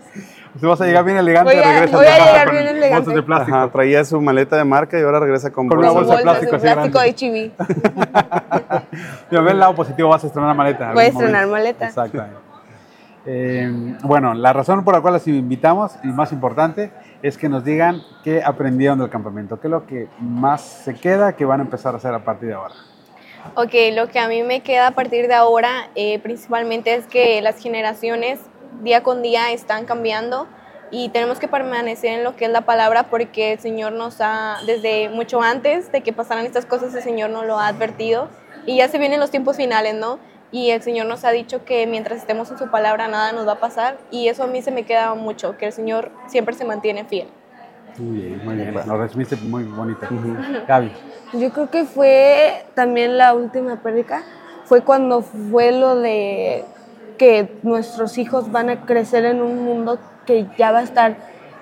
Si 0.60 0.66
vas 0.66 0.82
a 0.82 0.86
llegar 0.86 1.04
bien 1.04 1.18
elegante, 1.18 1.54
Voy 1.54 1.64
a- 1.64 1.68
regresas 1.72 1.92
voy 1.92 2.06
a 2.06 2.10
llegar 2.18 2.46
con 2.48 2.54
bien 2.56 2.66
bolsas 2.66 2.78
elegante. 2.84 3.14
de 3.14 3.24
plástico. 3.24 3.58
Ajá, 3.58 3.72
traía 3.72 4.06
su 4.06 4.22
maleta 4.22 4.56
de 4.58 4.64
marca 4.64 5.00
y 5.00 5.04
ahora 5.04 5.20
regresa 5.20 5.52
con, 5.52 5.68
Con 5.68 5.78
una 5.80 5.90
bolsas. 5.92 6.08
bolsa 6.08 6.18
de 6.18 6.24
plástico 6.24 6.56
así 6.56 6.64
plástico 6.68 7.00
de 7.00 7.16
chibi. 7.16 7.52
Mira, 9.30 9.42
ve 9.44 9.52
el 9.52 9.60
lado 9.60 9.76
positivo, 9.76 10.10
vas 10.10 10.24
a 10.24 10.28
estrenar 10.28 10.56
maleta. 10.56 10.94
Voy 10.94 11.04
a 11.04 11.08
estrenar 11.08 11.48
maleta. 11.48 11.88
Exactamente. 11.88 12.38
Eh, 13.30 13.70
bueno, 14.04 14.34
la 14.34 14.54
razón 14.54 14.84
por 14.86 14.94
la 14.96 15.02
cual 15.02 15.14
las 15.16 15.28
invitamos, 15.28 15.92
y 16.04 16.08
más 16.08 16.32
importante, 16.32 16.92
es 17.22 17.38
que 17.38 17.50
nos 17.50 17.64
digan 17.66 18.02
qué 18.24 18.42
aprendieron 18.44 19.00
del 19.00 19.10
campamento, 19.10 19.60
qué 19.60 19.68
es 19.68 19.72
lo 19.72 19.86
que 19.86 20.08
más 20.20 20.62
se 20.62 20.94
queda 20.96 21.34
que 21.34 21.44
van 21.44 21.60
a 21.60 21.64
empezar 21.64 21.94
a 21.94 21.98
hacer 21.98 22.14
a 22.14 22.20
partir 22.24 22.48
de 22.50 22.56
ahora. 22.56 22.74
Ok, 23.56 23.74
lo 23.94 24.08
que 24.08 24.20
a 24.20 24.28
mí 24.28 24.44
me 24.44 24.62
queda 24.62 24.88
a 24.88 24.92
partir 24.92 25.28
de 25.28 25.34
ahora 25.34 25.90
eh, 25.96 26.20
principalmente 26.20 26.94
es 26.96 27.06
que 27.06 27.42
las 27.42 27.62
generaciones 27.62 28.40
día 28.82 29.04
con 29.04 29.22
día 29.22 29.52
están 29.52 29.86
cambiando 29.86 30.48
y 30.92 31.10
tenemos 31.10 31.40
que 31.40 31.48
permanecer 31.48 32.12
en 32.12 32.24
lo 32.24 32.36
que 32.36 32.46
es 32.46 32.52
la 32.52 32.62
palabra 32.62 33.04
porque 33.04 33.54
el 33.54 33.60
Señor 33.60 33.94
nos 33.94 34.22
ha, 34.22 34.58
desde 34.66 35.10
mucho 35.10 35.42
antes 35.42 35.92
de 35.92 36.02
que 36.02 36.14
pasaran 36.14 36.46
estas 36.46 36.66
cosas, 36.66 36.94
el 36.96 37.04
Señor 37.04 37.30
nos 37.30 37.46
lo 37.46 37.60
ha 37.60 37.68
advertido 37.68 38.30
y 38.66 38.78
ya 38.78 38.88
se 38.88 38.98
vienen 38.98 39.20
los 39.20 39.32
tiempos 39.32 39.58
finales, 39.58 39.96
¿no? 39.96 40.20
Y 40.52 40.70
el 40.70 40.82
Señor 40.82 41.08
nos 41.08 41.26
ha 41.26 41.32
dicho 41.32 41.66
que 41.66 41.86
mientras 41.88 42.20
estemos 42.20 42.50
en 42.52 42.58
su 42.58 42.72
palabra 42.72 43.08
nada 43.08 43.34
nos 43.34 43.48
va 43.48 43.54
a 43.54 43.60
pasar 43.60 43.98
y 44.12 44.30
eso 44.30 44.44
a 44.44 44.48
mí 44.48 44.62
se 44.62 44.72
me 44.72 44.84
queda 44.84 45.14
mucho, 45.14 45.58
que 45.58 45.66
el 45.66 45.74
Señor 45.74 46.12
siempre 46.28 46.56
se 46.56 46.64
mantiene 46.64 47.04
fiel. 47.04 47.28
Muy 47.98 48.18
bien, 48.18 48.46
muy 48.46 48.56
bien. 48.56 48.74
Lo 48.74 48.98
resumiste 48.98 49.36
muy 49.38 49.64
bonito. 49.64 50.08
Gaby. 50.68 50.92
Yo 51.34 51.52
creo 51.52 51.70
que 51.70 51.84
fue 51.84 52.66
también 52.76 53.18
la 53.18 53.34
última 53.34 53.82
prédica, 53.82 54.24
fue 54.64 54.82
cuando 54.82 55.22
fue 55.22 55.72
lo 55.72 55.96
de 55.96 56.64
que 57.18 57.60
nuestros 57.64 58.18
hijos 58.18 58.52
van 58.52 58.70
a 58.70 58.86
crecer 58.86 59.26
en 59.26 59.42
un 59.42 59.64
mundo 59.64 60.00
que 60.26 60.48
ya 60.58 60.72
va 60.72 60.80
a 60.80 60.84
estar 60.84 61.18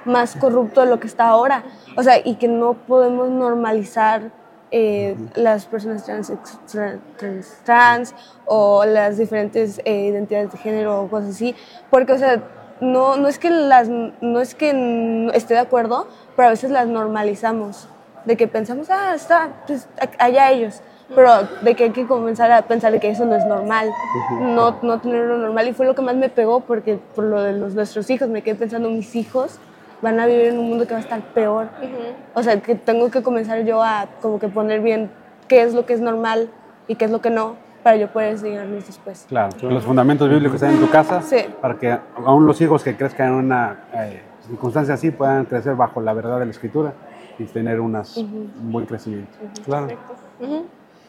más 0.06 0.36
corrupto 0.36 0.82
de 0.82 0.88
lo 0.88 1.00
que 1.00 1.08
está 1.08 1.28
ahora. 1.28 1.64
O 1.98 2.04
sea, 2.04 2.20
y 2.24 2.36
que 2.36 2.48
no 2.48 2.74
podemos 2.74 3.30
normalizar 3.30 4.32
eh, 4.72 5.16
las 5.36 5.66
personas 5.66 6.04
trans, 6.06 6.32
trans, 6.68 7.62
trans 7.64 8.16
o 8.46 8.86
las 8.86 9.18
diferentes 9.18 9.80
eh, 9.86 10.08
identidades 10.08 10.52
de 10.52 10.58
género 10.58 11.02
o 11.02 11.10
cosas 11.10 11.32
así. 11.32 11.56
Porque, 11.90 12.14
o 12.14 12.18
sea, 12.18 12.44
no, 12.82 13.16
no, 13.16 13.28
es 13.28 13.40
que 13.40 13.50
las, 13.50 13.90
no 13.90 14.40
es 14.40 14.56
que 14.56 15.30
esté 15.34 15.54
de 15.54 15.60
acuerdo, 15.62 16.08
pero 16.36 16.48
a 16.48 16.52
veces 16.52 16.72
las 16.72 16.88
normalizamos. 16.88 17.88
De 18.26 18.38
que 18.38 18.48
pensamos, 18.48 18.90
ah, 18.90 19.14
está, 19.14 19.50
pues 19.68 19.88
allá 20.18 20.50
ellos. 20.52 20.82
Pero 21.14 21.30
de 21.62 21.76
que 21.76 21.84
hay 21.86 21.90
que 21.92 22.08
comenzar 22.08 22.52
a 22.52 22.64
pensar 22.64 22.92
de 22.92 23.00
que 23.00 23.10
eso 23.10 23.26
no 23.26 23.36
es 23.36 23.46
normal, 23.46 23.90
no, 24.40 24.78
no 24.82 25.00
tenerlo 25.00 25.38
normal. 25.38 25.68
Y 25.68 25.74
fue 25.74 25.86
lo 25.86 25.94
que 25.94 26.02
más 26.02 26.16
me 26.16 26.30
pegó, 26.30 26.62
porque 26.62 26.98
por 27.16 27.26
lo 27.26 27.42
de 27.44 27.54
los, 27.54 27.76
nuestros 27.76 28.10
hijos, 28.10 28.28
me 28.30 28.42
quedé 28.42 28.56
pensando, 28.56 28.90
mis 28.90 29.16
hijos 29.16 29.60
van 30.02 30.20
a 30.20 30.26
vivir 30.26 30.48
en 30.48 30.58
un 30.60 30.68
mundo 30.70 30.86
que 30.88 30.94
va 30.94 31.00
a 31.00 31.04
estar 31.04 31.22
peor. 31.22 31.68
O 32.34 32.42
sea, 32.42 32.60
que 32.60 32.76
tengo 32.76 33.12
que 33.12 33.22
comenzar 33.22 33.64
yo 33.66 33.84
a 33.84 34.08
como 34.22 34.40
que 34.40 34.48
poner 34.48 34.82
bien 34.82 35.12
qué 35.48 35.62
es 35.62 35.74
lo 35.74 35.86
que 35.86 35.94
es 35.94 36.02
normal 36.02 36.50
y 36.88 36.96
qué 36.96 37.06
es 37.06 37.12
lo 37.12 37.22
que 37.22 37.30
no, 37.30 37.56
para 37.84 37.98
yo 37.98 38.08
poder 38.08 38.32
enseñarles 38.32 38.88
después. 38.88 39.26
Claro, 39.30 39.50
los 39.70 39.84
fundamentos 39.84 40.28
bíblicos 40.28 40.56
están 40.56 40.74
en 40.74 40.80
tu 40.82 40.90
casa 40.90 41.22
Sí. 41.22 41.38
para 41.62 41.78
que 41.78 41.98
aún 42.26 42.48
los 42.48 42.60
hijos 42.62 42.84
que 42.84 42.96
crezcan 42.96 43.28
en 43.28 43.34
una 43.36 43.78
eh, 43.94 44.22
circunstancia 44.48 44.96
así 44.96 45.12
puedan 45.12 45.46
crecer 45.46 45.76
bajo 45.76 46.02
la 46.02 46.14
verdad 46.14 46.40
de 46.40 46.46
la 46.46 46.52
escritura 46.52 46.94
y 47.38 47.46
tener 47.46 47.80
unas, 47.80 48.18
un 48.18 48.52
buen 48.72 48.86
crecimiento. 48.86 49.38
Claro. 49.66 49.88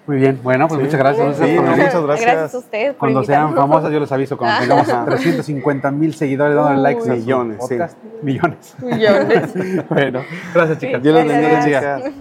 Muy 0.07 0.19
bien, 0.19 0.39
bueno, 0.43 0.69
pues 0.69 0.79
Sí. 0.79 0.85
muchas 0.85 1.01
gracias. 1.01 1.37
Sí, 1.37 1.55
no, 1.57 1.63
muchas 1.63 1.77
gracias. 2.03 2.21
Gracias 2.21 2.55
a 2.55 2.59
ustedes 2.59 2.91
por 2.91 2.99
Cuando 2.99 3.25
sean 3.25 3.55
famosas, 3.57 3.91
yo 3.91 3.99
les 3.99 4.13
aviso. 4.13 4.37
Cuando 4.39 4.61
tengamos 4.61 5.05
350 5.07 5.91
mil 5.91 6.15
seguidores 6.15 6.55
dándole 6.55 6.81
likes 6.81 7.09
Millones, 7.11 7.59
sí. 7.69 7.77
Millones. 8.23 8.77
Millones. 8.81 9.89
bueno, 9.89 10.21
gracias, 10.55 10.79
chicas. 10.79 11.03
Dios 11.03 11.15
les 11.15 11.27
bendiga, 11.27 11.51
Gracias. 11.51 12.03
chicas. 12.05 12.13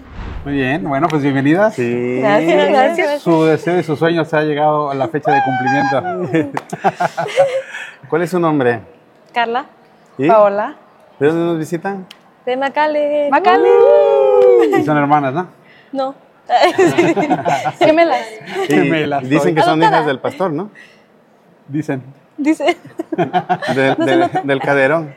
Muy 0.44 0.54
bien, 0.54 0.84
bueno, 0.88 1.06
pues 1.08 1.22
bienvenidas. 1.22 1.74
Sí. 1.74 2.18
Gracias, 2.20 2.68
gracias. 2.70 3.22
Su 3.22 3.44
deseo 3.44 3.78
y 3.78 3.82
su 3.84 3.96
sueño 3.96 4.24
se 4.24 4.36
ha 4.36 4.42
llegado 4.42 4.90
a 4.90 4.94
la 4.94 5.08
fecha 5.08 5.30
de 5.32 5.40
cumplimiento. 5.44 6.56
¿Cuál 8.08 8.22
es 8.22 8.30
su 8.30 8.38
nombre? 8.40 8.80
Carla. 9.32 9.66
¿Y? 10.18 10.28
Paola. 10.28 10.76
¿De 11.18 11.26
dónde 11.28 11.44
nos 11.44 11.58
visitan? 11.58 12.06
De 12.44 12.56
Macale. 12.56 13.28
Macale. 13.30 13.68
Y 14.78 14.82
son 14.84 14.96
hermanas, 14.96 15.34
¿no? 15.34 15.48
No. 15.92 16.14
Gemelas. 17.78 18.26
Gemelas, 18.68 19.28
dicen 19.28 19.54
que 19.54 19.62
son 19.62 19.82
hijas 19.82 20.06
del 20.06 20.18
pastor, 20.20 20.52
¿no? 20.52 20.70
Dicen. 21.68 22.02
Dice. 22.36 22.76
De- 23.74 23.94
de- 23.94 24.30
del 24.44 24.60
caderón. 24.60 25.14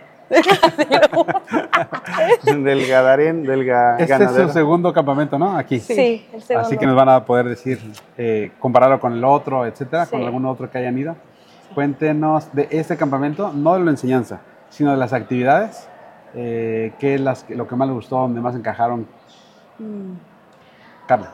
del 2.46 2.88
gadarén, 2.88 3.44
del 3.44 3.66
ga- 3.66 3.94
Este 4.00 4.04
es 4.04 4.10
ganadero. 4.20 4.48
su 4.48 4.54
segundo 4.54 4.94
campamento, 4.94 5.38
¿no? 5.38 5.58
Aquí. 5.58 5.80
Sí, 5.80 6.26
el 6.34 6.42
segundo. 6.42 6.68
Así 6.68 6.78
que 6.78 6.86
nos 6.86 6.96
van 6.96 7.10
a 7.10 7.26
poder 7.26 7.48
decir, 7.48 7.80
eh, 8.18 8.52
compararlo 8.60 9.00
con 9.00 9.14
el 9.14 9.24
otro, 9.24 9.66
etcétera, 9.66 10.06
con 10.06 10.20
Sí. 10.20 10.26
algún 10.26 10.46
otro 10.46 10.70
que 10.70 10.78
hayan 10.78 10.98
ido. 10.98 11.16
Cuéntenos 11.76 12.54
de 12.54 12.68
este 12.72 12.98
campamento, 12.98 13.52
no 13.54 13.74
de 13.76 13.84
la 13.84 13.92
enseñanza, 13.92 14.40
sino 14.70 14.92
de 14.92 14.98
las 14.98 15.14
actividades. 15.14 15.88
Eh, 16.36 16.94
¿Qué 17.00 17.16
es 17.16 17.22
las, 17.22 17.46
lo 17.50 17.68
que 17.68 17.76
más 17.76 17.88
les 17.88 17.96
gustó, 17.96 18.18
donde 18.18 18.40
más 18.42 18.56
encajaron? 18.56 19.08
Mm. 19.80 20.14
Carla. 21.10 21.32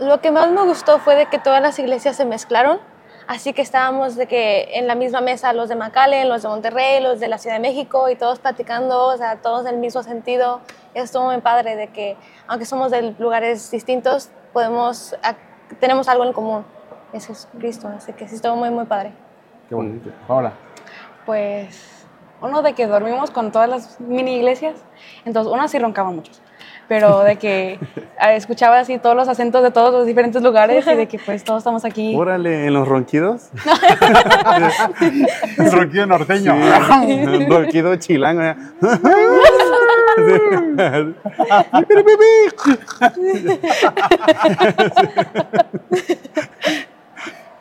Lo 0.00 0.22
que 0.22 0.30
más 0.30 0.50
me 0.50 0.62
gustó 0.62 1.00
fue 1.00 1.14
de 1.14 1.26
que 1.26 1.38
todas 1.38 1.60
las 1.60 1.78
iglesias 1.78 2.16
se 2.16 2.24
mezclaron. 2.24 2.78
Así 3.26 3.52
que 3.52 3.60
estábamos 3.60 4.16
de 4.16 4.26
que 4.26 4.70
en 4.78 4.86
la 4.86 4.94
misma 4.94 5.20
mesa 5.20 5.52
los 5.52 5.68
de 5.68 5.76
McAllen, 5.76 6.30
los 6.30 6.44
de 6.44 6.48
Monterrey, 6.48 7.02
los 7.02 7.20
de 7.20 7.28
la 7.28 7.36
Ciudad 7.36 7.56
de 7.56 7.60
México 7.60 8.08
y 8.08 8.16
todos 8.16 8.38
platicando, 8.38 9.08
o 9.08 9.16
sea, 9.18 9.36
todos 9.36 9.64
del 9.64 9.76
mismo 9.76 10.02
sentido. 10.02 10.62
Estuvo 10.94 11.24
muy 11.24 11.42
padre 11.42 11.76
de 11.76 11.88
que, 11.88 12.16
aunque 12.46 12.64
somos 12.64 12.90
de 12.90 13.14
lugares 13.18 13.70
distintos, 13.70 14.30
podemos, 14.54 15.14
tenemos 15.78 16.08
algo 16.08 16.24
en 16.24 16.32
común. 16.32 16.64
Ese 17.12 17.32
es 17.32 17.48
Cristo, 17.58 17.86
así 17.94 18.14
que 18.14 18.26
sí 18.28 18.36
estuvo 18.36 18.56
muy, 18.56 18.70
muy 18.70 18.86
padre. 18.86 19.12
Qué 19.68 19.74
bonito. 19.74 20.10
Paola. 20.26 20.54
Pues 21.26 22.06
uno 22.40 22.62
de 22.62 22.72
que 22.72 22.86
dormimos 22.86 23.30
con 23.30 23.52
todas 23.52 23.68
las 23.68 24.00
mini 24.00 24.36
iglesias, 24.36 24.76
entonces 25.26 25.52
una 25.52 25.68
sí 25.68 25.78
roncaba 25.78 26.10
mucho. 26.10 26.32
Pero 26.88 27.22
de 27.22 27.36
que 27.36 27.72
eh, 27.72 27.78
escuchaba 28.34 28.80
así 28.80 28.98
todos 28.98 29.14
los 29.14 29.28
acentos 29.28 29.62
de 29.62 29.70
todos 29.70 29.92
los 29.92 30.06
diferentes 30.06 30.42
lugares 30.42 30.86
y 30.86 30.94
de 30.94 31.06
que 31.06 31.18
pues 31.18 31.44
todos 31.44 31.58
estamos 31.58 31.84
aquí. 31.84 32.16
Órale, 32.16 32.66
en 32.66 32.74
los 32.74 32.88
ronquidos. 32.88 33.50
Un 35.58 35.70
ronquido 35.70 36.06
norteño. 36.06 36.54
Sí, 36.54 37.12
un 37.12 37.50
ronquido 37.50 37.96
chilango. 37.96 38.42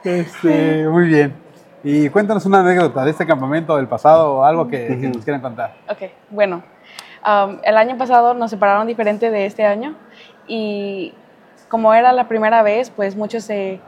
Este, 0.03 0.87
muy 0.87 1.07
bien. 1.07 1.33
Y 1.83 2.09
cuéntanos 2.09 2.45
una 2.45 2.61
anécdota 2.61 3.03
de 3.03 3.11
este 3.11 3.25
campamento 3.25 3.75
del 3.75 3.87
pasado 3.87 4.35
o 4.35 4.43
algo 4.43 4.67
que, 4.67 4.87
que 4.87 5.07
nos 5.09 5.23
quieran 5.23 5.41
contar. 5.41 5.75
Ok, 5.89 6.09
bueno, 6.29 6.63
um, 7.27 7.57
el 7.63 7.77
año 7.77 7.97
pasado 7.97 8.33
nos 8.33 8.49
separaron 8.51 8.87
diferente 8.87 9.29
de 9.29 9.45
este 9.45 9.65
año 9.65 9.95
y 10.47 11.13
como 11.67 11.93
era 11.93 12.11
la 12.13 12.27
primera 12.27 12.63
vez, 12.63 12.89
pues 12.89 13.15
muchos 13.15 13.43
se 13.43 13.79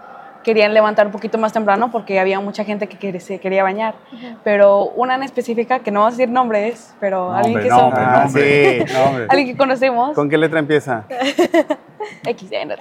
querían 0.44 0.74
levantar 0.74 1.06
un 1.06 1.12
poquito 1.12 1.38
más 1.38 1.52
temprano 1.54 1.92
porque 1.92 2.20
había 2.20 2.40
mucha 2.40 2.64
gente 2.64 2.88
que 2.88 2.98
quer- 2.98 3.20
se 3.20 3.40
quería 3.40 3.62
bañar. 3.64 3.96
Pero 4.44 4.86
una 4.96 5.16
en 5.16 5.24
específica, 5.24 5.80
que 5.80 5.92
no 5.92 6.00
vamos 6.02 6.14
a 6.14 6.18
decir 6.18 6.30
nombres, 6.34 6.96
pero 7.00 7.32
alguien, 7.34 7.60
que 7.62 7.70
son- 7.70 7.92
sí. 8.30 8.80
alguien 9.30 9.48
que 9.48 9.58
conocemos. 9.58 10.16
¿Con 10.16 10.30
qué 10.30 10.38
letra 10.38 10.60
empieza? 10.60 11.04
X, 12.26 12.50
no, 12.66 12.76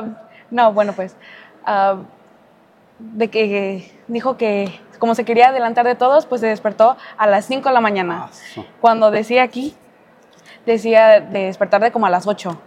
Um, 0.00 0.14
no, 0.50 0.72
bueno, 0.72 0.92
pues, 0.92 1.16
de 2.98 3.28
que 3.28 3.90
dijo 4.08 4.36
que 4.36 4.68
como 4.98 5.14
se 5.14 5.24
quería 5.24 5.48
adelantar 5.48 5.86
de 5.86 5.94
todos, 5.94 6.26
pues 6.26 6.40
se 6.40 6.46
despertó 6.46 6.96
a 7.16 7.26
las 7.26 7.44
5 7.46 7.68
de 7.68 7.74
la 7.74 7.80
mañana. 7.80 8.28
Cuando 8.80 9.10
decía 9.10 9.42
aquí, 9.42 9.74
decía 10.66 11.20
de 11.20 11.44
despertar 11.46 11.80
de 11.80 11.90
como 11.92 12.06
a 12.06 12.10
las 12.10 12.26
8. 12.26 12.58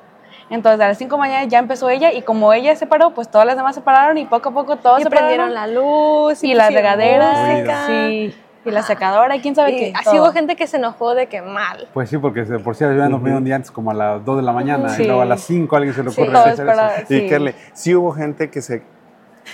Entonces, 0.49 0.79
a 0.79 0.87
las 0.87 0.97
5 0.97 1.15
de 1.15 1.21
la 1.21 1.27
mañana 1.27 1.43
ya 1.49 1.59
empezó 1.59 1.89
ella 1.89 2.13
y 2.13 2.21
como 2.21 2.53
ella 2.53 2.75
se 2.75 2.87
paró, 2.87 3.13
pues 3.13 3.29
todas 3.29 3.45
las 3.45 3.57
demás 3.57 3.75
se 3.75 3.81
pararon 3.81 4.17
y 4.17 4.25
poco 4.25 4.49
a 4.49 4.53
poco 4.53 4.77
todos 4.77 4.99
Y 5.01 5.03
se 5.03 5.09
prendieron 5.09 5.49
pararon. 5.49 5.73
la 5.73 5.79
luz. 5.81 6.43
y 6.43 6.53
las 6.53 6.67
pusieron 6.67 6.89
regaderas. 6.97 7.87
Sí, 7.87 8.35
y 8.65 8.71
la 8.71 8.81
secadora 8.83 9.35
y 9.35 9.41
quién 9.41 9.55
sabe 9.55 9.71
Y 9.73 9.77
qué. 9.77 9.93
así 9.95 10.05
todo. 10.05 10.23
hubo 10.23 10.31
gente 10.31 10.55
que 10.55 10.67
se 10.67 10.77
enojó 10.77 11.15
de 11.15 11.27
que 11.27 11.41
mal. 11.41 11.87
Pues 11.93 12.09
sí, 12.09 12.17
porque 12.17 12.43
por 12.43 12.75
sí 12.75 12.83
habían 12.85 13.11
dormido 13.11 13.37
un 13.37 13.43
día 13.43 13.55
antes 13.55 13.71
como 13.71 13.91
a 13.91 13.93
las 13.93 14.23
2 14.23 14.37
de 14.37 14.43
la 14.43 14.51
mañana 14.53 14.89
Sí. 14.89 15.03
y 15.03 15.05
luego 15.07 15.21
a 15.21 15.25
las 15.25 15.41
5 15.41 15.75
a 15.75 15.79
alguien 15.79 15.93
se 15.95 16.03
le 16.03 16.11
Sí, 16.11 16.21
ocurre 16.21 16.33
todo 16.33 16.45
hacer 16.45 16.67
eso. 16.69 17.13
Y 17.13 17.19
Sí. 17.21 17.27
Kerle, 17.29 17.55
sí 17.73 17.95
hubo 17.95 18.11
gente 18.13 18.49
que 18.49 18.61
se... 18.61 18.83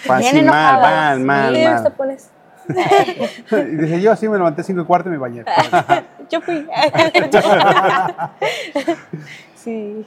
Bien 0.06 0.12
Así 0.28 0.42
mal, 0.42 0.82
mal, 0.82 1.20
mal, 1.22 1.56
Sí, 1.56 1.64
mal. 1.66 1.84
te 1.84 1.92
pones. 1.92 2.30
Y 3.52 3.76
dice, 3.76 4.02
yo 4.02 4.12
así 4.12 4.28
me 4.28 4.38
levanté 4.38 4.64
5 4.64 4.82
y 4.82 4.86
cuarto 4.86 5.10
y 5.10 5.12
me 5.14 5.18
bañé. 5.18 5.44
Yo 6.30 6.42
fui. 6.42 6.68
Sí. 9.56 10.06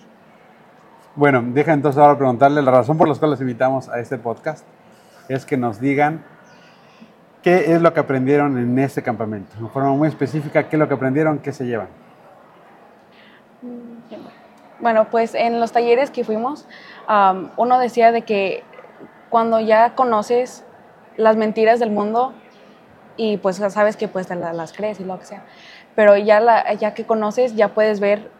Bueno, 1.14 1.42
deja 1.42 1.72
entonces 1.72 1.98
ahora 1.98 2.18
preguntarle 2.18 2.60
la 2.60 2.70
razón 2.70 2.98
por 2.98 3.08
la 3.08 3.14
cual 3.14 3.30
los 3.30 3.40
invitamos 3.40 3.88
a 3.88 3.98
este 4.00 4.18
podcast. 4.18 4.66
Es 5.30 5.46
que 5.46 5.56
nos 5.56 5.80
digan 5.80 6.22
qué 7.42 7.72
es 7.72 7.80
lo 7.80 7.94
que 7.94 8.00
aprendieron 8.00 8.58
en 8.58 8.78
este 8.78 9.02
campamento. 9.02 9.56
De 9.58 9.66
forma 9.70 9.94
muy 9.94 10.08
específica, 10.08 10.68
qué 10.68 10.76
es 10.76 10.80
lo 10.80 10.88
que 10.88 10.94
aprendieron, 10.94 11.38
qué 11.38 11.52
se 11.52 11.64
llevan. 11.64 11.88
Bueno, 14.78 15.06
pues 15.10 15.34
en 15.34 15.58
los 15.58 15.72
talleres 15.72 16.10
que 16.10 16.22
fuimos, 16.22 16.66
am, 17.06 17.50
uno 17.56 17.78
decía 17.78 18.12
de 18.12 18.22
que 18.22 18.62
cuando 19.30 19.58
ya 19.58 19.94
conoces 19.94 20.64
las 21.16 21.36
mentiras 21.36 21.80
del 21.80 21.90
mundo 21.90 22.34
y 23.16 23.36
pues 23.38 23.58
ya 23.58 23.70
sabes 23.70 23.96
que 23.96 24.08
pues 24.08 24.26
te 24.26 24.34
la- 24.36 24.52
las 24.52 24.72
crees 24.72 25.00
y 25.00 25.04
lo 25.04 25.18
que 25.18 25.26
sea, 25.26 25.44
pero 25.94 26.16
ya, 26.16 26.40
la, 26.40 26.74
ya 26.74 26.94
que 26.94 27.04
conoces 27.04 27.54
ya 27.56 27.68
puedes 27.74 28.00
ver 28.00 28.30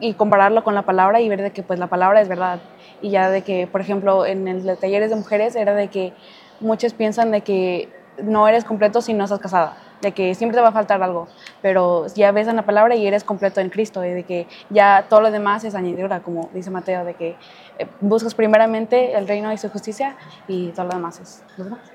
y 0.00 0.14
compararlo 0.14 0.64
con 0.64 0.74
la 0.74 0.82
palabra 0.82 1.20
y 1.20 1.28
ver 1.28 1.40
de 1.42 1.52
que 1.52 1.62
pues 1.62 1.78
la 1.78 1.86
palabra 1.86 2.20
es 2.20 2.28
verdad. 2.28 2.60
Y 3.00 3.10
ya 3.10 3.30
de 3.30 3.42
que, 3.42 3.66
por 3.66 3.80
ejemplo, 3.80 4.26
en 4.26 4.48
el 4.48 4.64
de 4.64 4.76
talleres 4.76 5.10
de 5.10 5.16
mujeres 5.16 5.54
era 5.56 5.74
de 5.74 5.88
que 5.88 6.12
muchos 6.60 6.92
piensan 6.94 7.30
de 7.30 7.42
que 7.42 7.88
no 8.22 8.46
eres 8.48 8.64
completo 8.64 9.00
si 9.00 9.12
no 9.14 9.24
estás 9.24 9.38
casada, 9.40 9.76
de 10.02 10.12
que 10.12 10.34
siempre 10.34 10.56
te 10.56 10.62
va 10.62 10.68
a 10.68 10.72
faltar 10.72 11.02
algo, 11.02 11.28
pero 11.62 12.06
ya 12.14 12.32
ves 12.32 12.48
en 12.48 12.56
la 12.56 12.62
palabra 12.66 12.94
y 12.96 13.06
eres 13.06 13.24
completo 13.24 13.60
en 13.60 13.70
Cristo, 13.70 14.04
y 14.04 14.10
de 14.10 14.24
que 14.24 14.46
ya 14.70 15.06
todo 15.08 15.20
lo 15.20 15.30
demás 15.30 15.64
es 15.64 15.74
añadidura, 15.74 16.20
como 16.20 16.50
dice 16.52 16.70
Mateo, 16.70 17.04
de 17.04 17.14
que 17.14 17.38
eh, 17.78 17.86
buscas 18.00 18.34
primeramente 18.34 19.14
el 19.16 19.26
reino 19.26 19.52
y 19.52 19.58
su 19.58 19.68
justicia 19.68 20.16
y 20.46 20.72
todo 20.72 20.86
lo 20.86 20.92
demás 20.94 21.20
es 21.20 21.42
lo 21.56 21.64
demás. 21.64 21.93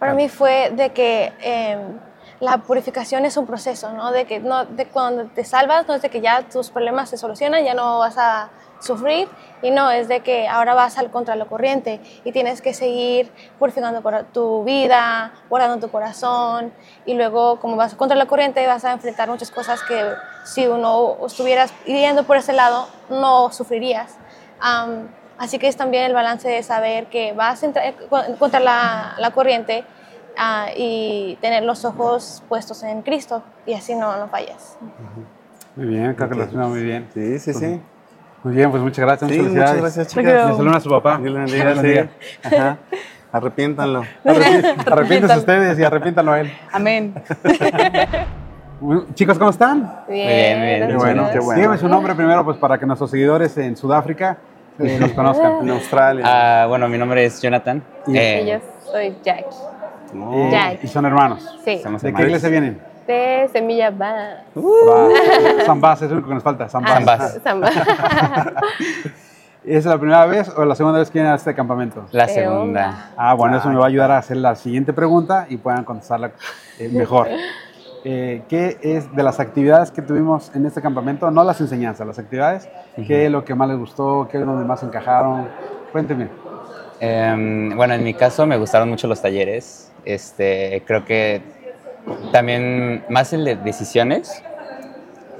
Para 0.00 0.14
mí 0.14 0.30
fue 0.30 0.70
de 0.70 0.90
que 0.90 1.32
eh, 1.42 1.78
la 2.40 2.56
purificación 2.56 3.26
es 3.26 3.36
un 3.36 3.46
proceso, 3.46 3.92
¿no? 3.92 4.10
De 4.12 4.24
que 4.24 4.40
no, 4.40 4.64
de 4.64 4.86
cuando 4.86 5.26
te 5.26 5.44
salvas 5.44 5.86
no 5.86 5.94
es 5.94 6.00
de 6.00 6.08
que 6.08 6.22
ya 6.22 6.42
tus 6.48 6.70
problemas 6.70 7.10
se 7.10 7.18
solucionan, 7.18 7.62
ya 7.62 7.74
no 7.74 7.98
vas 7.98 8.16
a 8.16 8.48
sufrir, 8.80 9.28
y 9.60 9.70
no, 9.70 9.90
es 9.90 10.08
de 10.08 10.20
que 10.20 10.48
ahora 10.48 10.72
vas 10.72 10.96
al 10.96 11.10
contra 11.10 11.36
la 11.36 11.44
corriente 11.44 12.00
y 12.24 12.32
tienes 12.32 12.62
que 12.62 12.72
seguir 12.72 13.30
purificando 13.58 14.00
tu 14.32 14.64
vida, 14.64 15.34
guardando 15.50 15.86
tu 15.86 15.92
corazón, 15.92 16.72
y 17.04 17.12
luego 17.12 17.60
como 17.60 17.76
vas 17.76 17.94
contra 17.94 18.16
la 18.16 18.24
corriente 18.24 18.66
vas 18.66 18.86
a 18.86 18.92
enfrentar 18.92 19.28
muchas 19.28 19.50
cosas 19.50 19.82
que 19.82 20.14
si 20.44 20.66
uno 20.66 21.18
estuvieras 21.26 21.74
yendo 21.84 22.24
por 22.24 22.38
ese 22.38 22.54
lado 22.54 22.88
no 23.10 23.52
sufrirías. 23.52 24.16
Am, 24.60 25.08
así 25.40 25.58
que 25.58 25.66
es 25.66 25.76
también 25.76 26.04
el 26.04 26.12
balance 26.14 26.48
de 26.48 26.62
saber 26.62 27.06
que 27.06 27.32
vas 27.32 27.62
a 27.62 27.66
entrar 27.66 27.94
con- 28.08 28.36
contra 28.36 28.60
la, 28.60 29.14
la 29.18 29.32
corriente 29.32 29.82
ah, 30.38 30.66
y 30.76 31.36
tener 31.40 31.64
los 31.64 31.84
ojos 31.84 32.44
puestos 32.48 32.84
en 32.84 33.02
Cristo 33.02 33.42
y 33.66 33.74
así 33.74 33.96
no, 33.96 34.16
no 34.16 34.28
fallas. 34.28 34.78
Muy 35.74 35.86
bien, 35.86 36.14
creo 36.14 36.28
que 36.28 36.34
lo 36.36 36.48
suena 36.48 36.66
muy 36.68 36.82
bien. 36.84 37.08
Sí, 37.12 37.38
sí, 37.40 37.52
sí. 37.54 37.80
Muy 38.42 38.54
bien, 38.54 38.70
pues 38.70 38.82
muchas 38.82 39.04
gracias. 39.04 39.30
Sí, 39.30 39.40
muchas 39.42 39.76
gracias, 39.76 40.06
chicas. 40.08 40.24
Le 40.50 40.56
saludan 40.56 40.76
a 40.76 40.80
su 40.80 40.88
papá. 40.90 41.18
Dios 41.18 41.34
le 41.34 41.44
Dios 41.44 41.64
bendiga. 41.82 42.08
Ajá. 42.42 42.78
Arrepiéntanlo. 43.32 44.02
Arrepi- 44.24 44.92
Arrepiéntanse 44.92 45.38
ustedes 45.38 45.78
y 45.78 45.84
arrepiéntanlo 45.84 46.32
a 46.32 46.40
él. 46.40 46.52
Amén. 46.72 47.14
Chicos, 49.14 49.38
¿cómo 49.38 49.50
están? 49.50 50.04
Bien, 50.08 50.26
bien, 50.60 50.60
muy 50.60 50.66
bien. 50.66 50.88
Qué 50.88 50.96
bueno. 50.96 51.28
Qué 51.32 51.38
bueno. 51.38 51.60
Dígame 51.60 51.78
su 51.78 51.86
nombre 51.88 52.14
primero, 52.14 52.42
pues 52.44 52.56
para 52.56 52.78
que 52.78 52.86
nuestros 52.86 53.10
seguidores 53.10 53.56
en 53.58 53.76
Sudáfrica 53.76 54.38
eh, 54.78 54.98
los 55.00 55.10
conozcan. 55.14 55.60
En 55.62 55.70
Australia. 55.70 56.24
Ah, 56.26 56.66
bueno, 56.66 56.88
mi 56.88 56.96
nombre 56.98 57.24
es 57.24 57.40
Jonathan. 57.42 57.82
Y- 58.06 58.16
Eh, 58.16 58.42
Y 58.42 58.50
yo 58.50 58.58
soy 58.90 59.16
Jackie. 59.22 59.44
Eh, 60.14 60.48
Jack. 60.50 60.84
y 60.84 60.88
son 60.88 61.06
hermanos. 61.06 61.56
Sí. 61.64 61.78
somos 61.82 62.02
¿De 62.02 62.08
qué 62.08 62.22
hermanos. 62.22 62.28
iglesia 62.28 62.48
vienen? 62.48 62.80
De 63.06 63.48
Semilla 63.52 63.90
Va. 63.90 64.12
Va. 64.56 65.64
San 65.66 65.80
Bas, 65.80 66.02
es 66.02 66.08
lo 66.10 66.16
único 66.16 66.28
que 66.28 66.34
nos 66.34 66.42
falta. 66.42 66.68
San 66.68 66.82
Bas. 66.82 66.94
San 66.94 67.04
Bas. 67.04 67.40
Samba. 67.42 67.70
¿Es 69.64 69.84
la 69.84 69.98
primera 69.98 70.24
vez 70.26 70.48
o 70.56 70.64
la 70.64 70.74
segunda 70.74 70.98
vez 71.00 71.10
que 71.10 71.18
vienen 71.18 71.32
a 71.32 71.36
este 71.36 71.54
campamento? 71.54 72.06
La 72.12 72.26
segunda. 72.28 73.10
Ah, 73.16 73.34
bueno, 73.34 73.58
eso 73.58 73.68
me 73.68 73.76
va 73.76 73.84
a 73.84 73.88
ayudar 73.88 74.10
a 74.10 74.16
hacer 74.18 74.38
la 74.38 74.54
siguiente 74.56 74.92
pregunta 74.94 75.46
y 75.50 75.58
puedan 75.58 75.84
contestarla 75.84 76.30
eh, 76.78 76.88
mejor. 76.90 77.28
Eh, 78.04 78.42
¿Qué 78.48 78.78
es 78.82 79.14
de 79.14 79.22
las 79.22 79.40
actividades 79.40 79.90
que 79.90 80.00
tuvimos 80.00 80.50
en 80.54 80.64
este 80.64 80.80
campamento? 80.80 81.30
No 81.30 81.44
las 81.44 81.60
enseñanzas, 81.60 82.06
las 82.06 82.18
actividades. 82.18 82.68
¿Qué 83.06 83.26
es 83.26 83.30
lo 83.30 83.44
que 83.44 83.54
más 83.54 83.68
les 83.68 83.78
gustó? 83.78 84.26
¿Qué 84.30 84.38
es 84.38 84.46
donde 84.46 84.64
más 84.64 84.82
encajaron? 84.82 85.48
Cuéntenme. 85.92 86.28
Em, 86.98 87.76
bueno, 87.76 87.94
en 87.94 88.02
mi 88.04 88.14
caso 88.14 88.46
me 88.46 88.56
gustaron 88.56 88.88
mucho 88.88 89.06
los 89.06 89.20
talleres. 89.20 89.92
Este, 90.04 90.82
creo 90.86 91.04
que 91.04 91.42
también 92.32 93.04
más 93.10 93.32
el 93.34 93.44
de 93.44 93.56
decisiones, 93.56 94.42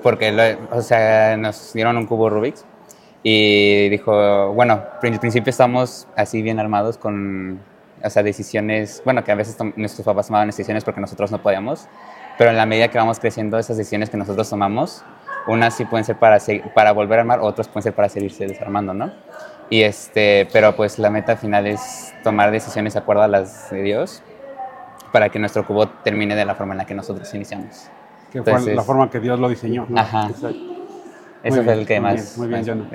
porque 0.02 0.30
lo- 0.32 0.76
o 0.76 0.82
sea, 0.82 1.36
nos 1.38 1.72
dieron 1.72 1.96
un 1.96 2.06
cubo 2.06 2.28
Rubik's 2.28 2.64
y 3.22 3.88
dijo, 3.88 4.52
bueno, 4.52 4.82
en 5.02 5.18
principio 5.18 5.50
estamos 5.50 6.06
así 6.16 6.42
bien 6.42 6.58
armados 6.60 6.98
con, 6.98 7.60
o 8.02 8.10
sea, 8.10 8.22
decisiones, 8.22 9.00
bueno, 9.04 9.24
que 9.24 9.32
a 9.32 9.34
veces 9.34 9.56
nuestros 9.76 10.04
papás 10.04 10.26
tomaban 10.26 10.48
decisiones 10.48 10.84
porque 10.84 11.00
nosotros 11.00 11.30
no 11.30 11.42
podíamos, 11.42 11.86
pero 12.40 12.52
en 12.52 12.56
la 12.56 12.64
medida 12.64 12.88
que 12.88 12.96
vamos 12.96 13.20
creciendo, 13.20 13.58
esas 13.58 13.76
decisiones 13.76 14.08
que 14.08 14.16
nosotros 14.16 14.48
tomamos, 14.48 15.04
unas 15.46 15.74
sí 15.74 15.84
pueden 15.84 16.06
ser 16.06 16.16
para, 16.18 16.38
para 16.74 16.92
volver 16.92 17.18
a 17.18 17.20
armar, 17.20 17.40
otras 17.40 17.68
pueden 17.68 17.82
ser 17.82 17.92
para 17.92 18.08
seguirse 18.08 18.46
desarmando, 18.46 18.94
¿no? 18.94 19.12
Y 19.68 19.82
este, 19.82 20.48
pero 20.50 20.74
pues 20.74 20.98
la 20.98 21.10
meta 21.10 21.36
final 21.36 21.66
es 21.66 22.14
tomar 22.24 22.50
decisiones 22.50 22.94
de 22.94 23.00
acuerdo 23.00 23.24
a 23.24 23.28
las 23.28 23.70
de 23.70 23.82
Dios 23.82 24.22
para 25.12 25.28
que 25.28 25.38
nuestro 25.38 25.66
cubo 25.66 25.86
termine 25.86 26.34
de 26.34 26.46
la 26.46 26.54
forma 26.54 26.72
en 26.72 26.78
la 26.78 26.86
que 26.86 26.94
nosotros 26.94 27.32
iniciamos. 27.34 27.90
Que 28.32 28.42
fue 28.42 28.52
Entonces- 28.52 28.74
la 28.74 28.84
forma 28.84 29.10
que 29.10 29.20
Dios 29.20 29.38
lo 29.38 29.46
diseñó. 29.50 29.86
Ajá. 29.94 30.28
Exacto. 30.30 30.48
Ese 31.42 31.56
Muy 31.56 31.64
fue 31.66 31.74
bien, 31.74 31.78
el 31.80 31.86
que 31.86 32.00
muy 32.00 32.10
más. 32.10 32.14
bien, 32.14 32.26
muy 32.36 32.46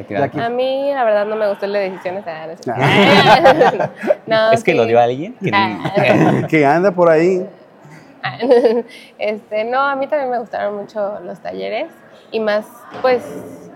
bien, 0.07 0.29
más. 0.35 0.43
A 0.43 0.49
mí, 0.49 0.91
la 0.91 1.03
verdad, 1.03 1.25
no 1.27 1.35
me 1.35 1.47
gustó 1.49 1.65
el 1.67 1.73
de 1.73 1.79
decisiones. 1.91 2.23
Ah, 2.25 2.47
no 2.47 2.51
es. 2.53 3.89
No, 4.25 4.51
es 4.53 4.63
que 4.63 4.71
sí. 4.71 4.77
lo 4.77 4.87
dio 4.87 4.99
a 4.99 5.03
alguien. 5.03 5.35
que- 5.35 5.51
Ah. 5.53 6.41
que 6.49 6.65
anda 6.65 6.89
por 6.91 7.11
ahí. 7.11 7.45
Este, 9.17 9.63
no, 9.65 9.81
a 9.81 9.95
mí 9.95 10.07
también 10.07 10.31
me 10.31 10.39
gustaron 10.39 10.75
mucho 10.75 11.19
los 11.21 11.41
talleres 11.41 11.93
y 12.31 12.39
más, 12.39 12.87
pues, 13.01 13.71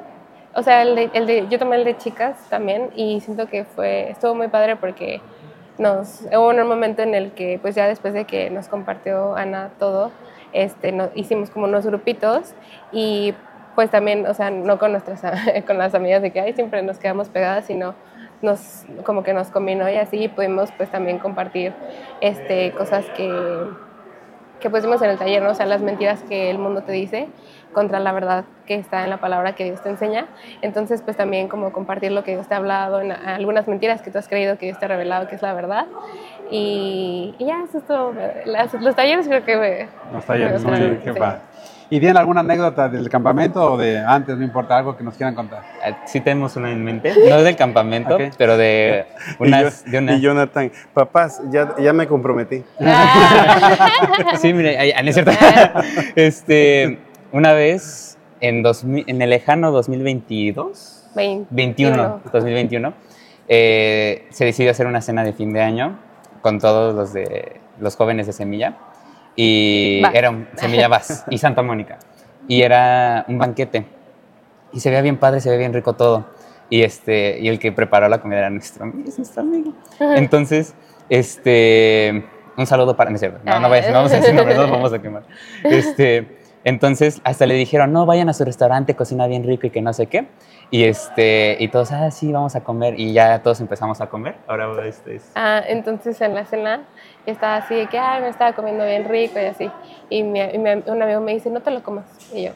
o 0.54 0.64
sea, 0.64 0.82
el 0.84 0.98
el 1.14 1.28
de- 1.28 1.48
yo 1.50 1.60
tomé 1.60 1.76
el 1.78 1.84
de 1.86 1.98
chicas 1.98 2.48
también 2.50 2.92
y 2.96 3.22
siento 3.22 3.48
que 3.48 3.66
fue, 3.66 4.10
estuvo 4.12 4.36
muy 4.36 4.48
padre 4.50 4.76
porque 4.78 5.26
nos, 5.78 6.22
hubo 6.32 6.50
un 6.50 6.68
momento 6.68 7.02
en 7.04 7.16
el 7.16 7.34
que, 7.34 7.60
pues 7.62 7.76
ya 7.76 7.88
después 7.88 8.14
de 8.14 8.26
que 8.26 8.50
nos 8.50 8.68
compartió 8.70 9.36
Ana 9.36 9.76
todo, 9.78 10.18
este, 10.52 10.92
no- 10.92 11.12
hicimos 11.16 11.50
como 11.52 11.66
unos 11.66 11.86
grupitos 11.86 12.56
y 12.92 13.44
pues 13.76 13.92
también, 13.92 14.26
o 14.28 14.34
sea, 14.34 14.52
no 14.52 14.78
con 14.80 14.92
nuestras 14.92 15.22
con 15.68 15.78
las 15.78 15.94
amigas 15.96 16.22
de 16.22 16.32
que 16.34 16.42
ay, 16.42 16.54
siempre 16.54 16.82
nos 16.84 17.00
quedamos 17.00 17.30
pegadas, 17.30 17.66
sino 17.68 17.98
nos 18.42 18.86
como 19.06 19.24
que 19.24 19.34
nos 19.34 19.52
combinó 19.52 19.90
y 19.90 19.96
así 19.98 20.28
pudimos 20.30 20.72
pues 20.74 20.90
también 20.92 21.20
compartir 21.20 21.78
este 22.20 22.74
cosas 22.74 23.10
que 23.12 23.78
que 24.60 24.70
pusimos 24.70 25.02
en 25.02 25.10
el 25.12 25.18
taller, 25.18 25.42
¿no? 25.42 25.52
O 25.52 25.56
sea, 25.56 25.66
las 25.66 25.82
mentiras 25.82 26.22
que 26.24 26.50
el 26.50 26.58
mundo 26.58 26.82
te 26.84 26.92
dice 26.92 27.28
contra 27.74 28.00
la 28.00 28.12
verdad 28.12 28.46
que 28.66 28.76
está 28.76 29.04
en 29.04 29.10
la 29.10 29.18
palabra 29.18 29.54
que 29.54 29.64
Dios 29.64 29.82
te 29.82 29.90
enseña. 29.90 30.26
Entonces, 30.62 31.02
pues 31.02 31.16
también 31.16 31.48
como 31.48 31.72
compartir 31.72 32.12
lo 32.12 32.24
que 32.24 32.32
Dios 32.32 32.48
te 32.48 32.54
ha 32.56 32.58
hablado, 32.58 33.00
en 33.02 33.12
algunas 33.12 33.68
mentiras 33.68 34.02
que 34.02 34.12
tú 34.12 34.18
has 34.18 34.28
creído 34.28 34.58
que 34.58 34.66
Dios 34.66 34.80
te 34.80 34.86
ha 34.86 34.88
revelado 34.88 35.28
que 35.28 35.36
es 35.36 35.42
la 35.42 35.54
verdad. 35.54 35.86
Y, 36.52 37.36
y 37.38 37.46
ya, 37.46 37.64
eso 37.68 37.78
es 37.78 37.86
todo. 37.86 38.14
Las- 38.46 38.74
los 38.74 38.96
talleres 38.96 39.28
creo 39.28 39.44
que... 39.46 39.56
me- 39.56 39.88
Los 40.14 40.26
talleres, 40.26 40.64
me 40.64 40.72
gustaron, 40.72 40.98
qué 40.98 41.14
sí. 41.14 41.20
¿Y 41.92 42.00
tienen 42.00 42.18
alguna 42.18 42.42
anécdota 42.42 42.88
del 42.88 43.10
campamento 43.10 43.74
o 43.74 43.78
de 43.78 43.98
antes, 43.98 44.38
no 44.38 44.44
importa, 44.44 44.78
algo 44.78 44.96
que 44.96 45.04
nos 45.04 45.16
quieran 45.16 45.34
contar? 45.34 45.64
Eh, 45.84 45.96
Sí 46.06 46.22
tenemos 46.22 46.56
una 46.56 46.72
en 46.72 46.84
mente, 46.84 47.14
no 47.28 47.42
del 47.42 47.56
campamento, 47.56 48.16
pero 48.38 48.58
de 48.58 49.06
Y 49.40 49.44
unas... 49.48 49.84
yo- 49.86 49.92
de 49.92 49.98
una- 49.98 50.14
y 50.16 50.22
Jonathan, 50.22 50.72
papás, 50.94 51.42
ya, 51.50 51.76
ya 51.80 51.92
me 51.94 52.06
comprometí. 52.08 52.64
Sí, 54.40 54.54
mire, 54.54 54.94
ah, 54.96 55.02
no 55.02 55.10
es 55.10 55.16
cierto. 55.16 55.32
este, 56.16 57.00
una 57.32 57.54
vez, 57.54 58.18
en, 58.42 58.62
2000 58.64 59.06
en 59.08 59.22
el 59.22 59.30
lejano 59.32 59.72
2022, 59.72 61.10
21, 61.50 62.22
2021, 62.32 62.94
eh, 63.48 64.28
se 64.30 64.46
decidió 64.46 64.72
hacer 64.72 64.86
una 64.88 65.02
cena 65.02 65.24
de 65.24 65.34
fin 65.34 65.52
de 65.54 65.62
año 65.62 65.98
con 66.42 66.60
todos 66.60 66.94
los 66.96 67.14
de 67.14 67.60
los 67.80 67.96
jóvenes 67.96 68.28
de 68.28 68.34
Semilla 68.34 68.78
y 69.42 70.02
era 70.14 70.30
un- 70.32 70.48
Semilla 70.56 70.90
Vaz 70.90 71.24
y 71.30 71.38
Santa 71.38 71.62
Mónica 71.62 71.98
y 72.48 72.62
era 72.62 73.24
un 73.30 73.38
banquete 73.38 73.86
y 74.74 74.82
se 74.82 74.90
veía 74.90 75.02
bien 75.02 75.16
padre, 75.18 75.40
se 75.40 75.48
veía 75.50 75.60
bien 75.60 75.74
rico 75.74 75.94
todo 75.94 76.26
y 76.70 76.82
este 76.84 77.40
y 77.40 77.48
el 77.48 77.58
que 77.58 77.72
preparó 77.72 78.10
la 78.10 78.20
comida 78.20 78.40
era 78.40 78.50
nuestro 78.50 78.84
amigo, 78.84 79.08
es 79.08 79.18
nuestro 79.18 79.42
amigo. 79.44 79.74
Entonces, 80.00 80.76
este 81.10 82.26
un 82.58 82.66
saludo 82.68 82.98
para 82.98 83.10
no, 83.12 83.18
no, 83.46 83.60
no, 83.62 83.70
vayas- 83.70 83.88
no 83.88 83.94
vamos 83.94 84.12
a 84.12 84.16
decir 84.18 84.34
nombres, 84.34 84.58
no 84.58 84.64
los 84.64 84.72
vamos 84.72 84.92
a 84.94 85.00
quemar. 85.00 85.24
Este, 85.64 86.38
entonces, 86.66 87.22
hasta 87.24 87.46
le 87.46 87.54
dijeron, 87.54 87.94
no, 87.94 88.06
vayan 88.06 88.28
a 88.28 88.34
su 88.34 88.44
restaurante, 88.44 88.94
cocina 88.94 89.26
bien 89.28 89.46
rico 89.46 89.68
y 89.68 89.70
que 89.70 89.82
no 89.82 89.94
sé 89.94 90.08
qué. 90.08 90.28
Y, 90.70 90.84
este, 90.84 91.56
y 91.58 91.70
todos, 91.70 91.94
ah, 91.94 92.12
sí, 92.12 92.34
vamos 92.34 92.58
a 92.58 92.62
comer. 92.66 93.00
Y 93.00 93.14
ya 93.14 93.42
todos 93.42 93.62
empezamos 93.62 94.02
a 94.02 94.08
comer. 94.08 94.36
Ahora 94.46 94.86
este 94.86 95.16
es... 95.16 95.32
Ah, 95.36 95.62
entonces 95.66 96.20
en 96.20 96.36
la 96.36 96.46
cena 96.46 96.82
yo 97.30 97.34
estaba 97.34 97.56
así 97.58 97.76
de 97.76 97.88
que, 97.88 97.98
ay, 97.98 98.22
me 98.22 98.30
estaba 98.30 98.54
comiendo 98.54 98.84
bien 98.86 99.06
rico 99.08 99.40
y 99.40 99.46
así. 99.46 99.70
Y, 100.10 100.24
mi, 100.24 100.40
y 100.42 100.58
mi- 100.58 100.84
un 100.86 101.02
amigo 101.02 101.22
me 101.22 101.34
dice, 101.34 101.50
no 101.50 101.62
te 101.62 101.72
lo 101.72 101.82
comas. 101.84 102.06
Y 102.34 102.44
yo, 102.44 102.52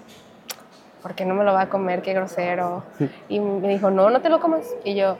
¿por 1.01 1.13
qué 1.15 1.25
no 1.25 1.35
me 1.35 1.43
lo 1.43 1.53
va 1.53 1.61
a 1.61 1.69
comer? 1.69 2.01
Qué 2.01 2.13
grosero. 2.13 2.83
Y 3.29 3.39
me 3.39 3.67
dijo, 3.69 3.89
no, 3.91 4.09
no 4.09 4.21
te 4.21 4.29
lo 4.29 4.39
comas. 4.39 4.65
Y 4.83 4.95
yo, 4.95 5.17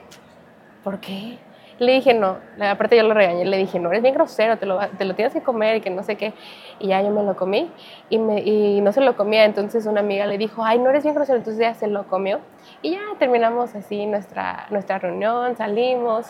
¿por 0.82 0.98
qué? 1.00 1.38
Le 1.78 1.92
dije, 1.94 2.14
no, 2.14 2.36
aparte 2.60 2.96
yo 2.96 3.02
lo 3.02 3.14
regañé, 3.14 3.44
le 3.44 3.56
dije, 3.56 3.80
no, 3.80 3.88
eres 3.90 4.00
bien 4.00 4.14
grosero, 4.14 4.56
te 4.58 4.64
lo, 4.64 4.78
te 4.96 5.04
lo 5.04 5.16
tienes 5.16 5.34
que 5.34 5.42
comer 5.42 5.76
y 5.76 5.80
que 5.80 5.90
no 5.90 6.04
sé 6.04 6.14
qué. 6.14 6.32
Y 6.78 6.86
ya 6.88 7.02
yo 7.02 7.10
me 7.10 7.24
lo 7.24 7.34
comí 7.34 7.68
y, 8.08 8.18
me, 8.18 8.40
y 8.42 8.80
no 8.80 8.92
se 8.92 9.00
lo 9.00 9.16
comía, 9.16 9.44
entonces 9.44 9.84
una 9.86 9.98
amiga 9.98 10.24
le 10.26 10.38
dijo, 10.38 10.64
ay, 10.64 10.78
no 10.78 10.90
eres 10.90 11.02
bien 11.02 11.16
grosero, 11.16 11.38
entonces 11.38 11.60
ya 11.60 11.74
se 11.74 11.88
lo 11.88 12.06
comió. 12.06 12.38
Y 12.80 12.92
ya 12.92 13.00
terminamos 13.18 13.74
así 13.74 14.06
nuestra, 14.06 14.66
nuestra 14.70 14.98
reunión, 15.00 15.56
salimos 15.56 16.26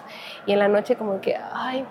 y 0.47 0.53
en 0.53 0.61
la 0.61 0.69
noche 0.69 0.97
como 0.97 1.21
que, 1.21 1.37
ay, 1.53 1.85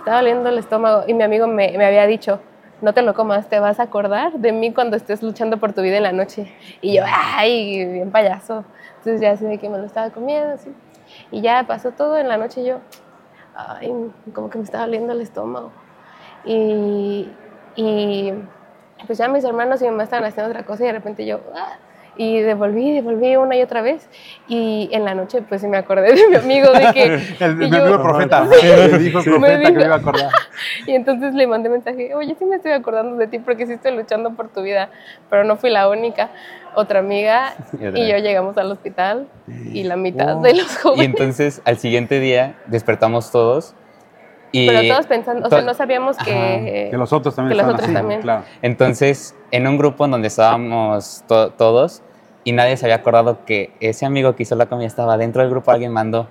estaba 0.00 0.16
doliendo 0.18 0.48
el 0.48 0.58
estómago 0.58 1.04
y 1.06 1.14
mi 1.14 1.22
amigo 1.22 1.46
me, 1.46 1.76
me 1.76 1.84
había 1.84 2.06
dicho, 2.06 2.40
no 2.80 2.94
te 2.94 3.02
lo 3.02 3.12
comas, 3.14 3.48
te 3.48 3.60
vas 3.60 3.78
a 3.80 3.84
acordar 3.84 4.32
de 4.32 4.52
mí 4.52 4.72
cuando 4.72 4.96
estés 4.96 5.22
luchando 5.22 5.58
por 5.58 5.72
tu 5.74 5.82
vida 5.82 5.98
en 5.98 6.02
la 6.02 6.12
noche. 6.12 6.52
Y 6.80 6.96
yo, 6.96 7.02
ay, 7.06 7.84
bien 7.86 8.10
payaso. 8.10 8.64
Entonces 8.98 9.20
ya 9.20 9.32
así 9.32 9.44
de 9.44 9.58
que 9.58 9.68
me 9.68 9.76
lo 9.78 9.84
estaba 9.84 10.08
comiendo, 10.10 10.54
así. 10.54 10.72
Y 11.30 11.42
ya 11.42 11.64
pasó 11.66 11.90
todo 11.92 12.16
en 12.16 12.28
la 12.28 12.38
noche 12.38 12.62
y 12.62 12.66
yo, 12.66 12.78
ay, 13.54 13.92
como 14.34 14.48
que 14.48 14.56
me 14.58 14.64
estaba 14.64 14.84
doliendo 14.86 15.12
el 15.12 15.20
estómago. 15.20 15.70
Y, 16.44 17.30
y 17.76 18.32
pues 19.06 19.18
ya 19.18 19.28
mis 19.28 19.44
hermanos 19.44 19.80
y 19.82 19.84
mi 19.84 19.90
mamá 19.90 20.04
estaban 20.04 20.24
haciendo 20.24 20.50
otra 20.50 20.64
cosa 20.64 20.84
y 20.84 20.86
de 20.86 20.92
repente 20.92 21.26
yo, 21.26 21.40
"Ah", 21.54 21.76
y 22.22 22.40
devolví, 22.42 22.92
devolví 22.92 23.34
una 23.36 23.56
y 23.56 23.62
otra 23.62 23.80
vez. 23.80 24.06
Y 24.46 24.90
en 24.92 25.06
la 25.06 25.14
noche 25.14 25.40
pues 25.40 25.62
sí 25.62 25.66
me 25.68 25.78
acordé 25.78 26.12
de 26.12 26.28
mi 26.28 26.36
amigo 26.36 26.70
de 26.70 26.92
que... 26.92 27.04
El, 27.44 27.52
y 27.52 27.54
mi 27.54 27.70
yo- 27.70 27.82
amigo 27.84 28.02
profeta. 28.02 28.46
Sí. 28.60 28.66
Le 28.66 28.98
dijo 28.98 29.20
el 29.20 29.24
Me 29.24 29.32
profeta 29.38 29.58
que 29.58 29.66
dijo- 29.68 29.74
me 29.78 29.84
iba 29.86 29.94
a 29.94 29.98
acordar. 29.98 30.30
y 30.86 30.92
entonces 30.92 31.32
le 31.34 31.46
mandé 31.46 31.70
mensaje, 31.70 32.14
oye, 32.14 32.36
sí 32.38 32.44
me 32.44 32.56
estoy 32.56 32.72
acordando 32.72 33.16
de 33.16 33.26
ti 33.26 33.38
porque 33.38 33.66
sí 33.66 33.72
estoy 33.72 33.96
luchando 33.96 34.34
por 34.34 34.48
tu 34.48 34.60
vida, 34.60 34.90
pero 35.30 35.44
no 35.44 35.56
fui 35.56 35.70
la 35.70 35.88
única. 35.88 36.28
Otra 36.74 36.98
amiga 37.00 37.54
Y 37.80 37.86
otra 37.86 37.98
y 38.00 38.08
yo 38.10 38.18
llegamos 38.18 38.58
al 38.58 38.70
hospital 38.70 39.26
y 39.72 39.82
la 39.84 39.96
mitad 39.96 40.36
Oh. 40.38 40.42
de 40.42 40.52
los 40.54 40.70
Y 40.72 40.76
jóvenes. 40.76 41.06
entonces 41.06 41.62
al 41.64 41.78
siguiente 41.78 42.20
día 42.20 42.54
despertamos 42.66 43.30
todos. 43.32 43.74
Y 44.52 44.66
pero 44.66 44.82
todos 44.94 45.06
pensando, 45.06 45.46
o 45.46 45.48
sea, 45.48 45.62
no 45.62 45.72
sabíamos 45.74 46.16
que... 46.18 46.88
Que 46.90 46.96
los 46.98 47.12
otros 47.12 47.34
también 47.36 47.56
que 47.56 47.62
los 47.62 47.72
otros 47.72 47.84
así, 47.86 47.94
también. 47.94 48.20
claro. 48.20 48.42
Entonces, 48.62 49.36
en 49.52 49.66
un 49.68 49.78
grupo 49.78 50.04
en 50.06 50.10
donde 50.10 50.26
estábamos 50.26 51.22
to- 51.28 51.50
todos 51.52 52.02
y 52.44 52.52
nadie 52.52 52.76
se 52.76 52.86
había 52.86 52.96
acordado 52.96 53.44
que 53.44 53.72
ese 53.80 54.06
amigo 54.06 54.34
que 54.34 54.44
hizo 54.44 54.54
la 54.56 54.66
comida 54.66 54.86
estaba 54.86 55.16
dentro 55.16 55.42
del 55.42 55.50
grupo, 55.50 55.70
alguien 55.70 55.92
mandó, 55.92 56.28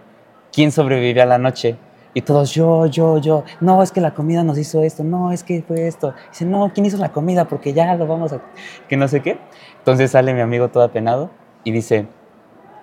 ¿quién 0.51 0.72
sobrevivió 0.72 1.24
a 1.24 1.26
la 1.26 1.38
noche? 1.38 1.78
Y 2.14 2.22
todos, 2.22 2.51
yo, 2.53 2.88
yo, 2.88 3.20
yo, 3.20 3.43
no, 3.62 3.84
es 3.84 3.91
que 3.91 4.01
la 4.01 4.16
comida 4.16 4.43
nos 4.43 4.57
hizo 4.57 4.82
esto, 4.82 5.03
no, 5.03 5.32
es 5.32 5.43
que 5.43 5.62
fue 5.62 5.88
esto. 5.88 6.14
Dice, 6.32 6.43
no, 6.43 6.72
¿quién 6.74 6.86
hizo 6.88 6.97
la 6.97 7.10
comida? 7.10 7.45
Porque 7.45 7.72
ya 7.72 7.95
lo 7.95 8.07
vamos 8.07 8.34
a... 8.34 8.41
que 8.88 8.97
no 8.97 9.07
sé 9.07 9.22
qué. 9.22 9.38
Entonces 9.78 10.12
sale 10.12 10.34
mi 10.34 10.41
amigo 10.41 10.70
todo 10.70 10.84
apenado 10.84 11.30
y 11.64 11.72
dice, 11.72 12.07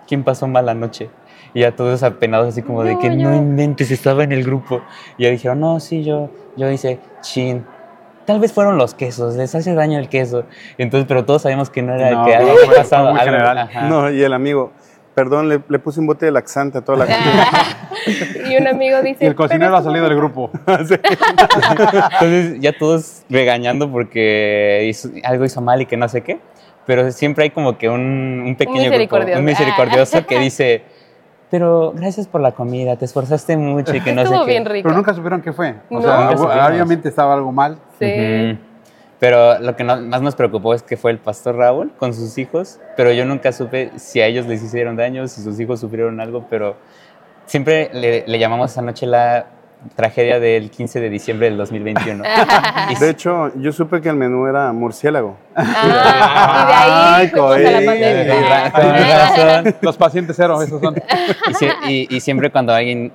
¿quién 0.07 0.23
pasó 0.23 0.47
mala 0.47 0.75
noche? 0.75 1.11
Y 1.55 1.61
ya 1.61 1.75
todos 1.75 2.05
apenados 2.05 2.49
así 2.49 2.63
como 2.63 2.85
de 2.85 2.95
No, 2.95 3.01
que 3.01 3.11
no 3.11 3.31
yo. 3.33 3.35
inventes, 3.35 3.91
estaba 3.91 4.23
en 4.23 4.31
el 4.31 4.45
grupo. 4.45 4.81
Y 5.19 5.25
ya 5.25 5.31
dijeron, 5.31 5.59
no, 5.59 5.81
sí, 5.81 6.05
yo, 6.05 6.31
yo 6.57 6.71
hice, 6.71 7.01
chin. 7.21 7.67
Tal 8.27 8.41
vez 8.41 8.53
fueron 8.53 8.77
los 8.77 8.95
quesos, 8.95 9.37
les 9.37 9.55
hace 9.55 9.75
daño 9.75 9.99
el 9.99 10.09
queso. 10.09 10.45
Entonces, 10.79 11.07
pero 11.09 11.25
todos 11.25 11.43
sabemos 11.43 11.71
que 11.71 11.81
no 11.83 11.95
era 11.95 12.11
No, 12.11 12.25
que 12.25 12.33
no, 12.37 12.39
algo 12.41 12.55
pasado. 12.77 13.11
muy 13.13 13.21
algo- 13.21 13.33
general. 13.33 13.71
No, 13.89 14.11
y 14.11 14.23
el 14.23 14.33
amigo, 14.33 14.73
perdón, 15.15 15.49
le, 15.49 15.61
le 15.69 15.79
puse 15.79 16.01
un 16.01 16.07
bote 16.07 16.27
de 16.27 16.33
laxante 16.33 16.79
a 16.79 16.81
toda 16.83 16.99
la 16.99 17.07
gente. 17.07 17.29
Y 18.51 18.57
un 18.57 18.69
amigo 18.69 19.03
dice... 19.03 19.25
Y 19.25 19.27
el 19.27 19.35
cocinero 19.35 19.67
"Pero 19.73 19.77
ha 19.79 19.83
salido 19.83 20.05
del 20.09 20.17
grupo. 20.17 20.51
Entonces, 20.67 22.61
ya 22.61 22.73
todos 22.79 23.23
regañando 23.29 23.91
porque 23.91 24.87
hizo- 24.89 25.09
algo 25.25 25.45
hizo 25.45 25.61
mal 25.61 25.83
y 25.83 25.87
que 25.87 25.97
no 25.97 26.09
sé 26.09 26.23
qué. 26.23 26.39
Pero 26.87 27.11
siempre 27.11 27.45
hay 27.45 27.51
como 27.51 27.77
que 27.79 27.89
un, 27.89 28.45
un 28.47 28.55
pequeño 28.57 28.77
grupo, 28.77 28.91
misericordioso. 28.93 29.39
un 29.41 29.45
misericordioso 29.45 30.27
que 30.27 30.39
dice, 30.39 30.83
pero 31.51 31.93
gracias 31.97 32.29
por 32.29 32.41
la 32.41 32.53
comida, 32.53 32.97
te 32.97 33.05
esforzaste 33.07 33.57
mucho 33.57 33.95
y 33.95 34.01
que 34.01 34.13
no 34.13 34.23
Estuvo 34.23 34.41
sé 34.41 34.45
qué. 34.47 34.51
bien 34.53 34.65
rico. 34.67 34.85
Pero 34.89 34.97
nunca 34.97 35.13
supieron 35.15 35.43
qué 35.43 35.53
fue. 35.53 35.75
O 35.91 35.95
No. 35.97 36.03
sea, 36.03 36.31
obviamente 36.69 37.09
estaba 37.09 37.35
algo 37.35 37.51
mal. 37.51 37.79
Sí. 37.99 38.59
Pero 39.19 39.59
lo 39.61 39.75
que 39.77 39.83
no- 39.85 39.97
más 39.97 40.21
nos 40.21 40.35
preocupó 40.35 40.75
es 40.75 40.83
que 40.83 40.97
fue 40.99 41.11
el 41.11 41.19
pastor 41.19 41.57
Raúl 41.57 41.91
con 41.97 42.13
sus 42.13 42.37
hijos, 42.37 42.79
pero 42.97 43.13
yo 43.13 43.25
nunca 43.25 43.51
supe 43.53 43.91
si 43.97 44.21
a 44.21 44.27
ellos 44.27 44.47
les 44.47 44.63
hicieron 44.63 44.97
daño, 44.97 45.27
si 45.29 45.43
sus 45.43 45.59
hijos 45.59 45.81
sufrieron 45.81 46.21
algo, 46.21 46.47
pero 46.51 46.77
siempre 47.47 47.89
le, 47.95 48.25
le 48.27 48.39
llamamos 48.39 48.71
esa 48.73 48.83
noche 48.83 49.07
la 49.07 49.47
tragedia 49.95 50.39
del 50.41 50.71
15 50.71 51.01
de 51.01 51.09
diciembre 51.11 51.49
del 51.49 51.57
2021. 51.59 52.25
Y 52.91 52.95
De 52.99 53.11
hecho, 53.11 53.53
yo 53.57 53.73
supe 53.73 54.01
que 54.03 54.09
el 54.11 54.17
menú 54.17 54.47
era 54.47 54.71
murciélago. 54.73 55.37
Ah, 55.55 57.21
y 57.23 57.27
de 57.29 57.33
ahí 57.33 57.33
Ay, 57.35 57.67
a 57.67 57.81
la 57.81 58.73
pandemia. 58.73 59.29
Razón. 59.29 59.75
Los 59.81 59.97
pacientes 59.97 60.37
cero, 60.37 60.61
esos 60.63 60.81
son. 60.81 60.95
Y, 61.49 61.55
sie- 61.55 61.75
y- 61.89 62.17
y 62.17 62.21
siempre 62.21 62.51
cuando 62.51 62.73
alguien, 62.75 63.13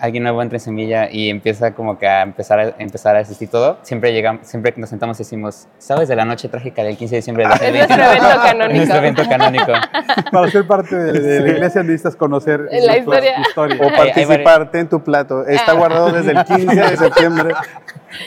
alguien 0.00 0.22
nuevo 0.22 0.42
entra 0.42 0.56
en 0.56 0.60
semilla 0.60 1.08
y 1.10 1.28
empieza 1.28 1.74
como 1.74 1.98
que 1.98 2.08
a 2.08 2.22
empezar 2.22 2.58
a, 2.58 2.74
empezar 2.78 3.16
a 3.16 3.20
asistir 3.20 3.48
todo, 3.50 3.78
siempre 3.82 4.12
llegamos, 4.12 4.46
siempre 4.46 4.72
que 4.72 4.80
nos 4.80 4.90
sentamos 4.90 5.18
y 5.20 5.24
decimos, 5.24 5.68
¿sabes 5.78 6.08
de 6.08 6.16
la 6.16 6.24
noche 6.24 6.48
trágica 6.48 6.82
del 6.82 6.96
15 6.96 7.14
de 7.14 7.18
diciembre 7.18 7.44
del 7.44 7.52
Es 7.52 7.88
2021? 7.88 7.94
nuestro 7.98 8.16
evento 8.16 8.42
canónico. 8.42 8.70
Es 8.70 8.76
nuestro 8.76 8.96
evento 8.98 9.22
canónico. 9.28 9.72
Para 10.32 10.50
ser 10.50 10.66
parte 10.66 10.96
de, 10.96 11.12
de 11.20 11.40
la 11.40 11.48
iglesia 11.48 11.82
necesitas 11.82 12.16
conocer 12.16 12.60
la 12.70 12.96
historia. 12.96 13.34
tu 13.36 13.40
historia. 13.42 13.76
O 13.86 13.96
participarte 13.96 14.78
en 14.80 14.88
tu 14.88 15.02
plato. 15.02 15.46
Está 15.46 15.72
guardado 15.72 16.10
desde 16.10 16.32
el 16.32 16.44
15 16.44 16.74
de 16.74 16.96
septiembre. 16.96 17.54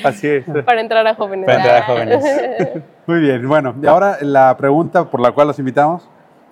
Así 0.03 0.28
es. 0.28 0.45
Para 0.65 0.82
entrar 0.82 1.05
a 1.07 1.15
jóvenes. 1.15 1.45
Para 1.45 1.57
entrar 1.57 1.78
a 1.78 1.86
jóvenes. 1.86 2.24
Muy 3.05 3.19
bien, 3.19 3.45
bueno, 3.49 3.76
y 3.82 3.86
ahora 3.86 4.17
la 4.21 4.55
pregunta 4.55 5.09
por 5.09 5.19
la 5.19 5.32
cual 5.32 5.47
los 5.47 5.59
invitamos, 5.59 6.09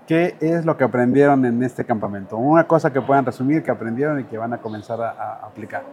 ¿qué 0.07 0.35
es 0.39 0.65
lo 0.65 0.77
que 0.77 0.83
aprendieron 0.83 1.45
en 1.45 1.61
este 1.63 1.85
campamento? 1.85 2.37
Una 2.37 2.65
cosa 2.67 2.91
que 2.91 3.01
puedan 3.01 3.25
resumir 3.25 3.63
que 3.63 3.71
aprendieron 3.71 4.19
y 4.19 4.23
que 4.25 4.37
van 4.37 4.53
a 4.53 4.57
comenzar 4.57 5.01
a, 5.01 5.09
a 5.11 5.33
aplicar. 5.47 5.83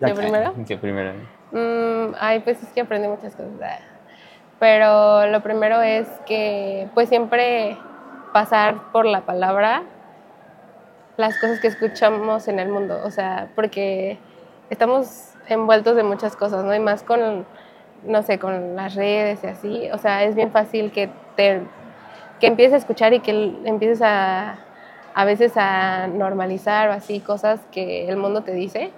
¿Yo 0.00 0.14
primero? 0.14 0.54
Yo 0.64 0.80
primero. 0.80 1.12
Mm, 1.52 2.14
ay, 2.18 2.40
pues 2.40 2.62
es 2.62 2.68
que 2.70 2.80
aprendí 2.80 3.08
muchas 3.08 3.34
cosas. 3.34 3.52
Ah. 3.62 3.78
Pero 4.58 5.26
lo 5.26 5.42
primero 5.42 5.80
es 5.82 6.08
que, 6.26 6.88
pues 6.94 7.08
siempre 7.08 7.76
pasar 8.32 8.92
por 8.92 9.06
la 9.06 9.22
palabra 9.22 9.82
las 11.16 11.38
cosas 11.38 11.60
que 11.60 11.68
escuchamos 11.68 12.48
en 12.48 12.58
el 12.58 12.68
mundo. 12.68 13.00
O 13.04 13.10
sea, 13.10 13.48
porque 13.54 14.18
estamos 14.70 15.34
envueltos 15.48 15.96
de 15.96 16.02
muchas 16.02 16.36
cosas, 16.36 16.64
¿no? 16.64 16.74
Y 16.74 16.80
más 16.80 17.02
con, 17.02 17.46
no 18.04 18.22
sé, 18.22 18.38
con 18.38 18.76
las 18.76 18.94
redes 18.94 19.42
y 19.44 19.46
así. 19.46 19.90
O 19.92 19.98
sea, 19.98 20.24
es 20.24 20.34
bien 20.34 20.50
fácil 20.50 20.90
que 20.90 21.10
te 21.36 21.62
que 22.40 22.46
empieces 22.46 22.74
a 22.74 22.76
escuchar 22.78 23.14
y 23.14 23.20
que 23.20 23.54
empieces 23.64 24.02
a, 24.02 24.58
a 25.14 25.24
veces 25.24 25.52
a 25.56 26.06
normalizar 26.08 26.88
o 26.90 26.92
así 26.92 27.20
cosas 27.20 27.60
que 27.72 28.08
el 28.08 28.16
mundo 28.16 28.42
te 28.42 28.52
dice, 28.52 28.90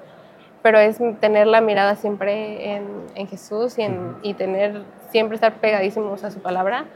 pero 0.62 0.78
es 0.78 0.98
tener 1.20 1.46
la 1.46 1.60
mirada 1.60 1.94
siempre 1.94 2.74
en, 2.74 2.86
en 3.14 3.28
Jesús 3.28 3.78
y, 3.78 3.82
en, 3.82 4.16
y 4.22 4.34
tener, 4.34 4.82
siempre 5.10 5.36
estar 5.36 5.54
pegadísimos 5.54 6.24
a 6.24 6.30
su 6.30 6.40
palabra 6.40 6.86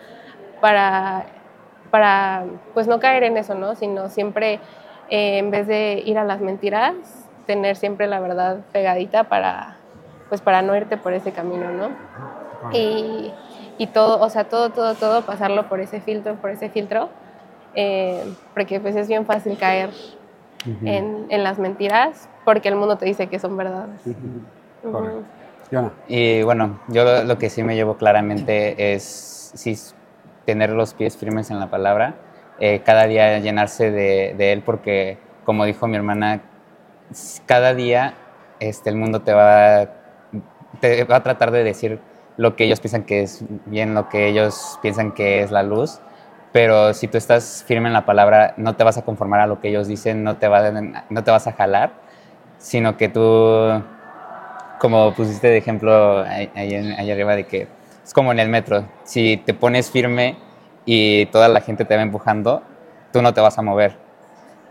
para, 0.61 1.26
para 1.90 2.45
pues 2.74 2.88
no 2.88 2.99
caer 2.99 3.22
en 3.22 3.36
eso, 3.36 3.55
¿no? 3.55 3.74
Sino 3.74 4.09
siempre, 4.09 4.59
eh, 5.09 5.38
en 5.38 5.51
vez 5.51 5.66
de 5.66 6.03
ir 6.05 6.18
a 6.18 6.24
las 6.24 6.40
mentiras, 6.40 6.95
tener 7.47 7.76
siempre 7.76 8.07
la 8.07 8.18
verdad 8.20 8.61
pegadita 8.72 9.24
para, 9.24 9.76
pues 10.28 10.40
para 10.40 10.62
no 10.62 10.76
irte 10.76 10.97
por 10.97 11.12
ese 11.12 11.32
camino, 11.32 11.70
¿no? 11.70 11.90
Y, 12.72 13.32
y 13.83 13.89
todo, 13.89 14.20
o 14.20 14.30
sea, 14.30 14.45
todo, 14.45 14.70
todo, 14.70 14.95
todo, 14.95 15.22
pasarlo 15.22 15.68
por 15.68 15.80
ese 15.80 16.01
filtro, 16.01 16.37
por 16.37 16.51
ese 16.51 16.68
filtro, 16.68 17.09
eh, 17.74 18.22
porque 18.55 18.78
pues 18.78 18.95
es 18.95 19.09
bien 19.09 19.26
fácil 19.26 19.59
caer 19.59 19.91
en, 20.85 21.26
en 21.28 21.43
las 21.43 21.59
mentiras, 21.59 22.28
porque 22.45 22.68
el 22.68 22.76
mundo 22.76 22.97
te 22.97 23.07
dice 23.07 23.26
que 23.26 23.41
son 23.41 23.57
verdades. 23.57 24.01
Ujú. 24.07 25.91
Y 26.07 26.45
bueno, 26.45 26.78
yo 26.87 27.03
lo, 27.03 27.24
lo 27.24 27.39
que 27.39 27.51
sí 27.51 27.64
me 27.64 27.74
llevo 27.74 27.97
claramente 27.97 28.95
es 28.95 29.51
sí, 29.55 29.76
tener 30.45 30.70
los 30.70 30.95
pies 30.95 31.16
firmes 31.16 31.51
en 31.51 31.59
la 31.59 31.68
palabra, 31.68 32.14
eh, 32.61 32.83
cada 32.85 33.09
día 33.09 33.41
llenarse 33.41 33.91
de, 33.91 34.37
de 34.39 34.53
Él, 34.53 34.62
porque 34.62 35.18
como 35.45 35.64
dijo 35.64 35.89
mi 35.89 35.97
hermana, 35.97 36.41
cada 37.47 37.74
día 37.74 38.14
este, 38.61 38.91
el 38.91 38.97
mundo 38.97 39.22
te 39.22 39.33
va, 39.33 39.89
te 40.80 41.03
va 41.03 41.16
a 41.16 41.22
tratar 41.24 41.51
de 41.51 41.64
decir 41.64 42.11
lo 42.37 42.57
que 42.57 42.64
ellos 42.64 42.80
piensan 42.80 43.05
que 43.05 43.22
es 43.22 43.45
bien, 43.66 43.95
lo 43.95 44.09
que 44.09 44.28
ellos 44.28 44.78
piensan 44.83 45.12
que 45.12 45.43
es 45.43 45.51
la 45.51 45.62
luz, 45.62 46.01
pero 46.53 46.93
si 46.95 47.09
tú 47.09 47.18
estás 47.18 47.64
firme 47.66 47.89
en 47.89 47.95
la 47.95 48.05
palabra, 48.05 48.55
no 48.57 48.76
te 48.76 48.85
vas 48.85 48.99
a 48.99 49.03
conformar 49.03 49.41
a 49.41 49.47
lo 49.47 49.61
que 49.61 49.68
ellos 49.68 49.87
dicen, 49.87 50.22
no 50.22 50.37
te, 50.37 50.49
va, 50.49 50.70
no 50.70 51.24
te 51.24 51.30
vas 51.30 51.47
a 51.47 51.53
jalar, 51.53 51.93
sino 52.59 52.97
que 52.97 53.09
tú 53.09 53.83
como 54.78 55.14
pusiste 55.14 55.47
de 55.47 55.59
ejemplo 55.59 56.22
ahí, 56.22 56.51
ahí 56.55 57.11
arriba 57.11 57.37
de 57.37 57.45
que 57.45 57.68
es 58.05 58.12
como 58.12 58.33
en 58.33 58.41
el 58.41 58.49
metro, 58.49 58.85
si 59.05 59.37
te 59.37 59.55
pones 59.55 59.91
firme 59.91 60.37
y 60.85 61.26
toda 61.26 61.49
la 61.49 61.61
gente 61.61 61.85
te 61.85 61.95
va 61.95 62.03
empujando, 62.03 62.62
tú 63.12 63.22
no 63.22 63.33
te 63.33 63.41
vas 63.41 63.59
a 63.59 63.62
mover. 63.62 63.97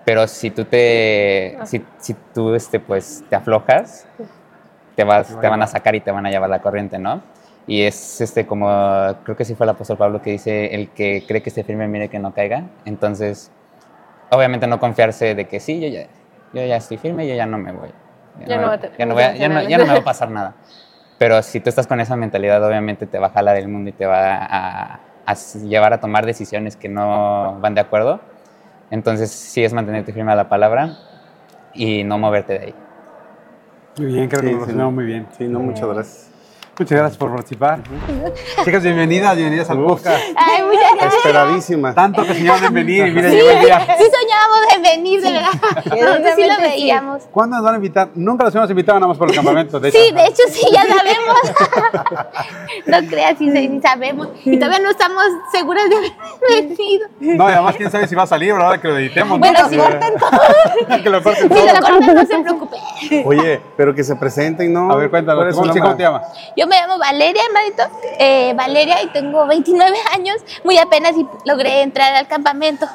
Pero 0.04 0.28
si 0.28 0.50
tú 0.50 0.66
te, 0.66 1.58
si, 1.64 1.86
si 1.98 2.16
tú 2.34 2.54
este, 2.56 2.80
pues, 2.80 3.24
te 3.30 3.36
aflojas, 3.36 4.08
te, 4.96 5.04
vas, 5.04 5.28
te 5.40 5.48
van 5.48 5.62
a 5.62 5.68
sacar 5.68 5.96
y 5.96 6.02
te 6.02 6.12
van 6.12 6.26
a 6.26 6.30
llevar 6.32 6.50
la 6.50 6.60
corriente, 6.60 6.98
¿no? 6.98 7.22
Y 7.72 7.84
es 7.84 8.20
este 8.20 8.46
como, 8.46 8.68
creo 9.24 9.38
que 9.38 9.46
sí 9.46 9.56
fue 9.56 9.66
el 9.66 9.70
apóstol 9.70 9.96
Pablo 9.96 10.22
que 10.22 10.32
dice, 10.32 10.76
el 10.76 10.90
que 10.90 11.24
cree 11.26 11.42
que 11.42 11.48
esté 11.48 11.64
firme, 11.64 11.88
mire 11.88 12.10
que 12.10 12.20
no 12.20 12.34
caiga. 12.34 12.66
Entonces, 12.84 13.50
obviamente 14.30 14.68
no 14.68 14.78
confiarse 14.78 15.36
de 15.36 15.46
que 15.46 15.62
sí, 15.62 15.80
yo 15.80 15.88
ya, 15.88 16.06
yo 16.54 16.66
ya 16.66 16.76
estoy 16.76 16.98
firme, 16.98 17.26
yo 17.30 17.34
ya 17.34 17.46
no 17.46 17.58
me 17.58 17.72
voy. 17.72 17.88
Ya 18.46 18.58
no 18.58 18.68
va 18.68 18.74
a 18.74 18.82
ya 18.82 19.06
no 19.06 19.06
no 19.06 19.14
voy 19.14 19.24
a- 19.24 19.32
te 19.32 19.40
ya 19.40 19.48
no- 19.48 19.56
nada. 19.56 19.70
ya 19.70 19.78
no 19.78 19.86
me 19.86 19.94
va 19.94 20.00
a 20.00 20.04
pasar 20.04 20.30
nada. 20.32 20.54
Pero 21.18 21.42
si 21.44 21.62
tú 21.62 21.70
estás 21.70 21.88
con 21.88 22.02
esa 22.02 22.18
mentalidad, 22.18 22.62
obviamente 22.62 23.06
te 23.06 23.18
va 23.18 23.28
a 23.28 23.30
jalar 23.30 23.56
el 23.56 23.70
mundo 23.70 23.90
y 23.92 23.94
te 23.94 24.06
va 24.06 24.36
a, 24.42 25.00
llevar 25.66 25.94
a 25.94 26.02
tomar 26.02 26.26
decisiones 26.26 26.76
que 26.76 26.90
no 26.90 27.58
van 27.62 27.74
de 27.74 27.80
acuerdo. 27.80 28.20
Entonces, 28.90 29.32
sí 29.32 29.64
es 29.64 29.72
mantenerte 29.72 30.12
firme 30.12 30.34
a 30.34 30.36
la 30.36 30.50
palabra 30.50 30.98
y 31.74 32.04
no 32.04 32.18
moverte 32.18 32.52
de 32.52 32.66
ahí. 32.66 32.76
Muy 33.96 34.08
bien, 34.08 34.28
creo 34.28 34.42
que 34.42 34.48
Sí, 34.50 34.56
lo 34.56 34.66
sí, 34.66 34.72
no. 34.74 34.92
muy 34.92 35.06
bien. 35.06 35.26
Sí, 35.38 35.48
no, 35.48 35.60
muchas 35.62 35.88
gracias. 35.88 36.31
Muchas 36.80 36.98
gracias 36.98 37.18
por 37.18 37.30
participar. 37.32 37.82
Chicas, 38.64 38.82
bienvenidas, 38.82 39.36
bienvenidas 39.36 39.70
al 39.70 39.84
podcast. 39.84 40.18
Ay, 40.36 40.64
muchas 40.64 40.92
gracias. 40.96 41.14
Esperadísima. 41.16 41.94
Tanto 41.94 42.24
que 42.26 42.34
soñaban 42.34 42.64
en 42.64 42.74
venir 42.74 43.08
y 43.08 43.12
mira, 43.12 43.30
Sí, 43.30 43.36
llegó 43.36 43.50
el 43.52 43.60
día. 43.60 43.80
sí 44.00 44.04
soñábamos 44.04 44.74
en 44.76 44.82
venir, 44.82 45.22
de 45.22 45.32
verdad. 45.32 46.34
Sí 46.36 46.44
lo 46.48 46.58
veíamos. 46.62 47.24
¿Cuándo 47.30 47.58
nos 47.58 47.66
van 47.66 47.74
a 47.74 47.78
invitar? 47.78 48.10
Nunca 48.16 48.46
los 48.46 48.56
hemos 48.56 48.70
invitado 48.70 49.00
nada 49.00 49.10
más 49.10 49.18
por 49.18 49.30
el 49.30 49.36
campamento. 49.36 49.80
De 49.80 49.90
hecho. 49.90 49.98
Sí, 50.00 50.12
de 50.12 50.26
hecho 50.26 50.44
sí, 50.50 50.66
ya 50.72 50.82
sabemos. 50.88 52.36
no 52.88 53.10
creas, 53.10 53.38
sí, 53.38 53.52
sí 53.52 53.80
sabemos. 53.84 54.30
Y 54.46 54.58
todavía 54.58 54.80
no 54.80 54.90
estamos 54.90 55.24
seguras 55.52 55.84
de 55.90 55.96
haber 55.98 56.12
venido. 56.70 57.08
No, 57.20 57.50
y 57.50 57.54
además, 57.54 57.76
quién 57.76 57.92
sabe 57.92 58.08
si 58.08 58.16
va 58.16 58.24
a 58.24 58.28
salir, 58.28 58.54
¿verdad? 58.54 58.80
Que 58.80 58.88
lo 58.88 58.98
editemos. 58.98 59.38
¿no? 59.38 59.46
Bueno, 59.46 59.70
si 59.70 59.78
corten 59.78 60.14
que 61.04 61.10
lo 61.10 61.22
corten 61.22 61.44
Si 61.44 61.50
todo. 61.50 61.66
lo 61.66 61.74
cortan, 61.82 62.16
no 62.16 62.26
se 62.26 62.40
preocupe. 62.40 62.78
Oye, 63.26 63.62
pero 63.78 63.94
que 63.94 64.04
se 64.04 64.16
presenten, 64.16 64.74
¿no? 64.74 64.90
A 64.92 64.96
ver, 64.96 65.10
cuéntanos, 65.12 65.42
¿Cuál 65.42 65.50
es 65.50 65.56
su 65.56 65.62
¿cómo, 65.62 65.74
sí, 65.74 65.80
nombre? 65.80 65.82
¿cómo 65.82 65.98
te 65.98 66.04
llamas? 66.04 66.52
Yo 66.62 66.68
me 66.68 66.76
llamo 66.76 67.00
Valeria, 67.00 67.42
hermanito. 67.48 67.84
Eh, 68.20 68.54
Valeria 68.56 69.02
y 69.02 69.08
tengo 69.08 69.48
29 69.48 69.98
años. 70.14 70.36
Muy 70.64 70.78
apenas 70.78 71.18
y 71.18 71.26
logré 71.44 71.82
entrar 71.82 72.14
al 72.14 72.28
campamento. 72.28 72.86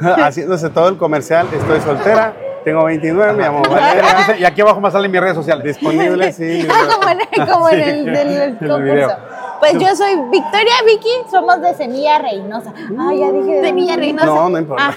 Haciéndose 0.00 0.70
todo 0.70 0.88
el 0.88 0.96
comercial, 0.96 1.46
estoy 1.52 1.80
soltera, 1.82 2.34
tengo 2.64 2.82
29, 2.82 3.34
me 3.34 3.44
llamo 3.44 3.62
Valeria. 3.62 4.36
Y 4.40 4.44
aquí 4.44 4.60
abajo 4.60 4.80
más 4.80 4.92
salen 4.92 5.12
mis 5.12 5.20
redes 5.20 5.36
sociales. 5.36 5.64
Disponible, 5.64 6.32
sí. 6.32 6.66
como 6.66 7.08
en, 7.08 7.46
como 7.48 7.68
en 7.68 7.80
el 7.80 8.04
del 8.06 8.28
en 8.28 8.42
el 8.42 8.58
concurso. 8.58 8.82
video. 8.82 9.36
Pues 9.60 9.72
yo 9.74 9.94
soy 9.94 10.16
Victoria 10.32 10.74
Vicky, 10.84 11.08
somos 11.30 11.60
de 11.60 11.74
Semilla 11.74 12.18
Reinosa. 12.18 12.72
Ah, 12.98 13.12
ya 13.14 13.30
dije 13.30 13.54
de 13.54 13.66
Semilla 13.66 13.96
Reinosa. 13.96 14.26
No, 14.26 14.48
no 14.48 14.58
importa. 14.58 14.96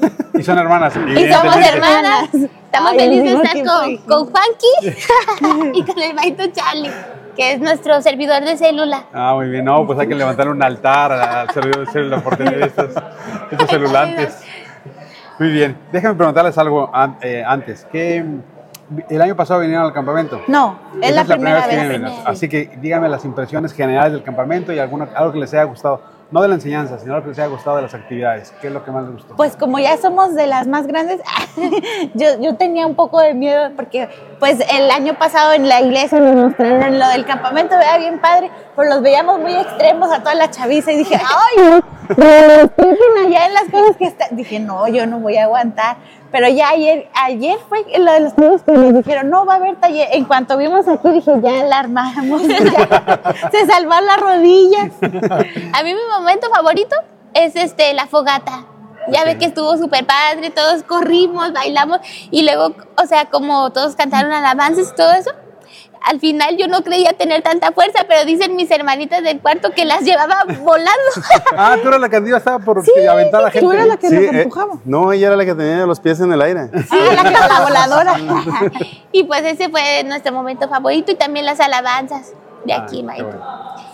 Y 0.34 0.42
son 0.42 0.58
hermanas. 0.58 0.94
Y 0.96 1.32
somos 1.32 1.56
hermanas. 1.56 2.28
Estamos 2.32 2.92
Ay, 2.92 2.98
felices 2.98 3.24
de 3.24 3.34
estar 3.34 3.52
que 3.52 3.64
con, 3.64 3.96
con 3.98 4.32
Juanqui 4.32 5.74
y 5.78 5.84
con 5.84 5.98
el 6.02 6.14
maito 6.14 6.44
Charlie, 6.52 6.90
que 7.36 7.52
es 7.52 7.60
nuestro 7.60 8.00
servidor 8.00 8.42
de 8.42 8.56
célula. 8.56 9.04
Ah, 9.12 9.34
muy 9.34 9.48
bien. 9.50 9.64
No, 9.64 9.86
pues 9.86 9.98
hay 9.98 10.08
que 10.08 10.14
levantar 10.14 10.48
un 10.48 10.62
altar 10.62 11.12
al 11.12 11.50
servidor 11.50 11.86
de 11.86 11.92
célula 11.92 12.20
por 12.22 12.36
tener 12.36 12.62
estos, 12.62 12.90
estos 13.50 13.68
celulantes. 13.68 14.42
Muy 15.38 15.50
bien. 15.50 15.76
Déjame 15.92 16.14
preguntarles 16.14 16.56
algo 16.56 16.90
eh, 17.20 17.44
antes. 17.46 17.86
¿Qué, 17.92 18.24
¿El 19.08 19.22
año 19.22 19.36
pasado 19.36 19.60
vinieron 19.60 19.84
al 19.86 19.92
campamento? 19.92 20.40
No, 20.48 20.78
es 21.00 21.10
Esa 21.10 21.24
la 21.24 21.34
primera 21.34 21.68
que 21.68 21.76
vez. 21.76 21.88
vienen. 21.88 22.12
Así 22.24 22.48
que 22.48 22.70
díganme 22.80 23.08
las 23.08 23.24
impresiones 23.24 23.72
generales 23.72 24.12
del 24.12 24.22
campamento 24.22 24.72
y 24.72 24.78
alguna, 24.78 25.08
algo 25.14 25.32
que 25.32 25.38
les 25.40 25.52
haya 25.52 25.64
gustado. 25.64 26.00
No 26.32 26.40
de 26.40 26.48
la 26.48 26.54
enseñanza, 26.54 26.98
sino 26.98 27.12
algo 27.12 27.24
que 27.24 27.28
les 27.30 27.38
haya 27.38 27.48
gustado 27.48 27.76
de 27.76 27.82
las 27.82 27.92
actividades. 27.92 28.54
¿Qué 28.60 28.68
es 28.68 28.72
lo 28.72 28.82
que 28.82 28.90
más 28.90 29.04
les 29.04 29.12
gustó? 29.12 29.36
Pues 29.36 29.54
como 29.54 29.78
ya 29.78 29.98
somos 29.98 30.34
de 30.34 30.46
las 30.46 30.66
más 30.66 30.86
grandes, 30.86 31.20
yo, 32.14 32.40
yo 32.40 32.56
tenía 32.56 32.86
un 32.86 32.94
poco 32.94 33.20
de 33.20 33.34
miedo 33.34 33.70
porque 33.76 34.08
pues 34.38 34.58
el 34.72 34.90
año 34.90 35.18
pasado 35.18 35.52
en 35.52 35.68
la 35.68 35.82
iglesia 35.82 36.18
nos 36.20 36.34
mostraron 36.34 36.98
lo 36.98 37.06
del 37.08 37.26
campamento, 37.26 37.74
era 37.74 37.98
bien 37.98 38.18
padre, 38.18 38.50
pero 38.74 38.88
los 38.88 39.02
veíamos 39.02 39.40
muy 39.40 39.52
extremos 39.52 40.10
a 40.10 40.20
toda 40.20 40.34
la 40.34 40.50
chaviza 40.50 40.90
y 40.92 40.96
dije, 40.96 41.16
ay, 41.16 41.82
respeten 42.16 43.26
allá 43.26 43.46
en 43.46 43.54
las 43.54 43.64
cosas 43.64 43.96
que 43.96 44.04
están. 44.04 44.36
Dije, 44.36 44.60
no, 44.60 44.88
yo 44.88 45.06
no 45.06 45.18
voy 45.18 45.36
a 45.36 45.44
aguantar. 45.44 45.96
Pero 46.30 46.48
ya 46.48 46.70
ayer, 46.70 47.08
ayer 47.14 47.58
fue 47.68 47.84
lo 47.98 48.10
de 48.10 48.20
los 48.20 48.38
niños 48.38 48.62
que 48.62 48.72
nos 48.72 48.94
dijeron, 48.94 49.28
no 49.28 49.44
va 49.44 49.54
a 49.54 49.56
haber 49.56 49.76
taller. 49.76 50.08
En 50.12 50.24
cuanto 50.24 50.56
vimos 50.56 50.88
aquí, 50.88 51.10
dije, 51.10 51.32
ya 51.42 51.64
la 51.64 51.80
armamos. 51.80 52.42
ya. 52.48 53.50
Se 53.50 53.66
salvó 53.66 53.94
las 54.00 54.18
rodillas. 54.18 54.92
A 55.72 55.82
mí 55.82 55.94
mi 55.94 56.00
momento 56.18 56.48
favorito 56.48 56.96
es 57.34 57.54
este 57.56 57.92
la 57.92 58.06
fogata. 58.06 58.64
Ya 59.08 59.24
ve 59.24 59.36
que 59.36 59.46
estuvo 59.46 59.76
súper 59.76 60.06
padre, 60.06 60.50
todos 60.50 60.84
corrimos, 60.84 61.52
bailamos 61.52 61.98
y 62.30 62.44
luego, 62.44 62.74
o 63.02 63.06
sea, 63.06 63.26
como 63.26 63.70
todos 63.72 63.96
cantaron 63.96 64.32
alabanzas 64.32 64.90
y 64.92 64.94
todo 64.94 65.12
eso, 65.12 65.30
al 66.04 66.20
final 66.20 66.56
yo 66.56 66.68
no 66.68 66.82
creía 66.82 67.12
tener 67.12 67.42
tanta 67.42 67.72
fuerza, 67.72 68.04
pero 68.08 68.24
dicen 68.24 68.56
mis 68.56 68.70
hermanitas 68.70 69.22
del 69.22 69.40
cuarto 69.40 69.70
que 69.70 69.84
las 69.84 70.02
llevaba 70.02 70.44
volando. 70.60 70.92
Ah, 71.56 71.76
tú 71.80 71.88
eras 71.88 72.00
la 72.00 72.08
que 72.08 72.16
andaba 72.16 72.38
estaba 72.38 72.58
por 72.58 72.78
aventar 72.78 73.40
a 73.40 73.44
la 73.44 73.50
gente. 73.50 74.08
Sí, 74.08 74.16
eh, 74.36 74.48
no, 74.84 75.12
ella 75.12 75.28
era 75.28 75.36
la 75.36 75.44
que 75.44 75.54
tenía 75.54 75.86
los 75.86 76.00
pies 76.00 76.18
en 76.20 76.32
el 76.32 76.40
aire. 76.40 76.70
la, 76.72 77.48
la 77.48 77.60
voladora. 77.62 78.16
y 79.12 79.24
pues 79.24 79.44
ese 79.44 79.68
fue 79.68 80.02
nuestro 80.04 80.32
momento 80.32 80.68
favorito 80.68 81.12
y 81.12 81.14
también 81.14 81.44
las 81.46 81.60
alabanzas 81.60 82.32
de 82.64 82.72
aquí, 82.72 82.96
qué 82.98 83.02
maestro. 83.02 83.40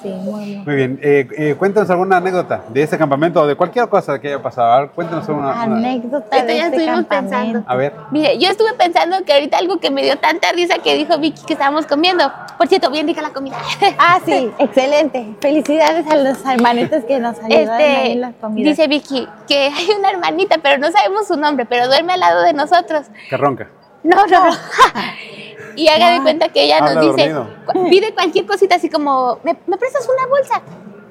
Sí, 0.02 0.08
muy 0.10 0.44
bien. 0.44 0.64
Muy 0.64 0.76
bien. 0.76 1.00
Eh, 1.02 1.28
eh, 1.36 1.54
cuéntanos 1.58 1.90
alguna 1.90 2.18
anécdota 2.18 2.62
de 2.68 2.82
este 2.84 2.96
campamento 2.96 3.42
o 3.42 3.46
de 3.48 3.56
cualquier 3.56 3.88
cosa 3.88 4.20
que 4.20 4.28
haya 4.28 4.40
pasado. 4.42 4.72
A 4.72 4.80
ver, 4.82 4.90
cuéntanos 4.90 5.28
una. 5.28 5.38
una- 5.38 5.62
Anécdota 5.62 6.36
Ahorita 6.36 6.44
de 6.44 6.54
ya 6.56 6.64
este 6.66 6.76
estuvimos 6.76 7.06
campamento. 7.06 7.30
pensando. 7.30 7.64
A 7.66 7.74
ver. 7.76 7.92
Mire, 8.12 8.38
yo 8.38 8.48
estuve 8.48 8.74
pensando 8.74 9.24
que 9.24 9.32
ahorita 9.32 9.58
algo 9.58 9.80
que 9.80 9.90
me 9.90 10.02
dio 10.04 10.16
tanta 10.18 10.52
risa 10.52 10.78
que 10.78 10.94
dijo 10.96 11.18
Vicky 11.18 11.44
que 11.46 11.54
estábamos 11.54 11.86
comiendo. 11.86 12.30
Por 12.56 12.68
cierto, 12.68 12.90
bien 12.90 13.06
rica 13.08 13.22
la 13.22 13.30
comida. 13.32 13.56
Ah, 13.98 14.20
sí, 14.24 14.52
excelente. 14.58 15.34
Felicidades 15.40 16.06
a 16.06 16.16
los 16.16 16.44
hermanitos 16.46 17.04
que 17.04 17.18
nos 17.18 17.36
ayudaron 17.40 17.70
ahí 17.70 17.84
Este, 17.84 18.12
en 18.12 18.20
las 18.20 18.34
comidas. 18.36 18.76
dice 18.76 18.86
Vicky 18.88 19.26
que 19.48 19.66
hay 19.74 19.88
una 19.98 20.10
hermanita, 20.10 20.58
pero 20.62 20.78
no 20.78 20.90
sabemos 20.92 21.26
su 21.26 21.36
nombre, 21.36 21.66
pero 21.66 21.88
duerme 21.88 22.12
al 22.12 22.20
lado 22.20 22.42
de 22.42 22.52
nosotros. 22.52 23.06
Que 23.28 23.36
ronca. 23.36 23.68
No, 24.04 24.14
no. 24.26 24.44
y 25.78 25.88
haga 25.88 26.10
de 26.14 26.22
cuenta 26.22 26.48
que 26.48 26.64
ella 26.64 26.80
nos 26.80 27.16
dice, 27.16 27.32
dormido. 27.32 27.90
pide 27.90 28.12
cualquier 28.12 28.46
cosita 28.46 28.74
así 28.76 28.90
como, 28.90 29.38
¿me, 29.44 29.56
me 29.66 29.76
prestas 29.76 30.08
una 30.08 30.26
bolsa? 30.26 30.60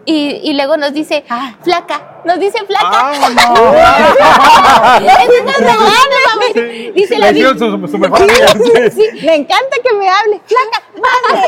Y, 0.06 0.42
y 0.44 0.54
luego 0.54 0.78
nos 0.78 0.94
dice, 0.94 1.24
flaca, 1.62 2.17
nos 2.28 2.40
dice 2.40 2.60
flaca. 2.66 3.12
Nuestro 5.00 5.54
regalo, 5.60 6.18
mami. 6.54 6.92
Dice 6.92 7.18
la 7.18 7.32
Biblia. 7.32 7.54
sí. 7.58 8.92
Sí, 8.92 9.26
me 9.26 9.36
encanta 9.36 9.76
que 9.84 9.94
me 9.96 10.10
hable. 10.10 10.42
Flaca, 10.46 10.84
madre. 11.02 11.48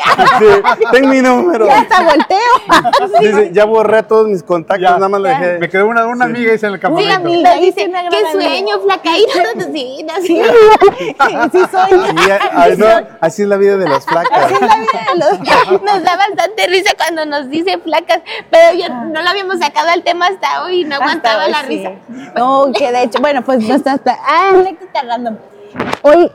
Sí, 0.78 0.84
ten 0.92 1.10
mi 1.10 1.22
número. 1.22 1.66
Ya 1.68 1.80
hasta 1.80 2.02
volteo. 2.02 3.20
Dice, 3.20 3.50
ya 3.54 3.66
borré 3.66 4.04
todos 4.04 4.28
mis 4.28 4.44
contactos, 4.44 4.82
Ya. 4.84 4.92
nada 4.96 5.10
más 5.10 5.22
le 5.22 5.30
dejé. 5.30 5.60
Me 5.60 5.70
quedó 5.70 5.88
una, 5.88 6.06
una 6.06 6.26
amiga 6.26 6.52
dice 6.54 6.68
en 6.68 6.74
el 6.74 6.80
Sí, 6.80 6.82
campamento. 6.82 7.16
amiga, 7.16 7.56
dice, 7.56 7.86
una 7.88 8.02
gran 8.04 8.12
qué 8.12 8.28
amiga. 8.30 8.50
sueño, 8.50 8.80
flaca. 8.82 9.10
Sí, 9.74 10.06
sí. 10.24 10.42
Sí 11.52 11.60
soy. 11.72 12.78
No, 12.78 12.88
así 13.22 13.42
es 13.44 13.48
la 13.48 13.58
vida 13.58 13.78
de 13.78 13.88
las 13.90 14.06
flacas. 14.06 14.46
Así 14.46 14.54
es 14.54 14.62
la 14.62 14.76
vida 14.76 15.02
de 15.14 15.20
los... 15.20 15.82
Nos 15.90 16.04
da 16.04 16.16
bastante 16.18 16.68
risa 16.68 16.92
cuando 16.98 17.26
nos 17.26 17.50
dice 17.50 17.78
flacas, 17.80 18.22
pero 18.50 18.74
yo 18.78 18.88
no 18.90 19.22
lo 19.22 19.30
habíamos 19.30 19.60
sacado 19.60 19.90
al 19.90 20.04
tema 20.04 20.28
hasta 20.28 20.64
hoy 20.64 20.69
y 20.72 20.84
no 20.86 20.96
aguantaba 20.96 21.44
Hasta 21.46 21.52
la 21.52 21.68
hoy, 21.68 21.78
sí. 21.78 21.78
risa. 21.78 21.92
No, 22.36 22.72
que 22.74 22.92
de 22.92 23.04
hecho, 23.04 23.20
bueno, 23.22 23.42
pues 23.44 23.60
nuestras 23.68 24.00
pla- 24.00 24.18
ah, 24.26 24.50
anécdota 24.54 25.02
random. 25.04 25.38
Hoy 26.02 26.32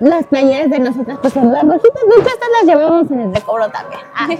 las 0.00 0.24
playeras 0.26 0.70
de 0.70 0.78
nosotras 0.78 1.18
pues 1.20 1.32
son 1.34 1.52
las 1.52 1.62
rojitas, 1.62 2.02
de 2.08 2.20
hecho 2.20 2.28
estas 2.28 2.48
las 2.58 2.64
llevamos 2.64 3.10
en 3.10 3.20
el 3.20 3.34
recobro 3.34 3.68
también. 3.70 4.00
Ah. 4.14 4.28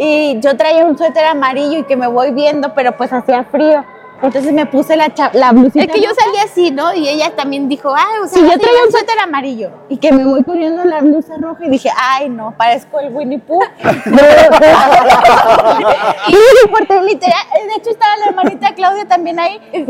Y 0.00 0.38
yo 0.38 0.56
traía 0.56 0.84
un 0.84 0.96
suéter 0.96 1.24
amarillo 1.24 1.78
y 1.80 1.82
que 1.82 1.96
me 1.96 2.06
voy 2.06 2.30
viendo, 2.30 2.72
pero 2.72 2.96
pues 2.96 3.12
hacía 3.12 3.42
frío. 3.42 3.84
Entonces 4.20 4.52
me 4.52 4.66
puse 4.66 4.96
la, 4.96 5.14
cha- 5.14 5.30
la 5.32 5.52
blusita. 5.52 5.84
Es 5.84 5.92
que 5.92 6.00
yo 6.00 6.10
salí 6.14 6.36
así, 6.44 6.70
¿no? 6.72 6.92
Y 6.94 7.08
ella 7.08 7.34
también 7.36 7.68
dijo, 7.68 7.94
ah, 7.96 8.04
o 8.24 8.26
sea, 8.26 8.38
Sí, 8.42 8.48
yo 8.50 8.58
traía 8.58 8.84
un 8.84 8.90
suéter 8.90 9.18
amarillo 9.20 9.70
y 9.88 9.96
que 9.98 10.10
me 10.12 10.24
voy 10.24 10.42
poniendo 10.42 10.84
la 10.84 11.00
blusa 11.00 11.34
roja 11.40 11.64
y 11.66 11.70
dije, 11.70 11.90
ay, 11.96 12.28
no, 12.28 12.52
parezco 12.56 12.98
el 13.00 13.14
Winnie 13.14 13.38
Pooh. 13.38 13.62
y 16.28 16.68
porque 16.70 17.00
literal, 17.02 17.36
de 17.68 17.74
hecho 17.76 17.90
estaba 17.90 18.16
la 18.16 18.26
hermanita 18.26 18.74
Claudia 18.74 19.06
también 19.06 19.38
ahí. 19.38 19.60
Y, 19.72 19.84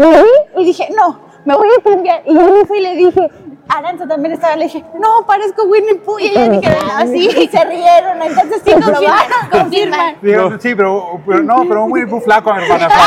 y 0.61 0.65
dije, 0.65 0.89
no, 0.97 1.21
me 1.45 1.55
voy 1.57 1.69
a 1.79 1.83
cambiar. 1.83 2.23
Y 2.27 2.35
yo 2.35 2.41
me 2.53 2.65
fui 2.67 2.79
y 2.79 2.83
le 2.83 2.97
dije, 2.97 3.31
Aranza 3.69 4.07
también 4.07 4.35
estaba, 4.35 4.57
le 4.57 4.65
dije, 4.65 4.85
no, 4.99 5.27
parezco 5.27 5.65
Winnie 5.65 5.97
Pooh. 5.97 6.19
Y 6.19 6.29
ella 6.29 6.49
dijeron, 6.49 6.89
no, 6.89 7.07
sí, 7.13 7.29
y 7.29 7.49
se 7.49 7.65
rieron. 7.65 8.23
Entonces 8.23 8.63
sí, 8.65 8.73
Confirman, 8.81 9.51
confirman. 9.51 10.17
Digo, 10.23 10.59
Sí, 10.59 10.75
pero, 10.75 11.21
pero 11.27 11.43
no, 11.43 11.65
pero 11.69 11.87
muy, 11.87 12.07
muy 12.07 12.21
flaco, 12.21 12.55
hermana. 12.55 12.89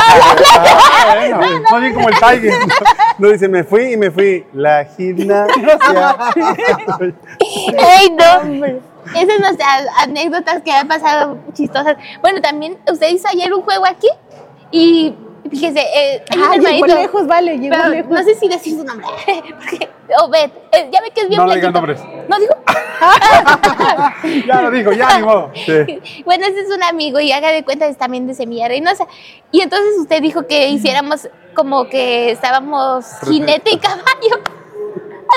Ah, 1.04 1.14
bueno, 1.16 1.62
Más 1.70 1.80
bien 1.80 1.94
como 1.94 2.08
el 2.08 2.14
Tiger. 2.14 2.54
No, 3.18 3.28
dice, 3.28 3.48
me 3.48 3.64
fui 3.64 3.92
y 3.92 3.96
me 3.96 4.10
fui. 4.10 4.46
La 4.52 4.84
gimnasia. 4.84 6.16
Ay, 7.78 8.10
no. 8.10 8.64
Esas 9.06 9.28
son 9.28 9.40
nuestras 9.40 9.86
anécdotas 9.98 10.62
que 10.62 10.70
han 10.70 10.86
pasado 10.86 11.38
chistosas. 11.54 11.96
Bueno, 12.20 12.40
también 12.40 12.78
usted 12.90 13.08
hizo 13.10 13.26
ayer 13.28 13.52
un 13.52 13.62
juego 13.62 13.84
aquí 13.84 14.08
y 14.70 15.14
fíjese, 15.52 15.80
eh, 15.80 16.24
hay 16.30 16.58
un 16.58 16.66
Ah, 16.66 16.70
llegó 16.70 16.86
lejos, 16.86 17.26
vale, 17.26 17.58
llegó 17.58 17.76
pero 17.76 17.88
lejos. 17.90 18.10
No 18.10 18.24
sé 18.24 18.34
si 18.34 18.48
decir 18.48 18.76
su 18.76 18.84
nombre. 18.84 19.06
Porque, 19.26 19.88
Obed, 20.18 20.50
eh, 20.72 20.88
ya 20.92 21.00
ve 21.00 21.10
que 21.14 21.20
es 21.22 21.28
bien 21.28 21.40
No 21.40 21.46
le 21.46 21.56
digan 21.56 21.72
nombres. 21.72 22.00
No 22.28 22.38
digo. 22.38 22.54
Ya 24.46 24.62
lo 24.62 24.70
dijo, 24.70 24.92
ya 24.92 25.18
ni 25.18 25.24
modo. 25.24 25.50
Bueno, 26.24 26.46
ese 26.46 26.60
es 26.60 26.70
un 26.74 26.82
amigo 26.82 27.18
y 27.20 27.32
haga 27.32 27.50
de 27.50 27.64
cuenta 27.64 27.86
es 27.86 27.98
también 27.98 28.26
de 28.26 28.34
Semilla 28.34 28.68
Reynosa. 28.68 29.06
Y 29.50 29.60
entonces 29.60 29.98
usted 29.98 30.22
dijo 30.22 30.46
que 30.46 30.68
hiciéramos 30.68 31.28
como 31.54 31.88
que 31.88 32.30
estábamos 32.30 33.04
jinete 33.26 33.72
y 33.72 33.78
caballo. 33.78 34.61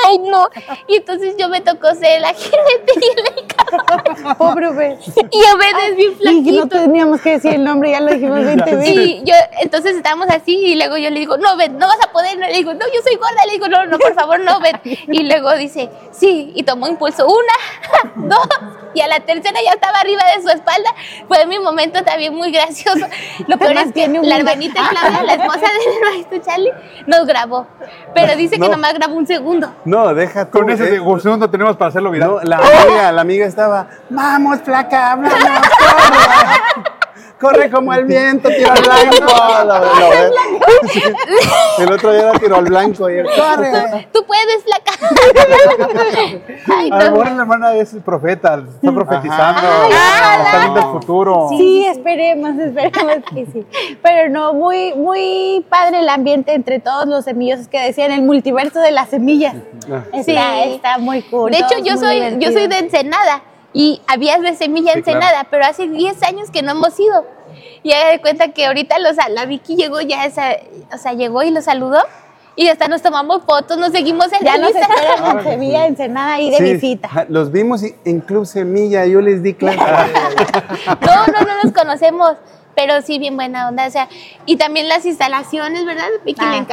Ay, 0.06 0.18
no. 0.20 0.48
Y 0.88 0.98
entonces 0.98 1.36
yo 1.38 1.48
me 1.50 1.62
tocó 1.62 1.94
ser 1.96 2.22
la 2.22 2.34
jinete 2.34 2.94
y 2.96 3.40
el 3.40 3.48
caballo. 3.48 4.36
Pobre 4.38 4.68
Obed. 4.68 4.98
Y 5.32 5.38
Obed 5.54 5.90
es 5.90 5.96
bien 5.96 6.12
Y 6.12 6.16
flaquito. 6.16 6.52
no 6.52 6.68
teníamos 6.68 7.22
que 7.22 7.30
decir 7.32 7.54
el 7.54 7.64
nombre, 7.64 7.92
ya 7.92 8.00
lo 8.02 8.12
dijimos 8.14 8.44
20 8.44 8.76
veces. 8.76 8.96
Y 8.96 9.22
yo, 9.24 9.34
entonces 9.62 9.96
estábamos 9.96 10.28
así 10.30 10.56
y 10.58 10.76
luego 10.76 10.98
yo 10.98 11.10
le 11.10 11.20
digo, 11.20 11.38
no, 11.38 11.56
Ben, 11.58 11.78
no 11.78 11.88
vas 11.88 12.00
a 12.04 12.12
poder. 12.12 12.38
Le 12.38 12.52
digo, 12.54 12.74
no, 12.74 12.86
yo 12.94 13.02
soy 13.04 13.16
gorda. 13.16 13.46
Le 13.46 13.54
digo, 13.54 13.68
no, 13.68 13.86
no, 13.86 13.98
por 13.98 14.14
favor, 14.14 14.40
no, 14.40 14.60
Ben. 14.60 14.80
Y 14.84 15.24
luego 15.24 15.54
dice, 15.56 15.90
sí, 16.12 16.52
y 16.56 16.64
tomó 16.64 16.88
impulso. 16.88 17.26
Una, 17.28 18.14
dos, 18.28 18.48
y 18.94 19.02
a 19.02 19.08
la 19.08 19.20
tercera 19.20 19.60
ya 19.64 19.72
estaba 19.74 20.00
arriba 20.00 20.22
de 20.36 20.42
su 20.42 20.50
espalda. 20.50 20.90
Fue 21.28 21.46
mi 21.46 21.60
momento 21.60 22.04
también 22.04 22.34
muy 22.34 22.52
gracioso. 22.52 23.06
Lo 23.48 23.58
peor 23.58 23.74
es 23.78 23.92
que 23.94 24.08
la 24.08 24.38
hermanita 24.38 24.82
Claudia, 24.90 25.24
la 25.24 25.34
esposa 25.34 25.60
del 25.60 25.94
hermanito 25.98 26.38
Charlie, 26.46 26.72
nos 27.08 27.26
grabó. 27.26 27.68
Pero 28.14 28.36
dice 28.36 28.56
que 28.56 28.60
No. 28.66 28.70
nomás 28.70 28.94
grabó 28.94 29.16
un 29.16 29.28
segundo. 29.28 29.74
No, 29.86 30.14
deja 30.14 30.46
tú. 30.46 30.60
Con 30.60 30.70
ese 30.70 30.96
eh, 30.96 31.02
segundo 31.22 31.50
tenemos 31.50 31.78
para 31.78 31.90
hacerlo 31.90 32.12
viral. 32.12 32.30
no, 32.30 32.42
la 32.44 32.58
amiga, 32.58 33.12
la 33.12 33.22
amiga 33.22 33.46
estaba, 33.46 33.88
vamos, 34.10 34.60
flaca, 34.62 35.16
vamos, 35.16 35.32
corre. 37.40 37.70
Como 37.70 37.94
el 37.94 38.06
viento, 38.06 38.50
tiro 38.50 38.72
al 38.72 38.82
blanco. 38.82 39.26
La- 39.66 39.80
la- 39.80 40.30
sí. 40.92 41.02
El 41.80 41.92
otro 41.92 42.12
día 42.14 42.30
era 42.30 42.40
tiro 42.40 42.56
al 42.58 42.66
blanco. 42.66 43.10
Y 43.10 43.18
él, 43.20 43.26
corre. 43.36 44.08
Tú 44.12 44.26
puedes, 44.26 44.64
flaca. 44.64 44.92
Ay, 46.78 46.90
A 46.92 47.04
lo 47.06 47.12
mejor 47.12 47.32
la 47.32 47.42
hermana 47.42 47.76
es 47.76 47.94
el 47.94 48.02
profeta, 48.02 48.56
está 48.76 48.92
profetizando, 48.92 49.62
está 49.90 50.60
viendo 50.62 50.80
el 50.80 50.86
futuro. 51.00 51.48
Sí, 51.50 51.86
esperemos, 51.86 52.58
esperemos 52.60 53.18
que 53.34 53.46
sí. 53.52 53.66
Pero 54.02 54.30
no, 54.30 54.54
muy, 54.54 54.94
muy 54.94 55.66
padre 55.70 56.00
el 56.00 56.10
ambiente 56.10 56.54
entre 56.54 56.80
todos 56.80 57.06
los 57.08 57.26
semillosos 57.26 57.68
que 57.68 57.80
decían 57.80 58.12
el 58.12 58.22
multiverso 58.24 58.80
de 58.80 58.92
las 58.92 59.10
semillas. 59.10 59.56
Está, 60.14 60.24
Sí. 60.24 60.36
está 60.76 60.98
muy 60.98 61.22
cool. 61.24 61.52
De 61.52 61.58
hecho, 61.60 61.78
yo 61.84 61.98
soy, 61.98 62.38
yo 62.40 62.52
soy 62.52 62.68
de 62.68 62.78
Ensenada 62.80 63.42
y 63.76 64.02
había 64.08 64.38
de 64.40 64.56
semilla 64.56 64.94
Sí, 64.94 65.02
claro. 65.04 65.20
Ensenada, 65.20 65.48
pero 65.52 65.66
hace 65.66 65.88
10 65.88 66.24
años 66.24 66.50
que 66.50 66.62
no 66.64 66.72
hemos 66.72 66.98
ido. 67.00 67.26
Y 67.84 67.92
haga 67.92 68.10
de 68.10 68.22
cuenta 68.22 68.48
que 68.54 68.66
ahorita 68.66 68.98
los, 69.00 69.16
la 69.30 69.46
Vicky 69.46 69.76
llegó 69.76 70.00
ya, 70.02 70.26
esa, 70.26 70.56
o 70.94 70.98
sea, 70.98 71.12
llegó 71.14 71.44
y 71.44 71.52
los 71.52 71.66
saludó 71.66 72.00
y 72.56 72.70
hasta 72.70 72.88
nos 72.88 73.02
tomamos 73.02 73.44
fotos, 73.44 73.78
nos 73.78 73.92
seguimos 73.92 74.32
en 74.32 74.40
Ya 74.46 74.58
nos 74.58 74.70
esperan 74.74 75.38
en 75.40 75.44
Semilla 75.44 75.86
Ensenada 75.88 76.34
ahí 76.36 76.50
de 76.52 76.58
Sí, 76.58 76.64
visita. 76.74 77.26
Los 77.28 77.52
vimos 77.52 77.84
y- 77.84 77.94
en 78.06 78.22
Club 78.22 78.46
Semilla, 78.46 79.06
yo 79.06 79.20
les 79.20 79.44
di 79.44 79.54
clase. 79.54 79.78
No, 81.02 81.28
no, 81.28 81.42
no 81.46 81.64
nos 81.64 81.74
conocemos, 81.74 82.38
pero 82.76 83.02
sí, 83.02 83.20
bien 83.20 83.36
buena 83.36 83.68
onda. 83.68 83.88
O 83.88 83.92
sea, 83.92 84.08
y 84.46 84.56
también 84.56 84.88
las 84.88 85.06
instalaciones, 85.06 85.86
¿verdad? 85.86 86.08
Vicky 86.26 86.42
Ah, 86.44 86.52
le 86.52 86.60
sí. 86.60 86.66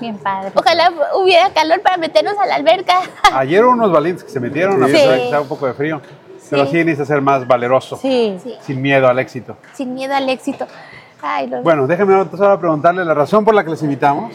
Bien 0.00 0.16
padre. 0.18 0.52
Ojalá 0.54 0.92
hubiera 1.16 1.50
calor 1.50 1.80
para 1.82 1.96
meternos 1.96 2.34
a 2.38 2.46
la 2.46 2.56
alberca. 2.56 3.00
Ayer 3.32 3.64
hubo 3.64 3.72
unos 3.72 3.92
valientes 3.92 4.24
que 4.24 4.30
se 4.30 4.40
metieron, 4.40 4.82
a 4.82 4.86
Sí. 4.86 4.92
pesar 4.92 5.10
de 5.10 5.16
que 5.18 5.24
estaba 5.24 5.42
un 5.42 5.48
poco 5.48 5.66
de 5.66 5.74
frío. 5.74 6.00
Pero 6.50 6.66
sí 6.66 6.76
necesita 6.84 7.06
ser 7.06 7.20
más 7.22 7.46
valeroso, 7.46 7.96
Sí. 7.96 8.38
Sí, 8.42 8.54
sin 8.60 8.82
miedo 8.82 9.08
al 9.08 9.18
éxito. 9.18 9.56
sin 9.72 9.94
miedo 9.94 10.14
al 10.14 10.28
éxito. 10.28 10.66
Ay, 11.22 11.46
los- 11.48 11.62
Bueno, 11.64 11.86
déjame 11.86 12.12
entonces 12.14 12.40
ahora 12.40 12.58
preguntarle 12.60 13.04
la 13.04 13.14
razón 13.14 13.44
por 13.44 13.54
la 13.54 13.64
que 13.64 13.70
les 13.70 13.82
invitamos. 13.82 14.34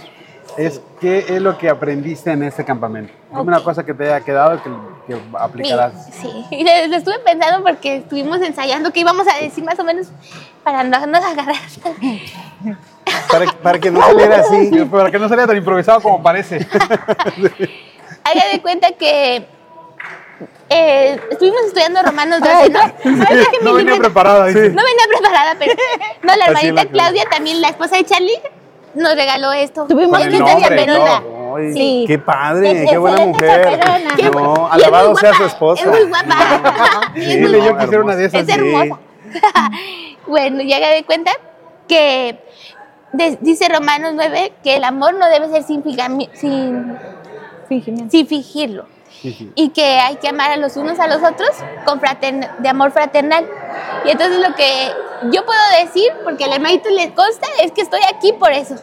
Es 0.58 0.82
qué 1.00 1.20
es 1.30 1.40
lo 1.42 1.58
que 1.58 1.70
aprendiste 1.70 2.32
en 2.32 2.42
este 2.44 2.66
campamento. 2.66 3.14
Dime 3.30 3.44
una 3.44 3.60
cosa 3.64 3.86
que 3.86 3.94
te 3.94 4.06
haya 4.06 4.22
quedado 4.26 4.56
y 4.56 4.58
que, 4.58 4.70
que 5.08 5.22
aplicarás. 5.38 6.08
Sí, 6.12 6.28
y 6.52 6.64
le, 6.64 6.88
le 6.88 6.96
estuve 6.98 7.20
pensando 7.20 7.64
porque 7.64 7.98
estuvimos 7.98 8.42
ensayando 8.42 8.92
que 8.92 9.02
íbamos 9.02 9.28
a 9.28 9.38
decir 9.42 9.64
más 9.64 9.80
o 9.80 9.84
menos 9.84 10.08
para 10.64 10.84
no 10.84 11.06
nos 11.06 11.24
agarrar. 11.24 11.56
Para, 13.32 13.46
para 13.54 13.80
que 13.80 13.92
no 13.92 14.02
saliera 14.02 14.38
así. 14.38 14.70
Sí, 14.70 14.86
Para 14.86 15.12
que 15.12 15.20
no 15.20 15.30
salga 15.30 15.48
tan 15.48 15.58
improvisado 15.58 16.02
como 16.02 16.22
parece. 16.24 16.58
Haga 18.24 18.48
de 18.52 18.62
cuenta 18.62 18.92
que 18.94 19.46
eh, 20.70 21.20
estuvimos 21.32 21.62
estudiando 21.68 22.02
Romanos 22.04 22.40
12, 22.42 22.70
¿no? 22.70 22.80
No 23.62 23.74
venía 23.74 23.94
libreta- 23.96 24.00
preparada. 24.00 24.46
dice. 24.48 24.70
No 24.70 24.84
venía 24.84 25.06
preparada, 25.10 25.56
pero 25.58 25.74
no, 26.24 26.36
la 26.36 26.46
hermanita. 26.46 26.86
Claudia, 26.86 27.24
también 27.30 27.62
la 27.62 27.70
esposa 27.70 27.96
de 27.98 28.06
Charlie, 28.06 28.40
nos 28.94 29.16
regaló 29.16 29.52
esto. 29.52 29.86
Tuvimos 29.88 30.20
que. 30.20 30.26
Ay, 31.56 31.74
Sí. 31.74 32.06
Qué 32.08 32.20
padre, 32.20 32.74
Qué 32.84 32.86
qué, 32.92 32.98
buena 33.00 33.24
excelente 33.24 33.78
mujer. 33.80 34.16
Qué 34.16 34.30
No, 34.30 34.72
alabado 34.72 35.16
sea 35.16 35.34
su 35.34 35.46
esposa. 35.46 35.82
Es 35.84 35.90
muy 35.90 36.04
guapa. 36.08 37.12
Y 37.16 37.20
es 37.22 37.28
Dile, 37.28 37.50
muy 37.50 37.58
yo 37.58 37.64
guapa. 37.64 37.80
quisiera 37.80 38.04
una 38.04 38.16
de 38.16 38.26
esas. 38.26 38.48
Es 38.48 38.56
hermosa. 38.56 39.00
bueno, 40.28 40.62
ya 40.62 40.78
haga 40.78 40.90
de 40.90 41.04
cuenta 41.06 41.32
que 41.88 42.40
de- 43.14 43.38
dice 43.42 43.68
Romanos 43.70 44.12
9 44.16 44.54
que 44.64 44.76
el 44.76 44.84
amor 44.84 45.14
no 45.16 45.28
debe 45.30 45.50
ser 45.50 45.64
sin, 45.64 45.84
figami- 45.84 46.30
sin, 46.34 46.98
sin 48.10 48.28
fingirlo 48.28 48.86
y 49.56 49.70
que 49.70 49.84
hay 49.84 50.16
que 50.16 50.30
amar 50.30 50.52
a 50.52 50.58
los 50.58 50.78
unos 50.78 50.98
a 51.00 51.08
los 51.08 51.18
otros 51.18 51.50
con 51.86 52.00
fratern- 52.00 52.58
de 52.60 52.70
amor 52.70 52.92
fraternal. 52.92 53.46
Y 54.06 54.12
entonces 54.12 54.40
lo 54.40 54.56
que 54.56 54.92
yo 55.32 55.46
puedo 55.46 55.60
decir, 55.84 56.10
porque 56.24 56.46
al 56.46 56.54
hermanito 56.54 56.90
le 56.90 57.14
consta, 57.14 57.48
es 57.62 57.72
que 57.74 57.82
estoy 57.82 58.00
aquí 58.14 58.32
por 58.34 58.52
eso. 58.52 58.76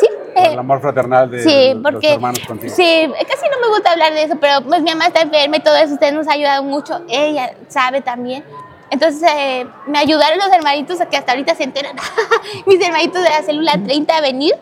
Sí, 0.00 0.06
eh, 0.36 0.52
El 0.52 0.58
amor 0.60 0.80
fraternal 0.80 1.28
de 1.30 1.42
Sí, 1.42 1.72
los 1.74 1.82
porque 1.82 2.12
hermanos 2.12 2.38
contigo. 2.46 2.72
sí, 2.74 3.10
casi 3.28 3.48
no 3.50 3.60
me 3.60 3.68
gusta 3.74 3.92
hablar 3.92 4.12
de 4.14 4.22
eso, 4.24 4.36
pero 4.40 4.62
pues 4.62 4.80
mi 4.82 4.90
mamá 4.90 5.06
está 5.06 5.22
enferma 5.22 5.56
y 5.56 5.60
todo 5.60 5.76
eso, 5.76 5.94
usted 5.94 6.12
nos 6.12 6.28
ha 6.28 6.32
ayudado 6.32 6.62
mucho, 6.62 7.02
ella 7.08 7.52
sabe 7.68 8.00
también. 8.00 8.44
Entonces 8.92 9.22
eh, 9.34 9.66
me 9.86 9.98
ayudaron 9.98 10.38
los 10.38 10.52
hermanitos 10.52 11.00
a 11.00 11.06
que 11.06 11.16
hasta 11.16 11.32
ahorita 11.32 11.54
se 11.54 11.64
enteran, 11.64 11.96
mis 12.66 12.80
hermanitos 12.80 13.22
de 13.22 13.30
la 13.30 13.42
célula 13.42 13.72
30 13.82 14.16
a 14.16 14.20
venir 14.20 14.54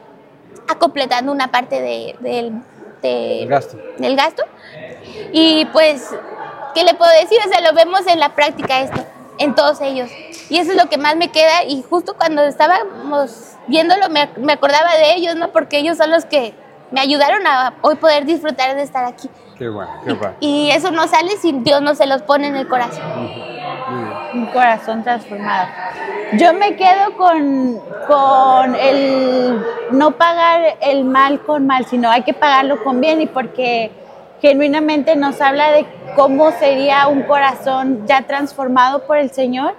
a 0.68 0.76
completando 0.76 1.32
una 1.32 1.48
parte 1.50 1.80
de- 1.82 2.16
del, 2.20 2.52
de- 3.02 3.42
El 3.42 3.48
gasto. 3.48 3.76
del 3.98 4.16
gasto. 4.16 4.44
Y 5.32 5.64
pues, 5.66 6.08
¿qué 6.74 6.84
le 6.84 6.94
puedo 6.94 7.10
decir? 7.20 7.38
O 7.44 7.48
sea, 7.48 7.60
lo 7.60 7.74
vemos 7.74 8.06
en 8.06 8.20
la 8.20 8.30
práctica 8.34 8.80
esto. 8.80 9.04
en 9.38 9.54
todos 9.54 9.80
ellos. 9.80 10.10
Y 10.50 10.58
eso 10.58 10.72
es 10.72 10.76
lo 10.76 10.88
que 10.90 10.98
más 10.98 11.16
me 11.16 11.28
queda 11.32 11.64
y 11.64 11.82
justo 11.82 12.14
cuando 12.14 12.42
estábamos 12.44 13.52
viéndolo 13.68 14.08
me, 14.10 14.28
me 14.36 14.52
acordaba 14.52 14.94
de 14.96 15.14
ellos, 15.14 15.34
¿no? 15.36 15.48
Porque 15.50 15.78
ellos 15.78 15.96
son 15.96 16.10
los 16.10 16.24
que 16.26 16.52
me 16.90 17.00
ayudaron 17.00 17.46
a 17.46 17.74
hoy 17.82 17.94
poder 17.96 18.26
disfrutar 18.26 18.76
de 18.76 18.82
estar 18.82 19.04
aquí. 19.06 19.30
Qué 19.56 19.68
bueno, 19.68 19.90
qué 20.04 20.12
bueno. 20.12 20.34
Y 20.40 20.70
eso 20.70 20.90
no 20.90 21.06
sale 21.08 21.36
si 21.38 21.52
Dios 21.52 21.80
no 21.82 21.94
se 21.94 22.06
los 22.06 22.20
pone 22.22 22.48
en 22.48 22.56
el 22.56 22.68
corazón. 22.68 23.00
Un 24.32 24.46
corazón 24.46 25.02
transformado. 25.02 25.68
Yo 26.34 26.54
me 26.54 26.76
quedo 26.76 27.16
con, 27.16 27.80
con 28.06 28.74
el 28.76 29.64
no 29.90 30.12
pagar 30.12 30.76
el 30.80 31.04
mal 31.04 31.40
con 31.40 31.66
mal, 31.66 31.86
sino 31.86 32.10
hay 32.10 32.22
que 32.22 32.34
pagarlo 32.34 32.82
con 32.84 33.00
bien 33.00 33.20
y 33.20 33.26
porque 33.26 33.90
genuinamente 34.40 35.16
nos 35.16 35.40
habla 35.40 35.72
de 35.72 35.86
cómo 36.16 36.50
sería 36.52 37.08
un 37.08 37.22
corazón 37.22 38.06
ya 38.06 38.22
transformado 38.22 39.06
por 39.06 39.18
el 39.18 39.30
Señor, 39.30 39.74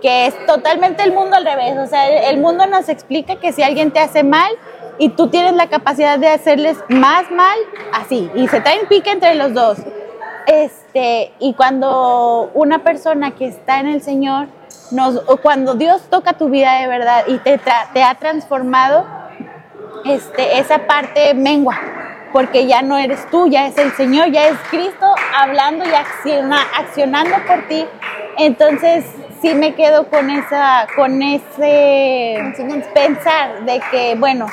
que 0.00 0.26
es 0.26 0.46
totalmente 0.46 1.02
el 1.02 1.12
mundo 1.12 1.36
al 1.36 1.44
revés. 1.44 1.76
O 1.78 1.86
sea, 1.86 2.28
el, 2.28 2.38
mundo 2.38 2.66
nos 2.66 2.88
explica 2.88 3.36
que 3.36 3.52
si 3.52 3.62
alguien 3.62 3.90
te 3.90 4.00
hace 4.00 4.22
mal 4.22 4.52
y 4.98 5.10
tú 5.10 5.28
tienes 5.28 5.54
la 5.54 5.68
capacidad 5.68 6.18
de 6.18 6.28
hacerles 6.28 6.78
más 6.88 7.30
mal, 7.30 7.58
así, 7.92 8.30
y 8.34 8.46
se 8.48 8.60
traen 8.60 8.86
pique 8.88 9.10
entre 9.10 9.34
los 9.34 9.54
dos. 9.54 9.78
Este, 10.94 11.32
y 11.40 11.54
cuando 11.54 12.52
una 12.54 12.84
persona 12.84 13.32
que 13.32 13.48
está 13.48 13.80
en 13.80 13.88
el 13.88 14.00
Señor, 14.00 14.46
nos, 14.92 15.16
o 15.26 15.38
cuando 15.38 15.74
Dios 15.74 16.02
toca 16.08 16.34
tu 16.34 16.48
vida 16.48 16.78
de 16.80 16.86
verdad 16.86 17.24
y 17.26 17.38
te, 17.38 17.58
ha 18.04 18.14
transformado, 18.14 19.04
este, 20.04 20.60
esa 20.60 20.86
parte 20.86 21.34
mengua, 21.34 21.76
porque 22.32 22.68
ya 22.68 22.82
no 22.82 22.96
eres 22.96 23.28
tú, 23.28 23.48
ya 23.48 23.66
es 23.66 23.76
el 23.76 23.90
Señor, 23.94 24.30
ya 24.30 24.46
es 24.46 24.56
Cristo 24.70 25.06
hablando 25.36 25.84
y 25.84 25.88
acciona- 25.88 26.66
accionando 26.78 27.34
por 27.44 27.66
ti. 27.66 27.86
Entonces, 28.38 29.04
sí 29.44 29.54
me 29.54 29.74
quedo 29.74 30.08
con 30.08 30.30
esa, 30.30 30.86
con 30.96 31.22
ese 31.22 32.38
pensar 32.94 33.64
de 33.66 33.78
que, 33.90 34.14
bueno, 34.14 34.46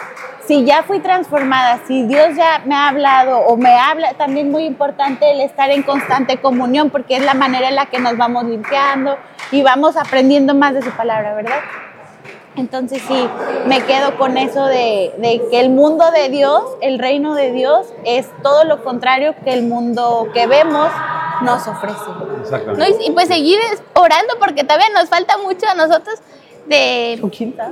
si 0.46 0.66
ya 0.66 0.84
fui 0.84 1.00
transformada, 1.00 1.80
si 1.88 2.04
Dios 2.08 2.36
ya 2.36 2.62
me 2.66 2.76
ha 2.76 2.90
hablado 2.90 3.40
o 3.40 3.56
me 3.56 3.78
habla, 3.78 4.16
también 4.16 4.52
muy 4.52 4.66
importante 4.66 5.32
el 5.32 5.40
estar 5.40 5.70
en 5.70 5.84
constante 5.84 6.42
comunión, 6.42 6.90
porque 6.90 7.16
es 7.16 7.24
la 7.24 7.34
manera 7.34 7.70
en 7.70 7.76
la 7.76 7.86
que 7.86 8.00
nos 8.00 8.18
vamos 8.18 8.44
limpiando 8.44 9.18
y 9.52 9.64
vamos 9.64 9.96
aprendiendo 9.96 10.54
más 10.56 10.74
de 10.74 10.82
su 10.82 10.92
palabra, 10.92 11.36
¿verdad? 11.36 11.60
Entonces 12.56 13.02
sí, 13.08 13.30
me 13.66 13.82
quedo 13.86 14.18
con 14.18 14.38
eso 14.38 14.66
de, 14.66 15.14
de 15.18 15.42
que 15.50 15.62
el 15.62 15.70
mundo 15.70 16.12
de 16.12 16.30
Dios, 16.30 16.64
el 16.82 17.00
reino 17.00 17.34
de 17.34 17.52
Dios, 17.52 17.94
es 18.04 18.28
todo 18.44 18.66
lo 18.66 18.84
contrario 18.84 19.36
que 19.44 19.54
el 19.54 19.64
mundo 19.64 20.28
que 20.34 20.48
vemos 20.48 20.90
nos 21.42 21.68
ofrece. 21.68 22.12
¿no? 22.78 22.86
Y, 22.88 23.12
pues 23.12 23.28
seguir 23.28 23.60
orando 23.94 24.36
porque 24.40 24.64
todavía 24.64 24.90
nos 24.90 25.10
falta 25.10 25.38
mucho 25.38 25.68
a 25.68 25.76
nosotros 25.76 26.20
de 26.72 27.20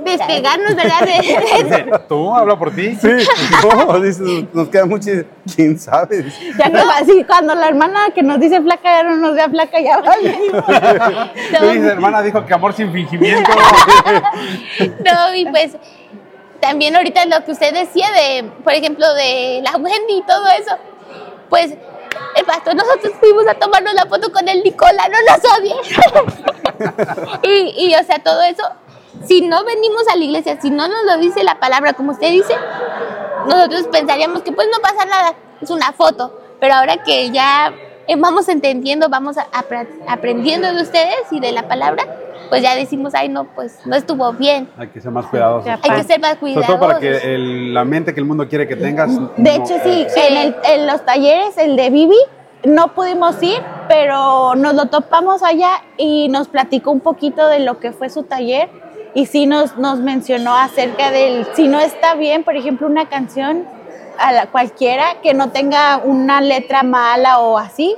despegarnos, 0.06 0.76
¿verdad? 0.76 1.00
De- 1.02 1.64
de- 1.86 2.00
¿Tú? 2.08 2.36
¿Habla 2.36 2.58
por 2.58 2.74
ti? 2.76 2.96
Sí, 2.96 3.08
no, 3.88 4.00
dices, 4.00 4.46
nos 4.54 4.68
queda 4.70 4.86
mucho, 4.86 5.10
quién 5.56 5.80
sabe. 5.80 6.26
Ya 6.58 6.70
no, 6.70 6.82
así, 6.92 7.24
cuando 7.24 7.56
la 7.56 7.68
hermana 7.70 8.10
que 8.14 8.22
nos 8.22 8.40
dice 8.40 8.62
flaca 8.62 8.84
ya 8.84 9.04
no 9.04 9.16
nos 9.16 9.34
vea 9.36 9.50
flaca, 9.50 9.80
ya 9.80 10.00
vale. 10.00 10.38
Sí, 11.50 11.82
su 11.82 11.90
hermana 11.90 12.22
dijo 12.22 12.46
que 12.46 12.54
amor 12.54 12.74
sin 12.74 12.92
fingimiento. 12.92 13.52
No, 14.80 15.36
y 15.36 15.46
pues 15.46 15.76
también 16.60 16.96
ahorita 16.96 17.26
lo 17.26 17.44
que 17.46 17.52
usted 17.52 17.74
decía 17.74 18.08
de, 18.12 18.44
por 18.64 18.74
ejemplo, 18.74 19.12
de 19.14 19.62
la 19.64 19.72
Wendy 19.78 20.18
y 20.18 20.24
todo 20.24 20.46
eso, 20.60 20.78
pues 21.50 21.74
el 22.36 22.46
pastor, 22.46 22.76
nosotros 22.76 23.14
fuimos 23.20 23.48
a 23.48 23.54
tomarnos 23.56 23.94
la 23.94 24.06
foto 24.06 24.32
con 24.32 24.48
el 24.48 24.62
Nicola, 24.64 25.08
no 25.10 25.18
nos 25.28 25.60
odien. 25.60 25.78
y, 27.44 27.88
y, 27.88 27.96
o 27.96 28.04
sea, 28.04 28.20
todo 28.20 28.42
eso, 28.44 28.64
si 29.26 29.42
no 29.42 29.64
venimos 29.64 30.08
a 30.12 30.16
la 30.16 30.24
iglesia, 30.24 30.60
si 30.62 30.70
no 30.70 30.88
nos 30.88 31.04
lo 31.06 31.18
dice 31.18 31.44
la 31.44 31.60
palabra 31.60 31.94
como 31.94 32.12
usted 32.12 32.32
dice, 32.32 32.54
nosotros 33.48 33.88
pensaríamos 33.92 34.42
que 34.44 34.52
pues 34.52 34.68
no 34.72 34.80
pasa 34.82 35.06
nada, 35.06 35.34
es 35.62 35.70
una 35.70 35.92
foto. 35.94 36.40
Pero 36.60 36.74
ahora 36.76 37.04
que 37.04 37.30
ya 37.32 37.74
eh, 38.08 38.16
vamos 38.18 38.50
entendiendo, 38.50 39.08
vamos 39.10 39.38
a- 39.38 39.48
apra- 39.52 39.88
aprendiendo 40.08 40.72
de 40.74 40.82
ustedes 40.82 41.16
y 41.32 41.40
de 41.40 41.52
la 41.52 41.68
palabra, 41.68 42.04
pues 42.50 42.62
ya 42.64 42.76
decimos, 42.76 43.14
ay, 43.16 43.30
no, 43.30 43.46
pues 43.46 43.80
no 43.86 43.96
estuvo 43.96 44.34
bien. 44.34 44.70
Hay 44.78 44.88
que 44.90 45.00
ser 45.00 45.12
más 45.12 45.28
cuidadosos. 45.28 45.70
Hay 45.70 45.80
que 45.98 46.04
ser 46.04 46.20
más 46.20 46.38
Sobre 46.40 46.54
todo 46.56 46.80
para 46.80 46.98
cuidadosos. 46.98 47.22
que 47.22 47.34
el- 47.36 47.74
la 47.74 47.86
mente 47.86 48.14
que 48.14 48.20
el 48.20 48.26
mundo 48.26 48.48
quiere 48.50 48.68
que 48.68 48.76
tengas. 48.76 49.10
De 49.38 49.58
no- 49.58 49.64
hecho, 49.66 49.76
sí, 49.84 50.08
eh, 50.16 50.28
en, 50.28 50.38
el- 50.38 50.56
en 50.64 50.88
los 50.88 51.06
talleres, 51.06 51.58
el 51.58 51.76
de 51.76 51.90
Vivi, 51.92 52.18
no 52.66 52.94
pudimos 52.94 53.42
ir, 53.42 53.62
pero 53.88 54.54
nos 54.56 54.74
lo 54.74 54.88
topamos 54.88 55.44
allá 55.44 55.82
y 55.98 56.28
nos 56.30 56.48
platicó 56.50 56.92
un 56.92 57.00
poquito 57.00 57.48
de 57.48 57.60
lo 57.60 57.80
que 57.80 57.94
fue 57.94 58.10
su 58.10 58.24
taller 58.24 58.70
y 59.14 59.26
sí 59.26 59.46
nos, 59.46 59.78
nos 59.78 60.00
mencionó 60.00 60.56
acerca 60.56 61.12
del, 61.12 61.48
si 61.56 61.68
no 61.68 61.80
está 61.80 62.16
bien, 62.16 62.44
por 62.44 62.56
ejemplo, 62.56 62.88
una 62.88 63.10
canción 63.10 63.66
a 64.18 64.32
la 64.32 64.48
cualquiera 64.48 65.22
que 65.24 65.34
no 65.34 65.52
tenga 65.52 65.98
una 65.98 66.42
letra 66.42 66.84
mala 66.84 67.40
o 67.40 67.58
así, 67.58 67.96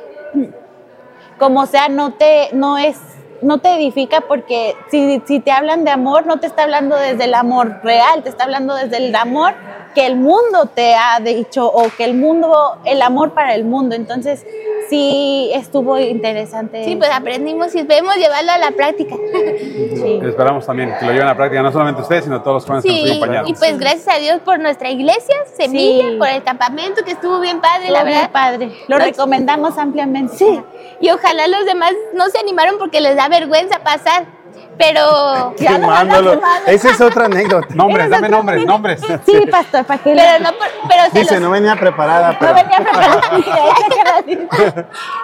como 1.37 1.65
sea, 1.65 1.89
no 1.89 2.13
te, 2.13 2.49
no 2.53 2.77
es, 2.77 2.97
no 3.41 3.57
te 3.57 3.75
edifica 3.75 4.21
porque 4.21 4.75
si, 4.89 5.21
si 5.25 5.39
te 5.39 5.51
hablan 5.51 5.83
de 5.83 5.91
amor, 5.91 6.27
no 6.27 6.39
te 6.39 6.47
está 6.47 6.63
hablando 6.63 6.95
desde 6.95 7.25
el 7.25 7.33
amor 7.33 7.81
real, 7.83 8.23
te 8.23 8.29
está 8.29 8.43
hablando 8.43 8.75
desde 8.75 8.97
el 8.97 9.15
amor 9.15 9.55
que 9.93 10.05
el 10.05 10.15
mundo 10.15 10.65
te 10.73 10.95
ha 10.95 11.19
dicho 11.19 11.65
o 11.67 11.89
que 11.97 12.03
el 12.05 12.13
mundo, 12.13 12.77
el 12.85 13.01
amor 13.01 13.33
para 13.33 13.55
el 13.55 13.63
mundo. 13.65 13.95
Entonces, 13.95 14.45
sí 14.89 15.49
estuvo 15.53 15.97
interesante. 15.99 16.83
Sí, 16.83 16.95
pues 16.95 17.09
aprendimos 17.11 17.73
y 17.75 17.79
esperemos 17.79 18.15
llevarlo 18.15 18.51
a 18.51 18.57
la 18.57 18.71
práctica. 18.71 19.15
Esperamos 20.23 20.65
también 20.65 20.93
que 20.99 21.05
lo 21.05 21.11
lleven 21.11 21.27
a 21.27 21.31
la 21.31 21.35
práctica, 21.37 21.61
no 21.61 21.71
solamente 21.71 22.01
ustedes, 22.01 22.23
sino 22.25 22.41
todos 22.41 22.55
los 22.55 22.65
jóvenes 22.65 22.83
que 22.85 22.91
nos 22.91 23.01
Sí, 23.01 23.09
acompañaron. 23.17 23.49
y 23.49 23.53
pues 23.53 23.79
gracias 23.79 24.07
a 24.15 24.19
Dios 24.19 24.39
por 24.43 24.59
nuestra 24.59 24.89
iglesia, 24.89 25.35
Semilla, 25.55 26.09
Sí. 26.09 26.15
por 26.17 26.27
el 26.27 26.43
campamento 26.43 27.03
que 27.03 27.11
estuvo 27.11 27.39
bien 27.39 27.61
padre, 27.61 27.85
Estuvo 27.87 27.97
la 27.97 28.03
verdad. 28.03 28.31
padre. 28.31 28.71
Lo 28.87 28.97
Nos- 28.97 29.07
recomendamos 29.07 29.77
ampliamente. 29.77 30.35
Sí, 30.35 30.61
y 30.99 31.09
ojalá 31.09 31.47
los 31.47 31.65
demás 31.65 31.91
no 32.13 32.27
se 32.29 32.39
animaron 32.39 32.77
porque 32.77 32.99
les 33.01 33.15
da 33.15 33.27
vergüenza 33.29 33.79
pasar, 33.83 34.25
pero... 34.77 35.53
Quemándolo. 35.57 36.41
Esa 36.65 36.89
es 36.91 37.01
otra 37.01 37.25
anécdota. 37.25 37.67
Nombres, 37.75 38.09
dame 38.09 38.29
nombres, 38.29 38.65
nombres. 38.65 39.01
Sí, 39.25 39.45
pastor, 39.49 39.85
para 39.85 40.01
que 40.01 40.13
Pero 40.13 40.39
no, 40.43 40.49
pero 40.87 41.03
se 41.11 41.19
Dice, 41.19 41.33
los- 41.35 41.43
no 41.43 41.49
venía 41.51 41.75
preparada, 41.75 42.37
pero... 42.39 42.55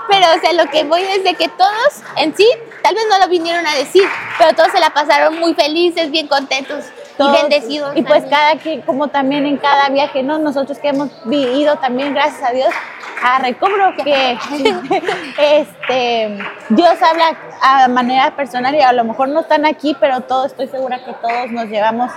Pero, 0.09 0.25
o 0.35 0.39
sea, 0.39 0.53
lo 0.53 0.69
que 0.69 0.83
voy 0.85 1.01
es 1.01 1.23
de 1.23 1.33
que 1.33 1.47
todos 1.49 2.01
en 2.17 2.35
sí, 2.35 2.47
tal 2.81 2.95
vez 2.95 3.03
no 3.09 3.19
lo 3.19 3.27
vinieron 3.27 3.65
a 3.67 3.75
decir, 3.75 4.03
pero 4.37 4.53
todos 4.55 4.71
se 4.71 4.79
la 4.79 4.89
pasaron 4.91 5.37
muy 5.39 5.53
felices, 5.53 6.09
bien 6.11 6.27
contentos 6.27 6.85
Todos. 7.17 7.37
y 7.37 7.41
bendecidos. 7.41 7.95
Y 7.95 8.03
pues 8.03 8.21
también. 8.21 8.29
cada 8.29 8.55
que, 8.57 8.81
como 8.81 9.09
también 9.09 9.45
en 9.45 9.57
cada 9.57 9.89
viaje, 9.89 10.23
¿no? 10.23 10.39
Nosotros 10.39 10.77
que 10.79 10.89
hemos 10.89 11.09
vivido 11.25 11.75
también, 11.77 12.13
gracias 12.13 12.43
a 12.49 12.53
Dios, 12.53 12.69
a 13.23 13.39
recobro 13.39 13.93
que 14.03 14.37
este 15.39 16.37
Dios 16.69 17.01
habla 17.01 17.37
a 17.61 17.87
manera 17.87 18.35
personal 18.35 18.75
y 18.75 18.81
a 18.81 18.93
lo 18.93 19.03
mejor 19.03 19.29
no 19.29 19.41
están 19.41 19.65
aquí, 19.65 19.95
pero 19.99 20.21
todos 20.21 20.47
estoy 20.47 20.67
segura 20.67 21.03
que 21.03 21.13
todos 21.13 21.51
nos 21.51 21.65
llevamos 21.65 22.11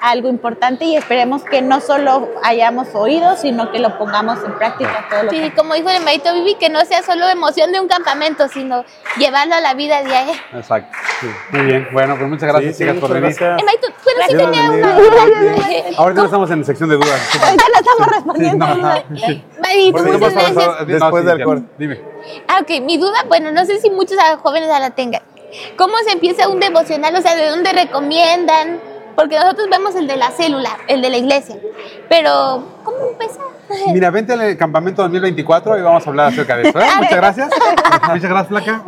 algo 0.00 0.28
importante 0.28 0.84
y 0.84 0.96
esperemos 0.96 1.44
que 1.44 1.62
no 1.62 1.80
solo 1.80 2.28
hayamos 2.42 2.88
oído, 2.94 3.36
sino 3.36 3.70
que 3.70 3.78
lo 3.78 3.98
pongamos 3.98 4.38
en 4.44 4.54
práctica 4.56 5.06
todo 5.10 5.24
lo 5.24 5.30
Sí, 5.30 5.50
como 5.56 5.74
dijo 5.74 5.90
el 5.90 5.96
hermanito 5.96 6.32
Vivi, 6.34 6.54
que 6.54 6.68
no 6.68 6.84
sea 6.84 7.02
solo 7.02 7.28
emoción 7.28 7.72
de 7.72 7.80
un 7.80 7.88
campamento, 7.88 8.48
sino 8.48 8.84
llevarlo 9.18 9.54
a 9.54 9.60
la 9.60 9.74
vida 9.74 10.02
diaria. 10.02 10.34
Exacto. 10.54 10.96
sí. 11.20 11.26
Muy 11.50 11.66
bien. 11.66 11.88
Bueno, 11.92 12.16
pues 12.16 12.28
muchas 12.28 12.48
gracias, 12.48 12.76
Sí, 12.76 12.84
sí, 12.84 12.90
chicas, 12.90 13.00
por 13.00 13.10
venir. 13.12 13.36
gracias. 13.36 13.58
Hermanito, 13.58 13.88
bueno, 14.04 14.20
sí 14.28 14.36
tenía 14.36 14.70
una... 14.70 15.96
Ahorita 15.98 16.20
no 16.20 16.24
estamos 16.26 16.50
en 16.50 16.64
sección 16.64 16.88
de 16.88 16.96
dudas. 16.96 17.20
Ahorita 17.42 17.64
no 17.72 17.80
estamos 17.80 18.14
respondiendo. 18.14 18.66
Sí, 18.66 19.44
no. 19.54 19.60
Marito, 19.60 19.98
no 20.02 20.12
muchas 20.12 20.34
gracias. 20.34 20.86
Después 20.86 21.24
del 21.24 21.44
corte. 21.44 21.66
Dime. 21.78 22.00
Ah, 22.48 22.60
ok, 22.62 22.80
mi 22.82 22.98
duda, 22.98 23.24
bueno, 23.28 23.52
no 23.52 23.64
sé 23.64 23.80
si 23.80 23.90
muchos 23.90 24.18
jóvenes 24.42 24.68
ya 24.68 24.78
la 24.80 24.90
tengan. 24.90 25.22
¿Cómo 25.76 25.94
se 26.06 26.12
empieza 26.12 26.48
un 26.48 26.60
devocional? 26.60 27.14
O 27.16 27.20
sea, 27.20 27.34
¿de 27.34 27.48
dónde 27.48 27.72
recomiendan? 27.72 28.80
Porque 29.16 29.38
nosotros 29.38 29.68
vemos 29.70 29.94
el 29.94 30.06
de 30.06 30.16
la 30.16 30.30
célula, 30.30 30.78
el 30.88 31.02
de 31.02 31.10
la 31.10 31.16
iglesia. 31.18 31.56
Pero, 32.08 32.64
¿cómo 32.84 32.98
empezar? 33.10 33.59
Mira, 33.92 34.10
vente 34.10 34.32
al 34.32 34.56
campamento 34.56 35.02
2024 35.02 35.78
y 35.78 35.82
vamos 35.82 36.06
a 36.06 36.10
hablar 36.10 36.26
acerca 36.28 36.56
de 36.56 36.68
eso. 36.68 36.80
¿eh? 36.80 36.86
Muchas 36.98 37.16
gracias. 37.16 37.48
Muchas 38.08 38.30
gracias, 38.30 38.48
Flaca. 38.48 38.82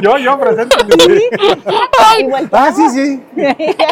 Yo, 0.00 0.16
yo 0.18 0.38
presente. 0.38 0.76
Ah, 2.52 2.72
sí, 2.74 2.88
sí. 2.90 3.22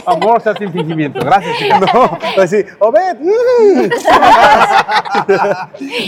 Amor, 0.06 0.40
sea 0.40 0.54
sin 0.54 0.72
fingimiento. 0.72 1.20
Gracias, 1.20 1.58
chicas. 1.58 1.80
No, 1.92 2.18
así, 2.42 2.64
Obed. 2.78 3.16
mm. 3.20 3.90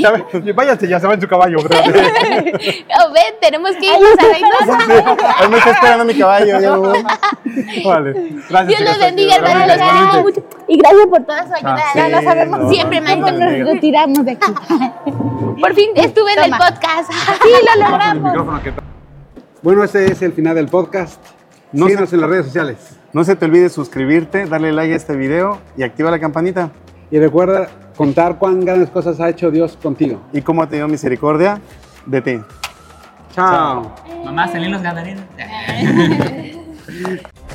Ya 0.01 0.53
Váyanse, 0.55 0.89
ya 0.89 0.99
se 1.01 1.07
va 1.07 1.15
en 1.15 1.21
su 1.21 1.29
caballo. 1.29 1.59
Oh, 1.61 3.13
ven, 3.13 3.35
tenemos 3.41 3.73
que 3.73 3.87
irnos 3.87 4.19
a 4.19 4.39
irnos. 4.39 5.19
Él 5.43 5.49
me 5.49 5.59
está 5.59 5.71
esperando 5.71 6.05
mi 6.05 6.15
caballo. 6.19 6.93
Vale. 7.85 8.13
Gracias, 8.49 8.67
Dios 8.79 8.81
los 8.81 8.99
bendiga, 8.99 9.37
hermano. 9.37 9.67
Los 9.67 9.77
quiero 9.77 10.23
mucho. 10.23 10.43
y 10.69 10.79
gracias 10.79 11.07
por 11.09 11.23
toda 11.25 11.40
ya 11.95 12.09
lo 12.09 12.23
sabemos 12.23 12.71
siempre, 12.73 13.01
maestro. 13.01 13.33
no, 13.33 13.39
Nos 13.51 13.59
no. 13.59 13.65
retiramos 13.73 14.25
de 14.25 14.33
aquí. 14.33 14.53
Por 15.61 15.75
fin 15.75 15.91
estuve 15.95 16.33
en 16.35 16.45
el 16.45 16.51
podcast. 16.51 17.13
Sí, 17.43 17.51
lo 17.79 17.89
logramos. 17.91 18.57
Bueno, 19.63 19.85
este 19.85 20.11
es 20.11 20.23
el 20.23 20.33
final 20.33 20.55
del 20.55 20.69
podcast. 20.69 21.21
No 21.73 21.87
Síguenos 21.87 22.11
se- 22.11 22.17
en 22.17 22.21
las 22.23 22.31
redes 22.31 22.47
sociales. 22.47 22.77
No 23.13 23.25
se 23.25 23.37
te 23.37 23.45
olvide 23.45 23.69
suscribirte, 23.69 24.47
darle 24.47 24.73
like 24.73 24.93
a 24.93 24.97
este 24.97 25.17
video 25.17 25.59
y 25.77 25.83
activa 25.83 26.11
la 26.11 26.19
campanita. 26.19 26.71
Y 27.11 27.19
recuerda 27.19 27.69
contar 27.97 28.39
cuán 28.39 28.65
grandes 28.65 28.89
cosas 28.91 29.21
ha 29.21 29.29
hecho 29.29 29.51
Dios 29.51 29.77
contigo. 29.83 30.21
Y 30.33 30.43
cómo 30.43 30.63
ha 30.63 30.69
tenido 30.69 30.89
misericordia 30.89 31.61
de 32.07 32.23
ti. 32.23 32.41
Chao. 33.35 33.95
Mamá, 34.25 34.49
salí 34.49 34.69
los 34.69 34.83
ganaderos. 34.83 35.23